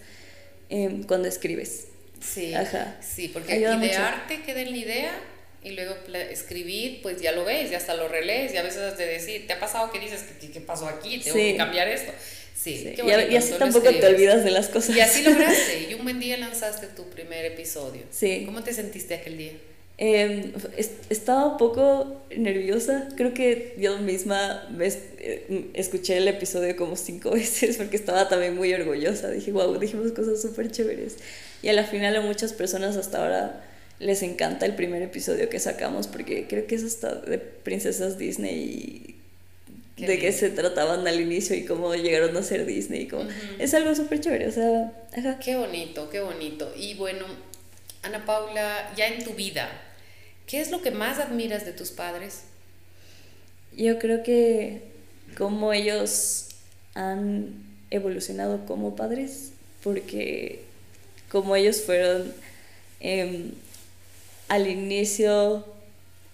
em, 0.70 1.04
cuando 1.04 1.28
escribes. 1.28 1.86
Sí, 2.20 2.54
Ajá. 2.54 2.98
sí, 3.02 3.28
porque 3.28 3.54
aquí 3.54 3.88
de 3.88 3.96
arte 3.96 4.42
queda 4.44 4.62
en 4.62 4.72
la 4.72 4.78
idea 4.78 5.20
y 5.64 5.72
luego 5.72 5.96
escribir, 6.32 7.02
pues 7.04 7.22
ya 7.22 7.32
lo 7.32 7.46
ves, 7.46 7.70
ya 7.70 7.78
hasta 7.78 7.94
lo 7.94 8.08
relees 8.08 8.54
y 8.54 8.58
a 8.58 8.64
veces 8.64 8.98
de 8.98 9.06
decir, 9.06 9.46
¿te 9.46 9.54
ha 9.54 9.60
pasado 9.60 9.92
que 9.92 10.00
dices, 10.00 10.26
¿qué, 10.40 10.50
qué 10.50 10.62
pasó 10.62 10.88
aquí? 10.88 11.20
Tengo 11.20 11.38
que 11.38 11.56
cambiar 11.56 11.88
esto. 11.88 12.12
Sí, 12.56 12.94
Qué 12.96 13.04
y, 13.32 13.36
así 13.36 13.54
tampoco 13.58 13.90
te 13.90 14.06
olvidas 14.06 14.44
de 14.44 14.52
las 14.52 14.70
cosas. 14.70 14.96
Y 14.96 15.00
así 15.00 15.24
lograste, 15.24 15.88
y 15.90 15.94
un 15.96 16.04
buen 16.04 16.20
día 16.20 16.38
lanzaste 16.38 16.88
tu 16.88 17.10
primer 17.10 17.46
episodio. 17.46 18.04
Sí. 18.12 18.44
¿Cómo 18.46 18.64
te 18.64 18.72
sentiste 18.72 19.16
aquel 19.16 19.38
día? 19.38 19.54
Eh, 20.04 20.52
estaba 21.12 21.46
un 21.46 21.58
poco 21.58 22.24
nerviosa, 22.36 23.08
creo 23.16 23.36
que 23.36 23.76
yo 23.78 24.00
misma 24.00 24.68
eh, 24.80 25.70
escuché 25.76 26.18
el 26.18 26.28
episodio 26.28 26.76
como 26.76 26.96
cinco 26.96 27.30
veces 27.36 27.78
porque 27.78 27.98
estaba 27.98 28.28
también 28.28 28.56
muy 28.56 28.74
orgullosa, 28.74 29.30
dije, 29.30 29.52
wow, 29.52 29.78
dijimos 29.78 30.12
cosas 30.14 30.42
súper 30.42 30.72
chéveres. 30.72 31.18
Y 31.62 31.68
a 31.68 31.74
la 31.74 31.84
final 31.84 32.16
a 32.16 32.22
muchas 32.22 32.52
personas 32.52 32.98
hasta 32.98 33.22
ahora 33.22 33.64
les 34.00 34.24
encanta 34.24 34.66
el 34.66 34.74
primer 34.74 35.04
episodio 35.04 35.50
que 35.50 35.60
sacamos 35.60 36.08
porque 36.08 36.48
creo 36.48 36.66
que 36.66 36.74
es 36.74 36.84
hasta 36.84 37.14
de 37.14 37.38
princesas 37.38 38.18
Disney 38.18 39.18
y 39.98 40.06
de 40.08 40.18
qué 40.18 40.32
se 40.32 40.50
trataban 40.50 41.08
al 41.08 41.22
inicio 41.22 41.56
y 41.56 41.64
cómo 41.64 41.94
llegaron 41.94 42.36
a 42.36 42.42
ser 42.42 42.66
Disney. 42.66 43.08
Como, 43.08 43.30
Es 43.60 43.76
algo 43.76 43.94
súper 43.94 44.20
chévere, 44.20 44.48
o 44.48 44.52
sea, 44.52 44.92
ajá. 45.16 45.38
Qué 45.38 45.58
bonito, 45.58 46.10
qué 46.10 46.22
bonito. 46.22 46.74
Y 46.76 46.96
bueno, 46.96 47.28
Ana 48.02 48.26
Paula, 48.26 48.92
ya 48.98 49.06
en 49.06 49.24
tu 49.24 49.34
vida, 49.34 49.70
¿qué 50.52 50.60
es 50.60 50.70
lo 50.70 50.82
que 50.82 50.92
más 50.92 51.18
admiras 51.18 51.66
de 51.66 51.72
tus 51.72 51.92
padres? 51.92 52.42
Yo 53.78 54.00
creo 54.00 54.22
que 54.22 54.82
cómo 55.38 55.72
ellos 55.72 56.50
han 56.94 57.54
evolucionado 57.90 58.66
como 58.66 58.98
padres, 58.98 59.54
porque 59.82 60.60
como 61.32 61.56
ellos 61.56 61.82
fueron 61.82 62.34
em, 63.00 63.52
al 64.50 64.68
inicio 64.68 65.66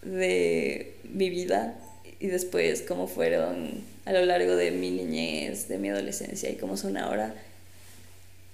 de 0.02 0.96
mi 1.04 1.30
vida 1.30 1.78
y 2.20 2.26
después 2.26 2.82
cómo 2.88 3.08
fueron 3.08 3.84
a 4.06 4.14
lo 4.14 4.26
largo 4.26 4.56
de 4.56 4.72
mi 4.72 4.90
niñez, 4.90 5.68
de 5.68 5.78
mi 5.78 5.90
adolescencia 5.90 6.50
y 6.50 6.56
cómo 6.56 6.76
son 6.76 6.98
ahora, 6.98 7.36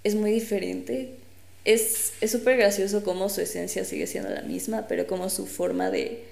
es 0.04 0.16
muy 0.16 0.32
diferente. 0.32 1.23
Es 1.66 2.14
súper 2.28 2.58
gracioso 2.58 3.04
cómo 3.04 3.30
su 3.30 3.42
esencia 3.42 3.86
sigue 3.86 4.06
siendo 4.08 4.30
la 4.30 4.42
misma, 4.42 4.86
pero 4.88 5.08
cómo 5.08 5.30
su 5.30 5.48
forma 5.48 5.90
de 5.90 6.26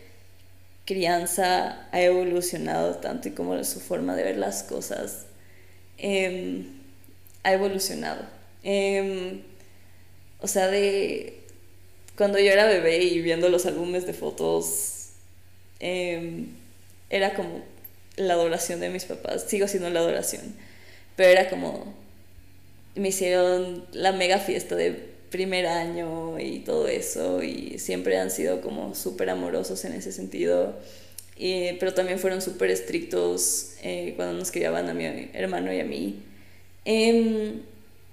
crianza 0.85 1.87
ha 1.91 2.01
evolucionado 2.01 2.95
tanto 2.95 3.29
y 3.29 3.31
cómo 3.31 3.63
su 3.63 3.79
forma 3.79 4.15
de 4.15 4.23
ver 4.23 4.37
las 4.37 4.63
cosas 4.63 5.25
em, 5.97 6.65
ha 7.43 7.53
evolucionado. 7.53 8.25
Em, 8.63 9.41
o 10.39 10.47
sea, 10.47 10.67
de 10.67 11.39
cuando 12.17 12.39
yo 12.39 12.51
era 12.51 12.65
bebé 12.65 13.03
y 13.03 13.21
viendo 13.21 13.49
los 13.49 13.65
álbumes 13.65 14.05
de 14.05 14.13
fotos, 14.13 15.11
em, 15.79 16.47
era 17.09 17.33
como 17.35 17.63
la 18.17 18.33
adoración 18.33 18.79
de 18.79 18.89
mis 18.89 19.05
papás, 19.05 19.45
sigo 19.47 19.67
siendo 19.67 19.89
la 19.89 19.99
adoración, 20.01 20.41
pero 21.15 21.29
era 21.29 21.49
como, 21.49 21.93
me 22.95 23.09
hicieron 23.09 23.85
la 23.93 24.11
mega 24.11 24.39
fiesta 24.39 24.75
de 24.75 25.10
primer 25.31 25.65
año 25.65 26.39
y 26.39 26.59
todo 26.59 26.87
eso, 26.87 27.41
y 27.41 27.79
siempre 27.79 28.17
han 28.17 28.29
sido 28.29 28.61
como 28.61 28.93
súper 28.93 29.29
amorosos 29.29 29.83
en 29.85 29.93
ese 29.93 30.11
sentido, 30.11 30.75
pero 31.79 31.93
también 31.93 32.19
fueron 32.19 32.41
súper 32.41 32.69
estrictos 32.69 33.73
eh, 33.81 34.13
cuando 34.15 34.37
nos 34.37 34.51
criaban 34.51 34.89
a 34.89 34.93
mi 34.93 35.29
hermano 35.33 35.73
y 35.73 35.79
a 35.79 35.85
mí. 35.85 36.21
Em, 36.85 37.61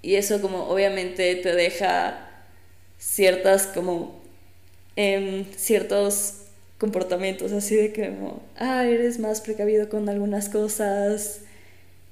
y 0.03 0.15
eso 0.15 0.41
como 0.41 0.69
obviamente 0.69 1.35
te 1.37 1.55
deja 1.55 2.29
ciertas 2.99 3.67
como 3.67 4.21
em, 4.97 5.45
ciertos 5.57 6.35
comportamientos 6.79 7.53
así 7.53 7.77
de 7.77 7.93
que 7.93 8.09
como, 8.09 8.43
ah, 8.57 8.87
eres 8.87 9.19
más 9.19 9.41
precavido 9.41 9.89
con 9.89 10.09
algunas 10.09 10.49
cosas 10.49 11.41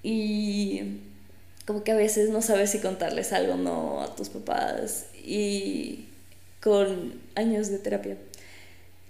y 0.03 1.01
como 1.67 1.85
que 1.85 1.93
a 1.93 1.97
veces 1.97 2.31
no 2.31 2.43
sabes 2.43 2.71
si 2.71 2.79
contarles 2.79 3.33
algo 3.33 3.55
o 3.55 3.57
no 3.57 4.03
a 4.03 4.15
tus 4.15 4.29
papás. 4.29 5.07
Y 5.15 6.07
con 6.61 7.21
años 7.35 7.69
de 7.69 7.79
terapia 7.79 8.17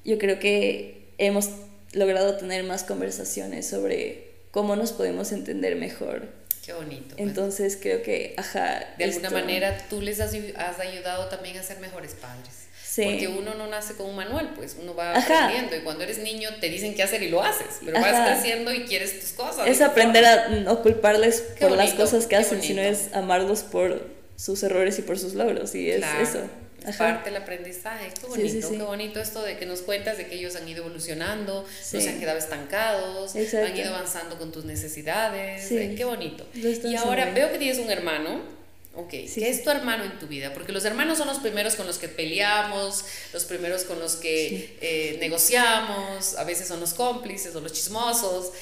yo 0.07 0.19
creo 0.19 0.39
que 0.39 1.09
hemos 1.19 1.51
logrado 1.93 2.37
tener 2.37 2.63
más 2.65 2.85
conversaciones 2.85 3.67
sobre 3.67 4.31
cómo 4.53 4.77
nos 4.77 4.93
podemos 4.93 5.33
entender 5.33 5.77
mejor 5.77 6.29
Qué 6.67 6.73
bonito. 6.73 7.15
Pues. 7.15 7.29
Entonces 7.29 7.79
creo 7.81 8.03
que, 8.03 8.35
ajá. 8.37 8.85
De 8.99 9.05
alguna 9.05 9.31
manera 9.31 9.79
tú 9.89 10.03
les 10.03 10.19
has, 10.19 10.35
has, 10.57 10.81
ayudado 10.81 11.29
también 11.29 11.57
a 11.57 11.63
ser 11.63 11.79
mejores 11.79 12.15
padres. 12.15 12.67
Sí. 12.85 13.05
Porque 13.05 13.29
uno 13.29 13.55
no 13.55 13.69
nace 13.69 13.95
con 13.95 14.07
un 14.07 14.17
manual, 14.17 14.53
pues 14.57 14.77
uno 14.81 14.95
va 14.95 15.17
aprendiendo 15.17 15.77
y 15.77 15.81
cuando 15.81 16.03
eres 16.03 16.19
niño 16.19 16.49
te 16.61 16.69
dicen 16.69 16.95
qué 16.95 17.03
hacer 17.03 17.23
y 17.23 17.29
lo 17.29 17.43
haces, 17.43 17.81
pero 17.85 18.01
vas 18.01 18.31
creciendo 18.31 18.73
y 18.73 18.85
quieres 18.85 19.21
tus 19.21 19.31
cosas. 19.31 19.69
Es 19.69 19.81
aprender 19.81 20.25
a 20.25 20.49
no 20.49 20.83
culparles 20.83 21.43
por 21.61 21.73
las 21.73 21.95
cosas 21.95 22.27
que 22.27 22.37
hacen, 22.37 22.63
sino 22.63 22.83
es 22.83 23.13
amarlos 23.13 23.63
por 23.63 24.17
sus 24.37 24.63
errores 24.63 24.99
y 24.99 25.03
por 25.03 25.19
sus 25.19 25.35
logros 25.35 25.75
y 25.75 25.91
es 25.91 26.05
eso 26.21 26.49
parte 26.93 27.31
del 27.31 27.43
aprendizaje. 27.43 28.13
Qué 28.21 28.27
bonito, 28.27 28.71
qué 28.71 28.83
bonito 28.83 29.21
esto 29.21 29.43
de 29.43 29.57
que 29.57 29.67
nos 29.67 29.83
cuentas 29.83 30.19
de 30.19 30.27
que 30.27 30.37
ellos 30.37 30.57
han 30.57 30.69
ido 30.69 30.85
evolucionando, 30.85 31.63
no 31.63 32.01
se 32.01 32.09
han 32.09 32.21
quedado 32.21 32.39
estancados, 32.39 33.35
han 33.35 33.77
ido 33.77 33.95
avanzando 33.95 34.39
con 34.39 34.53
tus 34.53 34.65
necesidades. 34.65 35.71
Eh, 35.71 35.95
qué 35.97 36.05
bonito. 36.05 36.47
Y 36.55 36.95
ahora 36.97 37.31
veo 37.33 37.51
que 37.51 37.59
tienes 37.59 37.79
un 37.79 37.91
hermano. 37.91 38.57
Ok, 38.95 39.11
¿qué 39.11 39.51
es 39.51 39.63
tu 39.63 39.69
hermano 39.69 40.05
en 40.05 40.19
tu 40.19 40.27
vida? 40.27 40.55
Porque 40.55 40.73
los 40.73 40.87
hermanos 40.87 41.19
son 41.19 41.29
los 41.29 41.39
primeros 41.39 41.75
con 41.75 41.87
los 41.87 41.99
que 41.99 42.09
peleamos, 42.09 43.05
los 43.35 43.45
primeros 43.45 43.85
con 43.85 43.99
los 43.99 44.17
que 44.17 44.79
eh, 44.81 45.19
negociamos, 45.21 46.35
a 46.37 46.45
veces 46.45 46.67
son 46.67 46.81
los 46.81 46.95
cómplices 46.95 47.55
o 47.55 47.61
los 47.61 47.75
chismosos. 47.75 48.53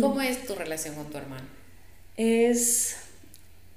¿Cómo 0.00 0.20
es 0.20 0.46
tu 0.46 0.54
relación 0.54 0.94
con 0.96 1.10
tu 1.10 1.16
hermano? 1.16 1.46
Es, 2.18 2.96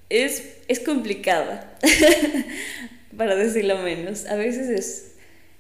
es, 0.09 0.43
es 0.67 0.79
complicada. 0.81 1.77
para 3.18 3.36
decirlo 3.36 3.78
menos. 3.80 4.26
A 4.26 4.36
veces 4.36 4.70
es, 4.70 5.11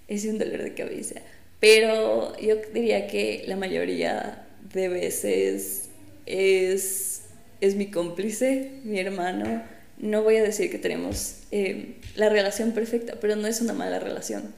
es 0.07 0.25
un 0.25 0.37
dolor 0.37 0.63
de 0.63 0.73
cabeza. 0.73 1.21
Pero 1.59 2.37
yo 2.39 2.57
diría 2.73 3.07
que 3.07 3.45
la 3.47 3.55
mayoría 3.55 4.45
de 4.73 4.89
veces 4.89 5.85
es, 6.25 7.21
es 7.61 7.75
mi 7.75 7.87
cómplice, 7.87 8.71
mi 8.83 8.99
hermano. 8.99 9.63
No 9.97 10.23
voy 10.23 10.35
a 10.37 10.43
decir 10.43 10.69
que 10.69 10.77
tenemos 10.77 11.37
eh, 11.51 11.95
la 12.15 12.29
relación 12.29 12.71
perfecta, 12.71 13.15
pero 13.21 13.35
no 13.35 13.47
es 13.47 13.61
una 13.61 13.73
mala 13.73 13.99
relación. 13.99 14.53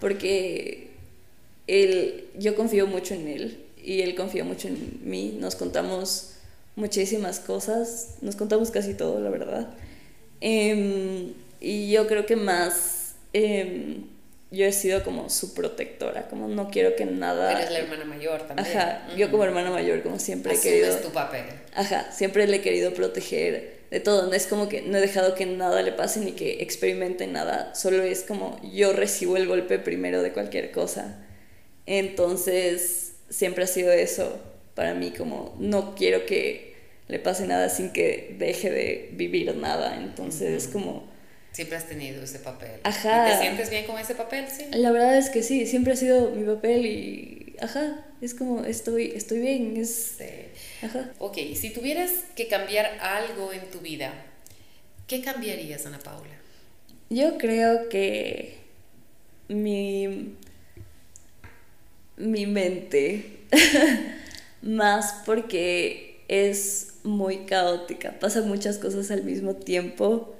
Porque 0.00 0.88
él, 1.68 2.24
yo 2.36 2.56
confío 2.56 2.86
mucho 2.86 3.14
en 3.14 3.28
él 3.28 3.64
y 3.84 4.00
él 4.00 4.14
confía 4.16 4.42
mucho 4.42 4.68
en 4.68 4.98
mí. 5.04 5.36
Nos 5.38 5.54
contamos 5.54 6.34
muchísimas 6.74 7.38
cosas, 7.38 8.16
nos 8.20 8.36
contamos 8.36 8.70
casi 8.70 8.94
todo, 8.94 9.20
la 9.20 9.30
verdad. 9.30 9.74
Eh, 10.40 11.32
y 11.60 11.90
yo 11.90 12.06
creo 12.06 12.26
que 12.26 12.36
más 12.36 13.14
em, 13.32 14.06
yo 14.50 14.64
he 14.64 14.72
sido 14.72 15.04
como 15.04 15.28
su 15.28 15.54
protectora, 15.54 16.28
como 16.28 16.48
no 16.48 16.70
quiero 16.70 16.96
que 16.96 17.04
nada... 17.04 17.52
Eres 17.52 17.70
la 17.70 17.78
hermana 17.80 18.04
mayor 18.04 18.46
también. 18.46 18.66
Ajá, 18.66 19.08
yo 19.16 19.30
como 19.30 19.44
hermana 19.44 19.70
mayor 19.70 20.02
como 20.02 20.18
siempre 20.18 20.54
he 20.54 20.60
querido... 20.60 20.96
tu 20.96 21.10
papel. 21.10 21.44
Ajá, 21.74 22.10
siempre 22.12 22.46
le 22.46 22.56
he 22.56 22.60
querido 22.60 22.94
proteger 22.94 23.78
de 23.90 24.00
todo, 24.00 24.26
no 24.26 24.34
es 24.34 24.46
como 24.46 24.68
que 24.68 24.82
no 24.82 24.98
he 24.98 25.00
dejado 25.00 25.34
que 25.34 25.46
nada 25.46 25.80
le 25.82 25.92
pase 25.92 26.20
ni 26.20 26.32
que 26.32 26.62
experimente 26.62 27.26
nada, 27.26 27.74
solo 27.74 28.02
es 28.02 28.22
como 28.22 28.60
yo 28.62 28.92
recibo 28.92 29.36
el 29.36 29.46
golpe 29.46 29.78
primero 29.78 30.22
de 30.22 30.32
cualquier 30.32 30.70
cosa. 30.72 31.24
Entonces, 31.86 33.14
siempre 33.30 33.64
ha 33.64 33.66
sido 33.66 33.90
eso 33.92 34.38
para 34.74 34.94
mí, 34.94 35.10
como 35.10 35.56
no 35.58 35.94
quiero 35.94 36.26
que 36.26 36.74
le 37.08 37.18
pase 37.18 37.46
nada 37.46 37.70
sin 37.70 37.90
que 37.90 38.36
deje 38.38 38.70
de 38.70 39.10
vivir 39.12 39.54
nada, 39.56 39.96
entonces 39.96 40.64
es 40.64 40.68
como 40.68 41.08
Siempre 41.52 41.76
has 41.76 41.88
tenido 41.88 42.22
ese 42.22 42.38
papel. 42.38 42.80
Ajá. 42.84 43.28
¿Y 43.28 43.32
te 43.32 43.38
sientes 43.38 43.70
bien 43.70 43.86
con 43.86 43.98
ese 43.98 44.14
papel? 44.14 44.46
Sí. 44.48 44.66
La 44.72 44.90
verdad 44.90 45.16
es 45.16 45.30
que 45.30 45.42
sí, 45.42 45.66
siempre 45.66 45.94
ha 45.94 45.96
sido 45.96 46.30
mi 46.30 46.44
papel 46.44 46.86
y, 46.86 47.56
ajá, 47.60 48.04
es 48.20 48.34
como 48.34 48.64
estoy, 48.64 49.12
estoy 49.14 49.40
bien. 49.40 49.76
Es, 49.76 50.18
Ajá. 50.82 51.10
Ok, 51.18 51.38
si 51.54 51.70
tuvieras 51.70 52.12
que 52.36 52.46
cambiar 52.46 52.98
algo 53.00 53.52
en 53.52 53.68
tu 53.70 53.80
vida, 53.80 54.12
¿qué 55.06 55.22
cambiarías, 55.22 55.86
Ana 55.86 55.98
Paula? 55.98 56.34
Yo 57.10 57.38
creo 57.38 57.88
que 57.88 58.58
mi, 59.48 60.36
mi 62.16 62.46
mente, 62.46 63.38
más 64.62 65.22
porque 65.24 66.20
es 66.28 66.98
muy 67.02 67.46
caótica, 67.46 68.18
pasa 68.20 68.42
muchas 68.42 68.78
cosas 68.78 69.10
al 69.10 69.24
mismo 69.24 69.54
tiempo 69.56 70.37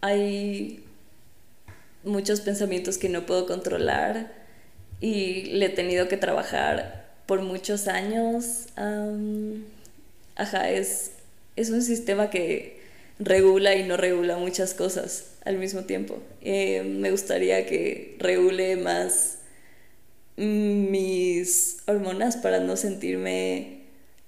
hay 0.00 0.84
muchos 2.04 2.40
pensamientos 2.40 2.98
que 2.98 3.08
no 3.08 3.26
puedo 3.26 3.46
controlar 3.46 4.32
y 5.00 5.44
le 5.52 5.66
he 5.66 5.70
tenido 5.70 6.08
que 6.08 6.16
trabajar 6.16 7.06
por 7.26 7.42
muchos 7.42 7.88
años. 7.88 8.66
ajá, 10.36 10.70
es, 10.70 11.12
es 11.56 11.70
un 11.70 11.82
sistema 11.82 12.30
que 12.30 12.80
regula 13.18 13.74
y 13.74 13.84
no 13.84 13.96
regula 13.96 14.36
muchas 14.36 14.74
cosas 14.74 15.32
al 15.44 15.58
mismo 15.58 15.82
tiempo. 15.84 16.18
Eh, 16.42 16.82
me 16.82 17.10
gustaría 17.10 17.66
que 17.66 18.16
regule 18.18 18.76
más 18.76 19.38
mis 20.36 21.78
hormonas 21.86 22.36
para 22.36 22.60
no 22.60 22.76
sentirme 22.76 23.80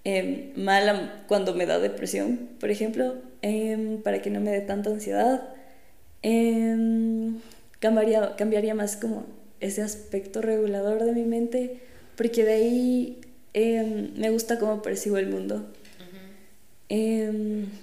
eh, 0.04 0.52
mal 0.56 1.24
cuando 1.28 1.54
me 1.54 1.66
da 1.66 1.78
depresión, 1.78 2.48
por 2.60 2.70
ejemplo, 2.70 3.16
em, 3.42 4.02
para 4.02 4.20
que 4.22 4.30
no 4.30 4.40
me 4.40 4.50
dé 4.50 4.60
tanta 4.60 4.90
ansiedad. 4.90 5.42
Em, 6.22 7.40
cambiaría, 7.80 8.36
cambiaría 8.36 8.74
más 8.74 8.96
como 8.96 9.26
ese 9.60 9.82
aspecto 9.82 10.42
regulador 10.42 11.04
de 11.04 11.12
mi 11.12 11.24
mente, 11.24 11.80
porque 12.16 12.44
de 12.44 12.52
ahí 12.52 13.20
em, 13.54 14.12
me 14.16 14.30
gusta 14.30 14.58
cómo 14.58 14.82
percibo 14.82 15.18
el 15.18 15.28
mundo. 15.28 15.66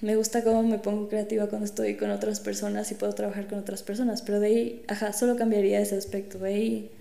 me 0.02 0.16
gusta 0.16 0.44
cómo 0.44 0.64
me 0.64 0.80
pongo 0.80 1.08
creativa 1.10 1.48
cuando 1.48 1.66
estoy 1.66 1.96
con 1.96 2.10
otras 2.10 2.40
personas 2.40 2.92
y 2.92 2.96
puedo 2.96 3.14
trabajar 3.14 3.48
con 3.48 3.60
otras 3.60 3.84
personas, 3.84 4.22
pero 4.24 4.40
de 4.40 4.48
ahí, 4.48 4.84
ajá, 4.88 5.14
solo 5.14 5.36
cambiaría 5.36 5.80
ese 5.80 5.96
aspecto. 5.96 6.40
De 6.40 6.50
ahí 6.50 6.92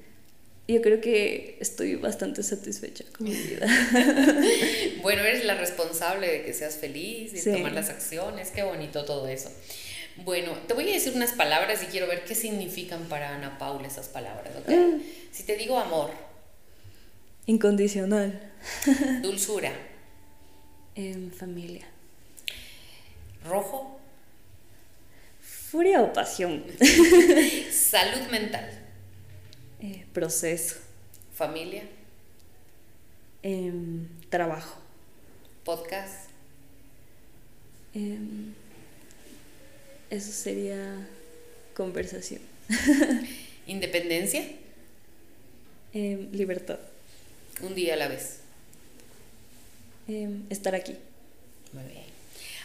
yo 0.67 0.81
creo 0.81 1.01
que 1.01 1.59
estoy 1.61 1.97
bastante 1.97 2.43
satisfecha 2.43 3.05
con 3.17 3.29
mi 3.29 3.35
vida. 3.35 3.67
bueno, 5.03 5.23
eres 5.23 5.45
la 5.45 5.57
responsable 5.57 6.27
de 6.27 6.43
que 6.43 6.55
seas 6.55 6.77
feliz, 6.77 7.33
de 7.33 7.53
tomar 7.53 7.73
las 7.73 7.91
acciones, 7.91 8.51
qué 8.51 8.63
bonito 8.63 9.05
todo 9.05 9.29
eso. 9.29 9.51
Bueno, 10.17 10.53
te 10.67 10.75
voy 10.75 10.89
a 10.89 10.93
decir 10.93 11.13
unas 11.15 11.33
palabras 11.33 11.83
y 11.83 11.87
quiero 11.87 12.07
ver 12.07 12.25
qué 12.25 12.35
significan 12.35 13.09
para 13.09 13.35
Ana 13.35 13.59
Paula 13.59 13.89
esas 13.89 14.09
palabras, 14.09 14.55
¿ok? 14.57 14.69
Mm. 14.69 15.01
Si 15.33 15.43
te 15.43 15.57
digo 15.57 15.79
amor. 15.79 16.11
Incondicional. 17.47 18.53
Dulzura. 19.23 19.73
En 20.95 21.31
familia. 21.33 21.87
Rojo. 23.45 23.99
Furia 25.43 26.01
o 26.03 26.13
pasión. 26.13 26.65
Salud 27.71 28.29
mental. 28.31 28.84
Eh, 29.85 30.07
proceso. 30.15 30.77
Familia. 31.35 31.83
Em, 33.43 34.09
trabajo. 34.31 34.81
Podcast. 35.63 36.31
Em, 37.95 38.55
eso 40.09 40.33
sería 40.33 41.07
conversación. 41.77 42.41
Independencia. 43.67 44.47
Em, 45.93 46.33
libertad. 46.33 46.79
Un 47.61 47.75
día 47.75 47.93
a 47.93 47.97
la 47.99 48.09
vez. 48.09 48.41
estar 50.49 50.75
aquí. 50.75 50.97
Muy 51.75 51.85
bien. 51.85 52.14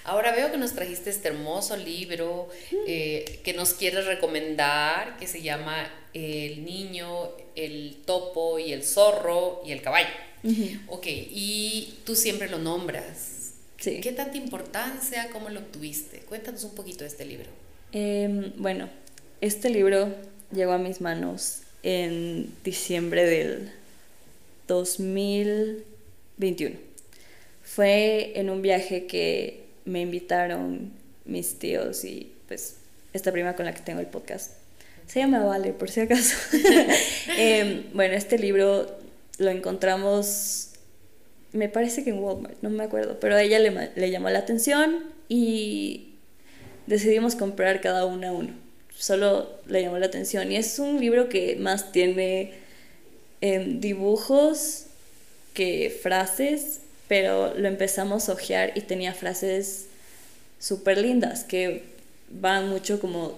Ahora 0.03 0.31
veo 0.31 0.51
que 0.51 0.57
nos 0.57 0.73
trajiste 0.73 1.09
este 1.09 1.27
hermoso 1.27 1.77
libro 1.77 2.49
eh, 2.87 3.39
que 3.43 3.53
nos 3.53 3.73
quieres 3.73 4.05
recomendar, 4.05 5.17
que 5.17 5.27
se 5.27 5.41
llama 5.41 5.91
El 6.13 6.65
niño, 6.65 7.29
el 7.55 7.97
topo 8.05 8.59
y 8.59 8.73
el 8.73 8.83
zorro 8.83 9.61
y 9.65 9.71
el 9.71 9.81
caballo. 9.81 10.09
Ok, 10.87 11.05
y 11.07 11.99
tú 12.05 12.15
siempre 12.15 12.49
lo 12.49 12.59
nombras. 12.59 13.53
Sí. 13.77 13.99
¿Qué 14.01 14.11
tanta 14.11 14.37
importancia, 14.37 15.29
cómo 15.31 15.49
lo 15.49 15.59
obtuviste? 15.59 16.19
Cuéntanos 16.19 16.63
un 16.63 16.75
poquito 16.75 16.99
de 16.99 17.07
este 17.07 17.25
libro. 17.25 17.49
Em, 17.91 18.53
bueno, 18.57 18.89
este 19.41 19.69
libro 19.69 20.13
llegó 20.51 20.73
a 20.73 20.77
mis 20.77 21.01
manos 21.01 21.61
en 21.83 22.53
diciembre 22.63 23.25
del 23.25 23.71
2021. 24.67 26.75
Fue 27.63 28.33
en 28.35 28.49
un 28.49 28.61
viaje 28.61 29.05
que 29.05 29.68
me 29.89 30.01
invitaron 30.01 30.91
mis 31.25 31.59
tíos 31.59 32.05
y 32.05 32.31
pues 32.47 32.77
esta 33.13 33.31
prima 33.31 33.55
con 33.55 33.65
la 33.65 33.73
que 33.73 33.81
tengo 33.81 33.99
el 33.99 34.07
podcast. 34.07 34.53
Se 35.07 35.19
llama 35.19 35.43
Vale, 35.43 35.73
por 35.73 35.89
si 35.89 36.01
acaso. 36.01 36.35
Em, 37.37 37.85
bueno, 37.93 38.13
este 38.13 38.37
libro 38.37 38.99
lo 39.39 39.49
encontramos, 39.49 40.69
me 41.51 41.69
parece 41.69 42.03
que 42.03 42.11
en 42.11 42.19
Walmart, 42.19 42.61
no 42.61 42.69
me 42.69 42.83
acuerdo, 42.83 43.19
pero 43.19 43.35
a 43.35 43.41
ella 43.41 43.57
le, 43.59 43.91
le 43.95 44.11
llamó 44.11 44.29
la 44.29 44.39
atención 44.39 45.05
y 45.27 46.09
decidimos 46.85 47.35
comprar 47.35 47.81
cada 47.81 48.05
una 48.05 48.31
uno. 48.31 48.53
Solo 48.95 49.49
le 49.65 49.81
llamó 49.81 49.97
la 49.97 50.07
atención 50.07 50.51
y 50.51 50.57
es 50.57 50.77
un 50.77 50.99
libro 50.99 51.29
que 51.29 51.55
más 51.55 51.91
tiene 51.91 52.53
em, 53.41 53.79
dibujos 53.79 54.85
que 55.53 55.97
frases 56.03 56.81
pero 57.09 57.55
lo 57.55 57.67
empezamos 57.67 58.29
a 58.29 58.33
ojear 58.33 58.71
y 58.75 58.81
tenía 58.81 59.13
frases 59.13 59.87
súper 60.59 60.99
lindas 60.99 61.43
que 61.43 61.83
van 62.29 62.69
mucho 62.69 63.01
como 63.01 63.35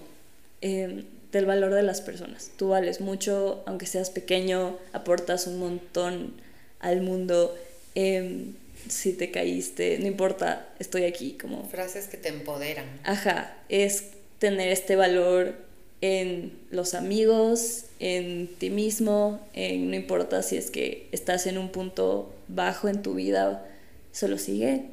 eh, 0.60 1.04
del 1.32 1.46
valor 1.46 1.72
de 1.72 1.82
las 1.82 2.02
personas. 2.02 2.50
Tú 2.58 2.68
vales 2.68 3.00
mucho, 3.00 3.62
aunque 3.66 3.86
seas 3.86 4.10
pequeño, 4.10 4.78
aportas 4.92 5.46
un 5.46 5.58
montón 5.58 6.34
al 6.80 7.00
mundo. 7.00 7.56
Em, 7.94 8.52
si 8.88 9.14
te 9.14 9.30
caíste, 9.30 9.98
no 9.98 10.06
importa, 10.06 10.68
estoy 10.78 11.04
aquí. 11.04 11.38
Como... 11.40 11.66
Frases 11.70 12.08
que 12.08 12.18
te 12.18 12.28
empoderan. 12.28 12.84
Ajá, 13.04 13.56
es 13.70 14.04
tener 14.38 14.68
este 14.68 14.96
valor 14.96 15.54
en 16.02 16.52
los 16.70 16.92
amigos, 16.92 17.84
en 18.00 18.48
ti 18.58 18.68
mismo, 18.68 19.40
en 19.54 19.88
no 19.88 19.96
importa 19.96 20.42
si 20.42 20.56
es 20.58 20.70
que 20.70 21.08
estás 21.12 21.46
en 21.46 21.56
un 21.56 21.70
punto 21.70 22.34
bajo 22.54 22.88
en 22.88 23.02
tu 23.02 23.14
vida, 23.14 23.66
solo 24.12 24.38
sigue. 24.38 24.86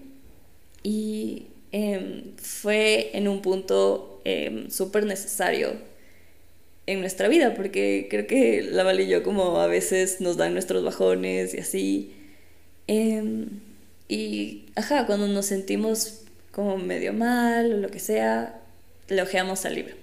Y 0.83 1.47
em, 1.71 2.35
fue 2.37 3.11
en 3.13 3.27
un 3.27 3.41
punto 3.41 4.21
em, 4.25 4.69
súper 4.69 5.05
necesario 5.05 5.73
en 6.87 7.01
nuestra 7.01 7.27
vida, 7.27 7.53
porque 7.53 8.07
creo 8.09 8.25
que 8.27 8.63
la 8.63 8.83
Val 8.83 8.99
y 8.99 9.07
yo 9.07 9.21
como 9.23 9.59
a 9.59 9.67
veces 9.67 10.21
nos 10.21 10.37
dan 10.37 10.53
nuestros 10.53 10.83
bajones 10.83 11.53
y 11.53 11.59
así. 11.59 12.13
Em, 12.87 13.47
y, 14.07 14.65
ajá, 14.75 15.05
cuando 15.05 15.27
nos 15.27 15.45
sentimos 15.45 16.21
como 16.51 16.77
medio 16.77 17.13
mal 17.13 17.73
o 17.73 17.77
lo 17.77 17.89
que 17.89 17.99
sea, 17.99 18.61
le 19.07 19.21
ojeamos 19.21 19.65
al 19.65 19.75
libro. 19.75 19.95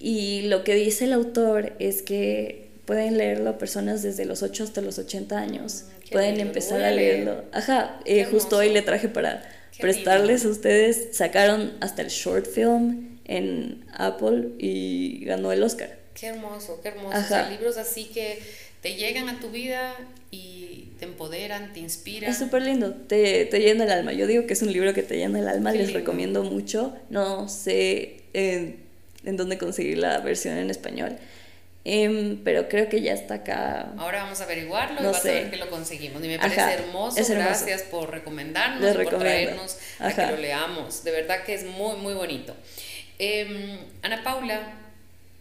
Y 0.00 0.42
lo 0.42 0.64
que 0.64 0.74
dice 0.74 1.04
el 1.04 1.12
autor 1.12 1.72
es 1.78 2.02
que 2.02 2.68
pueden 2.84 3.18
leerlo 3.18 3.58
personas 3.58 4.02
desde 4.02 4.24
los 4.24 4.42
8 4.42 4.64
hasta 4.64 4.80
los 4.80 4.98
80 4.98 5.38
años. 5.38 5.84
Pueden 6.10 6.40
empezar 6.40 6.82
a 6.82 6.90
leerlo. 6.90 7.44
Ajá, 7.52 8.00
eh, 8.04 8.24
justo 8.24 8.58
hoy 8.58 8.70
le 8.70 8.82
traje 8.82 9.08
para 9.08 9.42
prestarles 9.80 10.44
a 10.44 10.48
ustedes. 10.48 11.16
Sacaron 11.16 11.72
hasta 11.80 12.02
el 12.02 12.08
short 12.08 12.46
film 12.46 13.18
en 13.24 13.84
Apple 13.92 14.50
y 14.58 15.24
ganó 15.24 15.52
el 15.52 15.62
Oscar. 15.62 15.98
Qué 16.14 16.26
hermoso, 16.26 16.80
qué 16.82 16.88
hermoso. 16.88 17.16
O 17.16 17.22
sea, 17.22 17.48
libros 17.48 17.76
así 17.76 18.06
que 18.06 18.40
te 18.82 18.94
llegan 18.94 19.28
a 19.28 19.38
tu 19.40 19.50
vida 19.50 19.94
y 20.30 20.92
te 20.98 21.04
empoderan, 21.04 21.72
te 21.72 21.80
inspiran. 21.80 22.30
Es 22.30 22.38
súper 22.38 22.62
lindo, 22.62 22.92
te, 22.92 23.44
te, 23.44 23.60
llena 23.60 23.84
el 23.84 23.90
alma. 23.90 24.12
Yo 24.12 24.26
digo 24.26 24.46
que 24.46 24.54
es 24.54 24.62
un 24.62 24.72
libro 24.72 24.94
que 24.94 25.02
te 25.02 25.16
llena 25.16 25.38
el 25.38 25.48
alma, 25.48 25.72
les 25.72 25.92
recomiendo 25.92 26.42
mucho. 26.42 26.96
No 27.10 27.48
sé 27.48 28.22
en 28.32 29.36
dónde 29.36 29.58
conseguir 29.58 29.98
la 29.98 30.18
versión 30.20 30.56
en 30.56 30.70
español. 30.70 31.16
Em, 31.84 32.42
pero 32.44 32.68
creo 32.68 32.88
que 32.88 33.00
ya 33.00 33.14
está 33.14 33.34
acá. 33.34 33.92
Ahora 33.96 34.24
vamos 34.24 34.40
a 34.40 34.44
averiguarlo 34.44 35.00
y 35.00 35.04
vas 35.04 35.24
a 35.24 35.28
ver 35.28 35.50
que 35.50 35.56
lo 35.56 35.70
conseguimos. 35.70 36.22
Y 36.22 36.28
me 36.28 36.38
parece 36.38 36.60
hermoso. 36.60 37.22
Gracias 37.28 37.82
por 37.82 38.10
recomendarnos 38.10 38.94
y 38.94 39.04
por 39.04 39.18
traernos 39.18 39.78
a 39.98 40.12
que 40.12 40.26
lo 40.26 40.36
leamos. 40.36 41.04
De 41.04 41.10
verdad 41.12 41.44
que 41.44 41.54
es 41.54 41.64
muy, 41.64 41.96
muy 41.96 42.14
bonito. 42.14 42.54
Em, 43.18 43.78
Ana 44.02 44.22
Paula, 44.22 44.74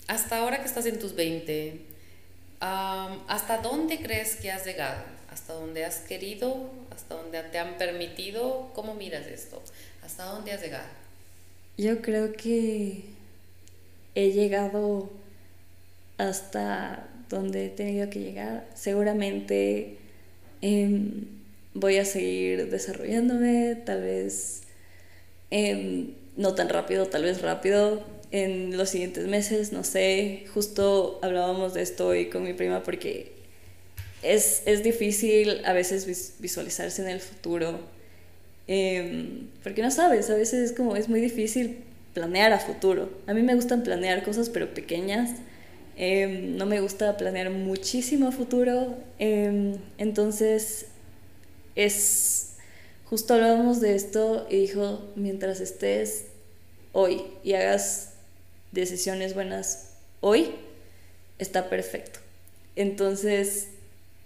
hasta 0.08 0.38
ahora 0.38 0.60
que 0.60 0.66
estás 0.66 0.86
en 0.86 1.00
tus 1.00 1.16
20, 1.16 1.82
¿hasta 2.60 3.58
dónde 3.58 4.00
crees 4.00 4.38
que 4.38 4.52
has 4.52 4.66
llegado? 4.66 5.04
¿Hasta 5.30 5.54
dónde 5.54 5.86
has 5.86 5.98
querido? 5.98 6.72
¿Hasta 6.96 7.16
dónde 7.16 7.44
te 7.44 7.60
han 7.60 7.78
permitido? 7.78 8.72
¿Cómo 8.74 8.96
miras 8.96 9.28
esto? 9.28 9.62
¿Hasta 10.02 10.24
dónde 10.24 10.54
has 10.54 10.62
llegado? 10.62 10.88
Yo 11.78 12.02
creo 12.02 12.34
que 12.34 13.04
he 14.16 14.32
llegado 14.32 15.12
hasta 16.18 17.08
donde 17.30 17.66
he 17.66 17.70
tenido 17.70 18.10
que 18.10 18.20
llegar. 18.20 18.68
Seguramente 18.74 19.98
em, 20.62 21.26
voy 21.74 21.98
a 21.98 22.06
seguir 22.06 22.70
desarrollándome, 22.70 23.76
tal 23.86 24.02
vez 24.02 24.62
em, 25.52 26.14
no 26.36 26.56
tan 26.56 26.70
rápido, 26.70 27.08
tal 27.08 27.24
vez 27.24 27.42
rápido 27.42 28.04
en 28.32 28.78
los 28.78 28.90
siguientes 28.90 29.28
meses, 29.28 29.72
no 29.72 29.84
sé. 29.84 30.46
Justo 30.54 31.20
hablábamos 31.22 31.74
de 31.74 31.82
esto 31.82 32.08
hoy 32.08 32.30
con 32.30 32.44
mi 32.44 32.54
prima 32.54 32.84
porque 32.84 33.34
es, 34.24 34.64
es 34.66 34.84
difícil 34.84 35.62
a 35.66 35.74
veces 35.74 36.06
visualizarse 36.40 37.02
en 37.02 37.10
el 37.10 37.20
futuro. 37.20 37.80
Em, 38.68 39.48
porque 39.64 39.82
no 39.82 39.92
sabes, 39.92 40.30
a 40.30 40.36
veces 40.36 40.72
es 40.72 40.78
como 40.78 40.96
es 40.98 41.08
muy 41.08 41.22
difícil 41.22 41.78
planear 42.14 42.52
a 42.52 42.60
futuro. 42.60 43.10
A 43.28 43.34
mí 43.34 43.44
me 43.44 43.56
gustan 43.56 43.84
planear 43.84 44.24
cosas 44.24 44.50
pero 44.50 44.74
pequeñas 44.74 45.32
Em, 46.00 46.56
no 46.58 46.68
me 46.68 46.80
gusta 46.80 47.18
planear 47.18 47.50
muchísimo 47.50 48.32
futuro, 48.32 48.96
em, 49.18 49.78
entonces 49.98 50.86
es, 51.76 52.54
justo 53.06 53.34
hablábamos 53.34 53.82
de 53.82 53.96
esto 53.96 54.46
y 54.48 54.58
dijo, 54.58 55.02
mientras 55.16 55.60
estés 55.60 56.26
hoy 56.94 57.24
y 57.44 57.54
hagas 57.54 58.14
decisiones 58.72 59.34
buenas 59.34 59.96
hoy, 60.22 60.52
está 61.40 61.68
perfecto. 61.68 62.20
Entonces, 62.76 63.70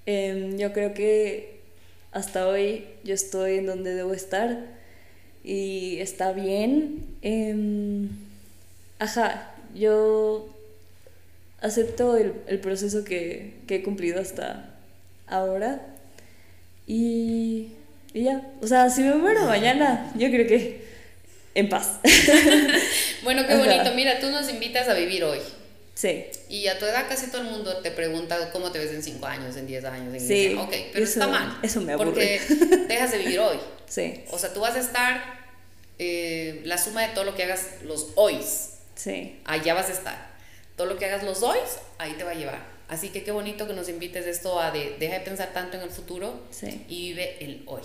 em, 0.05 0.57
yo 0.57 0.73
creo 0.73 0.93
que 0.93 1.61
hasta 2.11 2.49
hoy 2.49 2.85
yo 3.05 3.13
estoy 3.13 3.59
en 3.59 3.65
donde 3.65 3.95
debo 3.95 4.13
estar 4.13 4.65
y 5.41 5.99
está 5.99 6.33
bien. 6.33 7.05
Ajá, 8.99 9.55
yo 9.73 10.50
acepto 11.61 12.17
el, 12.17 12.59
proceso 12.59 13.03
que, 13.03 13.53
he 13.67 13.83
cumplido 13.83 14.19
hasta 14.19 14.75
ahora 15.27 15.81
y, 16.87 17.71
y, 18.13 18.23
ya. 18.23 18.41
O 18.61 18.67
sea, 18.67 18.89
si 18.89 19.01
me 19.01 19.13
muero 19.15 19.45
mañana, 19.45 20.11
yo 20.15 20.29
creo 20.29 20.47
que 20.47 20.81
en 21.55 21.69
paz. 21.69 21.99
bueno, 23.23 23.45
qué 23.47 23.55
bonito. 23.55 23.93
Mira, 23.95 24.19
tú 24.19 24.29
nos 24.29 24.49
invitas 24.49 24.87
a 24.89 24.93
vivir 24.93 25.23
hoy. 25.23 25.39
Sí. 25.93 26.25
Y 26.49 26.67
a 26.67 26.79
tu 26.79 26.85
edad 26.85 27.05
casi 27.07 27.27
todo 27.27 27.41
el 27.41 27.47
mundo 27.49 27.77
te 27.77 27.91
pregunta 27.91 28.49
cómo 28.51 28.71
te 28.71 28.79
ves 28.79 28.91
en 28.91 29.03
5 29.03 29.25
años, 29.25 29.55
en 29.55 29.67
10 29.67 29.85
años, 29.85 30.13
en 30.13 30.19
sí, 30.19 30.55
Ok, 30.57 30.73
pero 30.91 31.05
está 31.05 31.27
mal. 31.27 31.59
Eso 31.61 31.81
me 31.81 31.93
aburre. 31.93 32.09
Porque 32.11 32.41
dejas 32.87 33.11
de 33.11 33.17
vivir 33.19 33.39
hoy. 33.39 33.57
Sí. 33.87 34.23
O 34.31 34.39
sea, 34.39 34.53
tú 34.53 34.61
vas 34.61 34.75
a 34.75 34.79
estar 34.79 35.21
eh, 35.99 36.61
la 36.65 36.77
suma 36.77 37.03
de 37.03 37.09
todo 37.09 37.25
lo 37.25 37.35
que 37.35 37.43
hagas 37.43 37.67
los 37.83 38.07
hoys. 38.15 38.69
Sí. 38.95 39.39
Allá 39.45 39.73
vas 39.73 39.89
a 39.89 39.93
estar. 39.93 40.30
Todo 40.81 40.89
lo 40.93 40.97
que 40.97 41.05
hagas 41.05 41.21
los 41.21 41.43
hoys, 41.43 41.77
ahí 41.99 42.13
te 42.13 42.23
va 42.23 42.31
a 42.31 42.33
llevar. 42.33 42.59
Así 42.87 43.09
que 43.09 43.21
qué 43.23 43.31
bonito 43.31 43.67
que 43.67 43.73
nos 43.73 43.87
invites 43.87 44.25
esto 44.25 44.59
a 44.59 44.71
de, 44.71 44.95
deja 44.97 45.13
de 45.13 45.19
pensar 45.19 45.53
tanto 45.53 45.77
en 45.77 45.83
el 45.83 45.91
futuro 45.91 46.41
y 46.89 47.09
vive 47.09 47.37
el 47.39 47.61
hoy. 47.67 47.83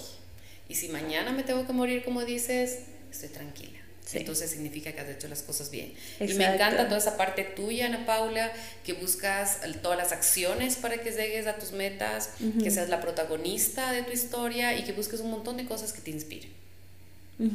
Y 0.67 0.77
si 0.77 0.89
mañana 0.89 1.31
me 1.33 1.43
tengo 1.43 1.67
que 1.67 1.75
morir, 1.75 2.05
como 2.05 2.25
dices, 2.25 2.85
estoy 3.13 3.29
tranquila. 3.29 3.79
Entonces 4.15 4.51
significa 4.51 4.93
que 4.93 5.01
has 5.03 5.11
hecho 5.11 5.29
las 5.29 5.43
cosas 5.43 5.71
bien. 5.71 5.93
Y 6.21 6.33
me 6.33 6.47
encanta 6.47 6.87
toda 6.87 6.97
esa 6.97 7.19
parte 7.19 7.45
tuya, 7.45 7.85
Ana 7.85 8.07
Paula, 8.07 8.51
que 8.83 8.95
buscas 8.95 9.59
todas 9.83 9.99
las 9.99 10.13
acciones 10.13 10.77
para 10.77 10.97
que 10.97 11.11
llegues 11.11 11.47
a 11.47 11.57
tus 11.57 11.73
metas, 11.73 12.31
que 12.63 12.71
seas 12.71 12.89
la 12.89 13.03
protagonista 13.03 13.93
de 13.93 14.05
tu 14.05 14.13
historia 14.13 14.75
y 14.79 14.85
que 14.85 14.93
busques 14.93 15.21
un 15.21 15.33
montón 15.33 15.59
de 15.59 15.67
cosas 15.67 15.93
que 15.93 16.01
te 16.01 16.13
inspiren. 16.13 16.51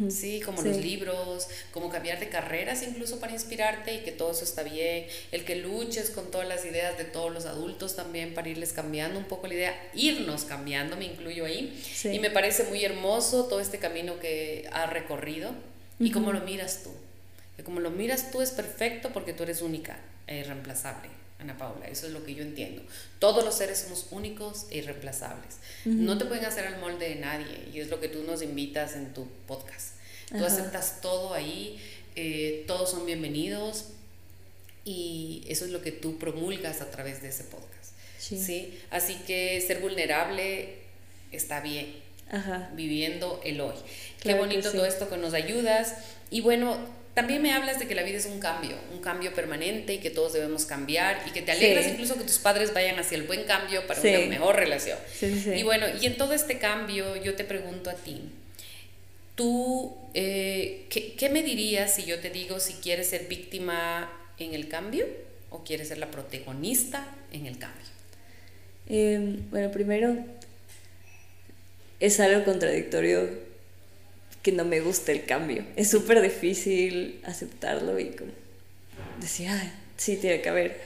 Sí, 0.10 0.42
como 0.42 0.62
los 0.62 0.78
libros, 0.78 1.48
como 1.72 1.90
cambiar 1.90 2.20
de 2.20 2.30
carreras 2.30 2.84
incluso 2.84 3.20
para 3.20 3.34
inspirarte 3.34 3.96
y 3.96 4.00
que 4.02 4.12
todo 4.12 4.32
eso 4.32 4.44
está 4.44 4.62
bien. 4.62 5.08
El 5.32 5.44
que 5.44 5.56
luches 5.56 6.12
con 6.12 6.30
todas 6.30 6.48
las 6.48 6.64
ideas 6.66 7.00
de 7.00 7.04
todos 7.04 7.34
los 7.34 7.46
adultos 7.46 7.96
también 7.96 8.36
para 8.36 8.48
irles 8.48 8.74
cambiando 8.74 9.18
un 9.18 9.26
poco 9.26 9.48
la 9.48 9.56
idea, 9.56 9.90
irnos 9.96 10.44
cambiando, 10.44 10.98
me 10.98 11.06
incluyo 11.06 11.46
ahí. 11.46 11.82
Y 12.04 12.20
me 12.20 12.30
parece 12.30 12.66
muy 12.66 12.86
hermoso 12.86 13.46
todo 13.46 13.60
este 13.60 13.80
camino 13.80 14.20
que 14.20 14.70
has 14.72 14.92
recorrido 14.92 15.52
y 16.00 16.12
cómo 16.12 16.32
lo 16.32 16.42
miras 16.42 16.84
tú. 16.84 16.92
Que 17.58 17.64
como 17.64 17.80
lo 17.80 17.90
miras 17.90 18.30
tú 18.32 18.42
es 18.42 18.52
perfecto 18.52 19.10
porque 19.12 19.34
tú 19.34 19.44
eres 19.44 19.64
única 19.64 19.98
e 20.28 20.40
irreemplazable. 20.40 21.21
Ana 21.42 21.58
Paula, 21.58 21.88
eso 21.88 22.06
es 22.06 22.14
lo 22.14 22.24
que 22.24 22.36
yo 22.36 22.44
entiendo. 22.44 22.84
Todos 23.20 23.44
los 23.44 23.56
seres 23.56 23.80
somos 23.80 24.08
únicos 24.12 24.68
e 24.70 24.78
irreemplazables. 24.78 25.58
No 25.86 26.18
te 26.18 26.26
pueden 26.26 26.46
hacer 26.46 26.68
al 26.68 26.80
molde 26.80 27.10
de 27.10 27.16
nadie 27.16 27.68
y 27.74 27.80
es 27.80 27.90
lo 27.90 28.00
que 28.00 28.08
tú 28.08 28.24
nos 28.24 28.44
invitas 28.44 28.96
en 28.96 29.14
tu 29.14 29.28
podcast. 29.48 29.96
Tú 30.30 30.46
aceptas 30.46 31.02
todo 31.02 31.34
ahí, 31.34 31.82
eh, 32.16 32.64
todos 32.68 32.92
son 32.92 33.06
bienvenidos 33.06 33.86
y 34.86 35.44
eso 35.48 35.66
es 35.66 35.72
lo 35.72 35.82
que 35.82 35.92
tú 35.92 36.18
promulgas 36.20 36.82
a 36.82 36.92
través 36.92 37.22
de 37.22 37.30
ese 37.30 37.44
podcast. 37.46 37.94
Sí. 38.20 38.80
Así 38.92 39.16
que 39.26 39.60
ser 39.62 39.80
vulnerable 39.80 40.76
está 41.32 41.60
bien. 41.60 41.96
Viviendo 42.76 43.42
el 43.44 43.60
hoy. 43.60 43.76
Qué 44.22 44.36
bonito 44.36 44.72
todo 44.72 44.86
esto 44.86 45.10
que 45.10 45.18
nos 45.18 45.34
ayudas. 45.34 45.96
Y 46.30 46.40
bueno, 46.40 46.78
también 47.14 47.42
me 47.42 47.52
hablas 47.52 47.78
de 47.78 47.88
que 47.88 47.96
la 47.96 48.04
vida 48.04 48.18
es 48.18 48.26
un 48.26 48.40
cambio, 48.40 48.78
un 48.94 49.02
cambio 49.02 49.34
permanente 49.34 49.94
y 49.94 49.98
que 49.98 50.10
todos 50.10 50.32
debemos 50.32 50.66
cambiar 50.66 51.22
y 51.28 51.32
que 51.32 51.42
te 51.42 51.52
alegras 51.52 51.88
incluso 51.88 52.16
que 52.16 52.24
tus 52.24 52.40
padres 52.40 52.74
vayan 52.74 52.98
hacia 53.00 53.18
el 53.18 53.24
buen 53.24 53.44
cambio 53.44 53.86
para 53.86 54.00
una 54.00 54.20
mejor 54.28 54.56
relación. 54.56 54.98
y 55.22 55.64
bueno, 55.64 55.88
y 56.02 56.06
en 56.06 56.16
todo 56.18 56.34
este 56.34 56.58
cambio 56.58 57.18
yo 57.18 57.36
te 57.36 57.44
pregunto 57.44 57.90
a 57.90 57.96
ti, 57.96 58.22
¿tú 59.36 59.94
eh, 60.14 60.86
¿qué, 60.90 61.30
me 61.30 61.44
dirías 61.44 61.96
si 61.96 62.06
yo 62.06 62.20
te 62.20 62.30
digo 62.30 62.60
si 62.60 62.74
quieres 62.76 63.08
ser 63.08 63.28
víctima 63.28 64.10
en 64.38 64.54
el 64.54 64.70
cambio 64.70 65.06
o 65.50 65.66
quieres 65.66 65.90
ser 65.90 65.98
la 65.98 66.10
protagonista 66.10 67.14
en 67.34 67.46
el 67.46 67.58
cambio? 67.58 67.88
Em, 68.88 69.50
bueno, 69.50 69.70
primero 69.70 70.16
es 72.00 72.20
algo 72.22 72.46
contradictorio 72.46 73.51
que 74.42 74.52
no 74.52 74.66
me 74.66 74.82
gusta 74.82 75.12
el 75.12 75.26
cambio. 75.26 75.66
Es 75.76 75.90
súper 75.90 76.22
difícil 76.22 77.22
aceptarlo 77.24 78.00
y 78.00 78.10
como 78.10 78.32
decir, 79.20 79.48
ah, 79.50 79.74
sí, 79.98 80.18
tiene 80.18 80.42
que 80.42 80.50
haber. 80.50 80.82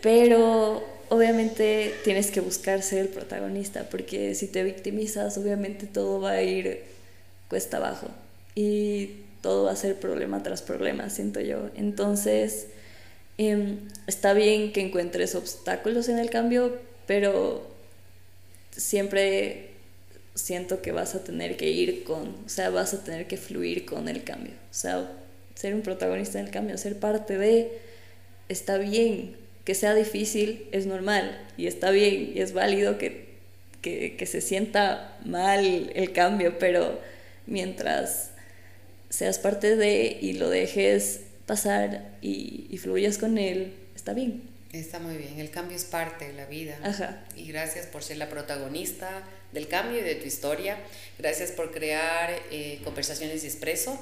Pero 0.00 0.82
obviamente 1.08 1.94
tienes 2.04 2.30
que 2.30 2.40
buscar 2.40 2.82
ser 2.82 3.00
el 3.00 3.08
protagonista, 3.08 3.88
porque 3.90 4.34
si 4.34 4.46
te 4.48 4.62
victimizas, 4.62 5.36
obviamente 5.38 5.86
todo 5.86 6.20
va 6.20 6.32
a 6.32 6.42
ir 6.42 6.82
cuesta 7.48 7.76
abajo 7.76 8.08
y 8.54 9.10
todo 9.42 9.64
va 9.64 9.72
a 9.72 9.76
ser 9.76 9.96
problema 9.96 10.42
tras 10.42 10.62
problema, 10.62 11.10
siento 11.10 11.40
yo. 11.40 11.70
Entonces, 11.76 12.68
em, 13.36 13.78
está 14.06 14.32
bien 14.32 14.72
que 14.72 14.80
encuentres 14.80 15.34
obstáculos 15.34 16.08
en 16.08 16.18
el 16.18 16.30
cambio, 16.30 16.78
pero 17.06 17.66
siempre 18.76 19.73
siento 20.34 20.82
que 20.82 20.92
vas 20.92 21.14
a 21.14 21.22
tener 21.22 21.56
que 21.56 21.70
ir 21.70 22.04
con, 22.04 22.28
o 22.44 22.48
sea, 22.48 22.70
vas 22.70 22.94
a 22.94 23.04
tener 23.04 23.26
que 23.26 23.36
fluir 23.36 23.84
con 23.84 24.08
el 24.08 24.24
cambio. 24.24 24.52
O 24.52 24.74
sea, 24.74 25.10
ser 25.54 25.74
un 25.74 25.82
protagonista 25.82 26.38
en 26.38 26.46
el 26.46 26.50
cambio, 26.50 26.76
ser 26.78 26.98
parte 26.98 27.38
de, 27.38 27.78
está 28.48 28.78
bien, 28.78 29.36
que 29.64 29.74
sea 29.74 29.94
difícil, 29.94 30.68
es 30.72 30.86
normal, 30.86 31.40
y 31.56 31.66
está 31.66 31.90
bien, 31.90 32.32
y 32.34 32.40
es 32.40 32.52
válido 32.52 32.98
que, 32.98 33.24
se 33.82 34.40
sienta 34.40 35.18
mal 35.24 35.92
el 35.94 36.12
cambio, 36.12 36.58
pero 36.58 36.98
mientras 37.46 38.30
seas 39.10 39.38
parte 39.38 39.76
de 39.76 40.18
y 40.20 40.32
lo 40.34 40.48
dejes 40.48 41.20
pasar 41.46 42.16
y, 42.22 42.66
y 42.70 42.78
fluyas 42.78 43.18
con 43.18 43.36
él, 43.36 43.74
está 43.94 44.14
bien. 44.14 44.53
Está 44.74 44.98
muy 44.98 45.16
bien, 45.16 45.38
el 45.38 45.50
cambio 45.50 45.76
es 45.76 45.84
parte 45.84 46.26
de 46.26 46.32
la 46.32 46.46
vida. 46.46 46.76
Ajá. 46.82 47.24
Y 47.36 47.46
gracias 47.46 47.86
por 47.86 48.02
ser 48.02 48.16
la 48.16 48.28
protagonista 48.28 49.22
del 49.52 49.68
cambio 49.68 50.00
y 50.00 50.02
de 50.02 50.16
tu 50.16 50.26
historia. 50.26 50.76
Gracias 51.16 51.52
por 51.52 51.70
crear 51.70 52.34
eh, 52.50 52.80
conversaciones 52.82 53.44
y 53.44 53.46
expreso, 53.46 53.96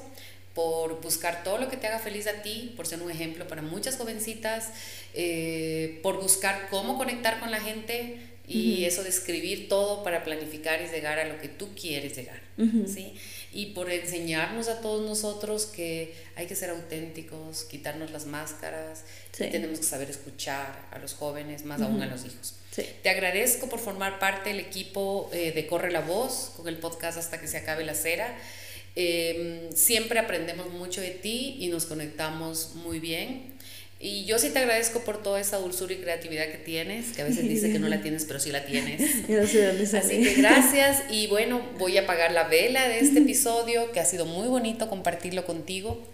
por 0.55 0.99
buscar 1.01 1.43
todo 1.43 1.59
lo 1.59 1.69
que 1.69 1.77
te 1.77 1.85
haga 1.85 1.99
feliz 1.99 2.25
a 2.25 2.41
ti, 2.41 2.73
por 2.75 2.87
ser 2.87 3.03
un 3.03 3.11
ejemplo 3.11 3.47
para 3.47 3.61
muchas 3.61 3.97
jovencitas, 3.97 4.69
eh, 5.13 5.99
por 6.01 6.19
buscar 6.19 6.67
cómo 6.71 6.97
conectar 6.97 7.39
con 7.39 7.51
la 7.51 7.59
gente 7.59 8.17
y 8.47 8.85
eso 8.85 9.03
de 9.03 9.09
escribir 9.09 9.69
todo 9.69 10.03
para 10.03 10.23
planificar 10.23 10.81
y 10.81 10.87
llegar 10.87 11.19
a 11.19 11.25
lo 11.25 11.39
que 11.39 11.47
tú 11.49 11.69
quieres 11.75 12.15
llegar. 12.15 12.41
¿sí? 12.87 13.13
Y 13.53 13.67
por 13.67 13.91
enseñarnos 13.91 14.67
a 14.67 14.81
todos 14.81 15.07
nosotros 15.07 15.67
que 15.67 16.13
hay 16.35 16.47
que 16.47 16.55
ser 16.55 16.71
auténticos, 16.71 17.63
quitarnos 17.65 18.11
las 18.11 18.25
máscaras, 18.25 19.03
y 19.33 19.49
tenemos 19.49 19.79
que 19.79 19.85
saber 19.85 20.09
escuchar 20.09 20.87
a 20.91 20.99
los 20.99 21.13
jóvenes, 21.13 21.63
más 21.63 21.81
aún 21.81 22.01
a 22.01 22.07
los 22.07 22.25
hijos. 22.25 22.55
Te 22.75 23.09
agradezco 23.09 23.69
por 23.69 23.79
formar 23.79 24.17
parte 24.17 24.49
del 24.49 24.59
equipo 24.59 25.29
eh, 25.31 25.51
de 25.51 25.67
Corre 25.67 25.91
la 25.91 26.01
Voz 26.01 26.53
con 26.57 26.67
el 26.67 26.77
podcast 26.77 27.19
hasta 27.19 27.39
que 27.39 27.47
se 27.47 27.57
acabe 27.57 27.85
la 27.85 27.93
cera. 27.93 28.35
Em, 28.95 29.71
siempre 29.71 30.19
aprendemos 30.19 30.69
mucho 30.71 31.01
de 31.01 31.11
ti 31.11 31.57
y 31.59 31.67
nos 31.67 31.85
conectamos 31.85 32.73
muy 32.75 32.99
bien. 32.99 33.52
Y 34.05 34.25
yo 34.25 34.37
sí 34.37 34.49
te 34.49 34.59
agradezco 34.59 34.99
por 34.99 35.23
toda 35.23 35.39
esa 35.39 35.55
dulzura 35.59 35.93
y 35.93 35.97
creatividad 35.97 36.51
que 36.51 36.57
tienes, 36.57 37.13
que 37.13 37.21
a 37.21 37.25
veces 37.25 37.43
dice 37.47 37.71
que 37.71 37.79
no 37.79 37.87
la 37.87 38.01
tienes, 38.01 38.25
pero 38.25 38.37
sí 38.37 38.51
la 38.51 38.65
tienes. 38.65 39.01
Así 39.93 40.21
que 40.21 40.33
gracias 40.37 41.03
y 41.09 41.27
bueno, 41.27 41.61
voy 41.79 41.97
a 41.97 42.01
apagar 42.01 42.33
la 42.33 42.43
vela 42.43 42.89
de 42.89 42.99
este 42.99 43.19
episodio, 43.19 43.93
que 43.93 44.01
ha 44.01 44.05
sido 44.05 44.25
muy 44.25 44.49
bonito 44.49 44.89
compartirlo 44.89 45.45
contigo. 45.45 46.05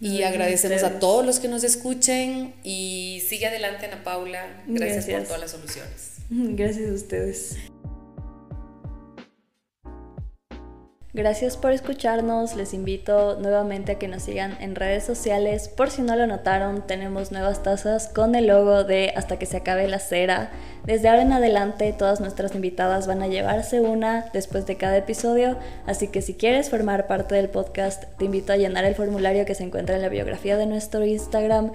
Y 0.00 0.22
agradecemos 0.22 0.82
a 0.82 0.98
todos 0.98 1.26
los 1.26 1.38
que 1.38 1.46
nos 1.46 1.62
escuchen 1.62 2.54
y 2.64 3.22
sigue 3.28 3.46
adelante 3.46 3.86
Ana 3.86 4.02
Paula. 4.02 4.62
Gracias, 4.66 5.06
gracias. 5.06 5.18
por 5.18 5.26
todas 5.26 5.40
las 5.42 5.50
soluciones. 5.50 6.12
Gracias 6.30 6.90
a 6.90 6.94
ustedes. 6.94 7.56
Gracias 11.14 11.58
por 11.58 11.72
escucharnos, 11.72 12.56
les 12.56 12.72
invito 12.72 13.36
nuevamente 13.38 13.92
a 13.92 13.98
que 13.98 14.08
nos 14.08 14.22
sigan 14.22 14.56
en 14.60 14.74
redes 14.74 15.04
sociales. 15.04 15.68
Por 15.68 15.90
si 15.90 16.00
no 16.00 16.16
lo 16.16 16.26
notaron, 16.26 16.86
tenemos 16.86 17.30
nuevas 17.32 17.62
tazas 17.62 18.08
con 18.08 18.34
el 18.34 18.46
logo 18.46 18.84
de 18.84 19.12
Hasta 19.14 19.38
que 19.38 19.44
se 19.44 19.58
acabe 19.58 19.86
la 19.88 19.98
cera. 19.98 20.50
Desde 20.86 21.10
ahora 21.10 21.20
en 21.20 21.34
adelante 21.34 21.92
todas 21.92 22.20
nuestras 22.20 22.54
invitadas 22.54 23.06
van 23.06 23.22
a 23.22 23.28
llevarse 23.28 23.82
una 23.82 24.30
después 24.32 24.64
de 24.64 24.78
cada 24.78 24.96
episodio, 24.96 25.58
así 25.86 26.08
que 26.08 26.22
si 26.22 26.32
quieres 26.32 26.70
formar 26.70 27.06
parte 27.06 27.34
del 27.34 27.50
podcast, 27.50 28.04
te 28.16 28.24
invito 28.24 28.54
a 28.54 28.56
llenar 28.56 28.86
el 28.86 28.94
formulario 28.94 29.44
que 29.44 29.54
se 29.54 29.64
encuentra 29.64 29.96
en 29.96 30.02
la 30.02 30.08
biografía 30.08 30.56
de 30.56 30.64
nuestro 30.64 31.04
Instagram. 31.04 31.72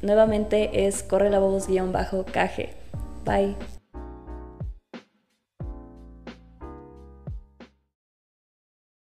Nuevamente 0.00 0.86
es 0.86 1.02
corre 1.02 1.28
la 1.28 1.40
voz-caje. 1.40 2.70
Bye. 3.26 3.77